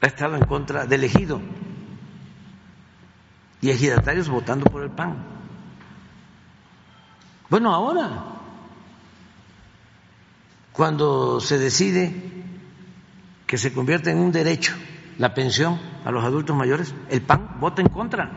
ha 0.00 0.06
estado 0.06 0.36
en 0.36 0.44
contra 0.46 0.86
del 0.86 1.04
ejido. 1.04 1.42
Y 3.60 3.70
ejidatarios 3.70 4.28
votando 4.28 4.66
por 4.66 4.82
el 4.82 4.90
PAN. 4.90 5.16
Bueno, 7.50 7.74
ahora, 7.74 8.24
cuando 10.72 11.40
se 11.40 11.58
decide 11.58 12.43
que 13.46 13.58
se 13.58 13.72
convierte 13.72 14.10
en 14.10 14.18
un 14.18 14.32
derecho 14.32 14.74
la 15.18 15.34
pensión 15.34 15.80
a 16.04 16.10
los 16.10 16.24
adultos 16.24 16.56
mayores, 16.56 16.94
el 17.08 17.22
PAN 17.22 17.56
vota 17.60 17.82
en 17.82 17.88
contra. 17.88 18.30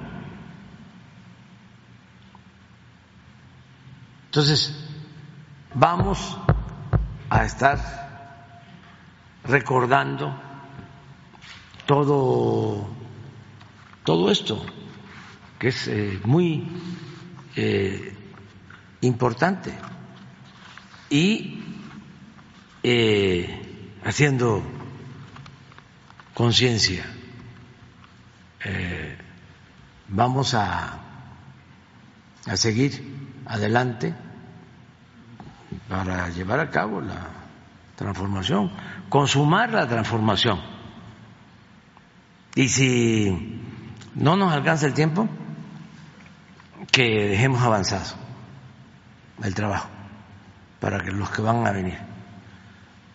Entonces, 4.25 4.77
vamos 5.73 6.37
a 7.29 7.45
estar 7.45 7.79
recordando 9.43 10.39
todo, 11.85 12.87
todo 14.03 14.29
esto, 14.29 14.63
que 15.57 15.69
es 15.69 15.87
eh, 15.87 16.19
muy 16.25 16.67
eh, 17.55 18.15
importante, 19.01 19.73
y 21.09 21.63
eh, 22.83 23.97
haciendo 24.03 24.61
conciencia. 26.37 27.03
vamos 30.07 30.53
a, 30.53 30.99
a 32.45 32.57
seguir 32.57 33.41
adelante 33.47 34.13
para 35.89 36.29
llevar 36.29 36.59
a 36.59 36.69
cabo 36.69 37.01
la 37.01 37.27
transformación, 37.95 38.71
consumar 39.09 39.71
la 39.71 39.87
transformación. 39.87 40.61
Y 42.53 42.67
si 42.67 43.59
no 44.13 44.37
nos 44.37 44.53
alcanza 44.53 44.85
el 44.85 44.93
tiempo, 44.93 45.27
que 46.91 47.29
dejemos 47.29 47.63
avanzado 47.63 48.15
el 49.41 49.55
trabajo 49.55 49.89
para 50.79 50.99
que 50.99 51.09
los 51.09 51.31
que 51.31 51.41
van 51.41 51.65
a 51.65 51.71
venir, 51.71 51.97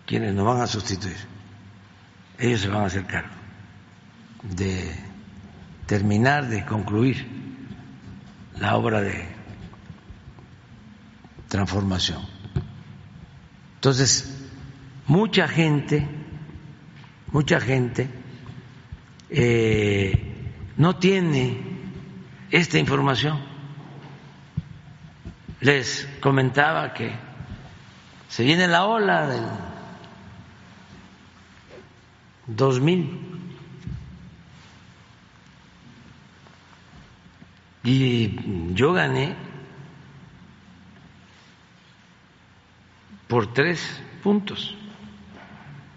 quienes 0.06 0.34
nos 0.34 0.44
van 0.44 0.60
a 0.60 0.66
sustituir, 0.66 1.30
ellos 2.42 2.60
se 2.60 2.68
van 2.68 2.82
a 2.82 2.86
hacer 2.86 3.04
cargo 3.06 3.30
de 4.42 4.92
terminar, 5.86 6.48
de 6.48 6.64
concluir 6.64 7.24
la 8.58 8.76
obra 8.76 9.00
de 9.00 9.28
transformación. 11.46 12.20
Entonces, 13.76 14.48
mucha 15.06 15.46
gente, 15.46 16.04
mucha 17.30 17.60
gente 17.60 18.08
eh, 19.30 20.34
no 20.76 20.96
tiene 20.96 21.60
esta 22.50 22.78
información. 22.78 23.40
Les 25.60 26.08
comentaba 26.20 26.92
que 26.92 27.12
se 28.28 28.42
viene 28.42 28.66
la 28.66 28.84
ola 28.84 29.28
del 29.28 29.44
2000 32.46 33.32
y 37.84 38.74
yo 38.74 38.92
gané 38.92 39.34
por 43.28 43.52
tres 43.52 43.80
puntos. 44.22 44.74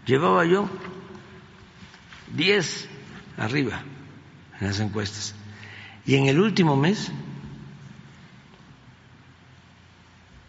Llevaba 0.05 0.45
yo 0.45 0.69
diez 2.33 2.87
arriba 3.37 3.83
en 4.59 4.67
las 4.67 4.79
encuestas. 4.79 5.35
Y 6.05 6.15
en 6.15 6.27
el 6.27 6.39
último 6.39 6.75
mes 6.75 7.11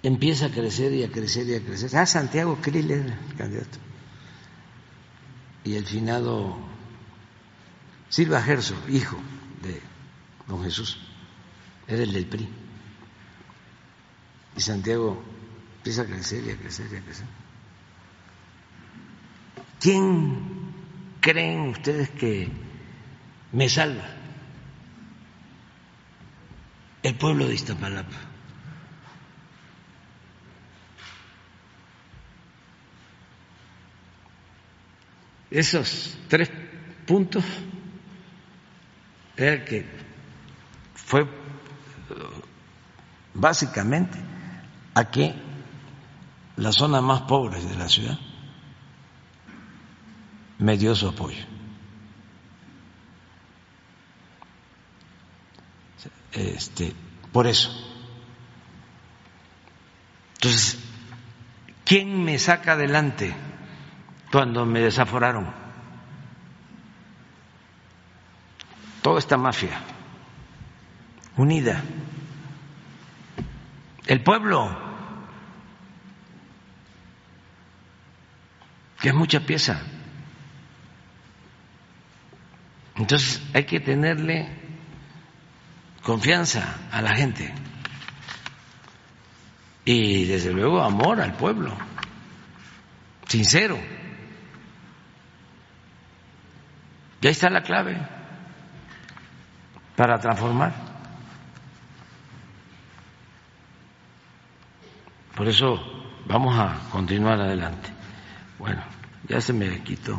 empieza 0.02 0.46
a 0.46 0.50
crecer 0.50 0.92
y 0.92 1.02
a 1.02 1.10
crecer 1.10 1.46
y 1.48 1.54
a 1.54 1.62
crecer. 1.62 1.96
Ah, 1.96 2.06
Santiago 2.06 2.58
Krill 2.60 2.90
era 2.90 3.04
el 3.04 3.34
candidato. 3.36 3.85
Y 5.66 5.74
el 5.74 5.84
finado 5.84 6.56
Silva 8.08 8.40
Gerso, 8.40 8.76
hijo 8.88 9.18
de 9.62 9.82
don 10.46 10.62
Jesús, 10.62 10.96
era 11.88 12.04
el 12.04 12.12
del 12.12 12.26
PRI. 12.26 12.48
Y 14.56 14.60
Santiago 14.60 15.20
empieza 15.78 16.02
a 16.02 16.06
crecer 16.06 16.44
y 16.46 16.50
a 16.50 16.56
crecer 16.56 16.86
y 16.92 16.96
a 16.96 17.00
crecer. 17.02 17.26
¿Quién 19.80 20.72
creen 21.20 21.70
ustedes 21.70 22.10
que 22.10 22.48
me 23.50 23.68
salva? 23.68 24.04
El 27.02 27.16
pueblo 27.16 27.48
de 27.48 27.54
Iztapalapa. 27.54 28.35
Esos 35.56 36.18
tres 36.28 36.50
puntos 37.06 37.42
era 39.38 39.64
que 39.64 39.86
fue 40.94 41.26
básicamente 43.32 44.18
a 44.92 45.10
que 45.10 45.34
la 46.56 46.72
zona 46.72 47.00
más 47.00 47.22
pobre 47.22 47.64
de 47.64 47.74
la 47.74 47.88
ciudad 47.88 48.18
me 50.58 50.76
dio 50.76 50.94
su 50.94 51.08
apoyo. 51.08 51.42
Este, 56.32 56.92
por 57.32 57.46
eso. 57.46 57.70
Entonces, 60.34 60.78
¿quién 61.86 62.22
me 62.22 62.38
saca 62.38 62.72
adelante 62.72 63.34
cuando 64.36 64.66
me 64.66 64.80
desaforaron? 64.80 65.50
Toda 69.00 69.18
esta 69.18 69.38
mafia 69.38 69.80
unida. 71.38 71.82
El 74.06 74.22
pueblo 74.22 74.76
que 79.00 79.08
es 79.08 79.14
mucha 79.14 79.40
pieza. 79.40 79.80
Entonces 82.96 83.42
hay 83.54 83.64
que 83.64 83.80
tenerle 83.80 84.50
confianza 86.02 86.76
a 86.92 87.00
la 87.00 87.16
gente 87.16 87.54
y 89.86 90.26
desde 90.26 90.52
luego 90.52 90.82
amor 90.82 91.22
al 91.22 91.38
pueblo, 91.38 91.74
sincero. 93.28 93.95
Y 97.20 97.26
ahí 97.26 97.32
está 97.32 97.50
la 97.50 97.62
clave 97.62 97.96
para 99.96 100.18
transformar. 100.18 100.74
Por 105.34 105.48
eso 105.48 105.78
vamos 106.26 106.58
a 106.58 106.88
continuar 106.90 107.40
adelante. 107.40 107.90
Bueno, 108.58 108.82
ya 109.28 109.40
se 109.40 109.52
me 109.52 109.82
quitó 109.82 110.18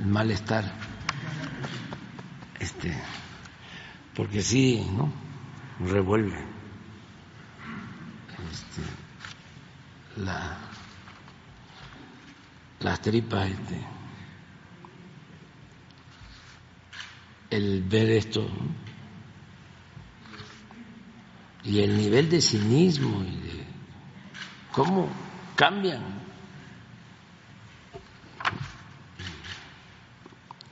el 0.00 0.06
malestar. 0.06 0.64
Este, 2.58 2.96
porque 4.14 4.40
sí, 4.42 4.88
¿no? 4.96 5.12
Revuelve 5.80 6.38
este, 8.52 8.82
la, 10.22 10.56
las 12.80 13.00
tripas, 13.00 13.48
este, 13.48 13.84
el 17.52 17.82
ver 17.82 18.10
esto 18.10 18.48
y 21.64 21.80
el 21.80 21.96
nivel 21.96 22.28
de 22.28 22.40
cinismo 22.40 23.22
y 23.22 23.36
de 23.36 23.64
cómo 24.72 25.08
cambian 25.54 26.02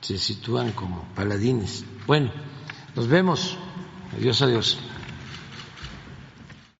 se 0.01 0.17
sitúan 0.17 0.71
como 0.71 1.03
paladines. 1.15 1.85
Bueno, 2.07 2.31
nos 2.95 3.07
vemos. 3.07 3.57
Adiós, 4.17 4.41
adiós. 4.41 4.77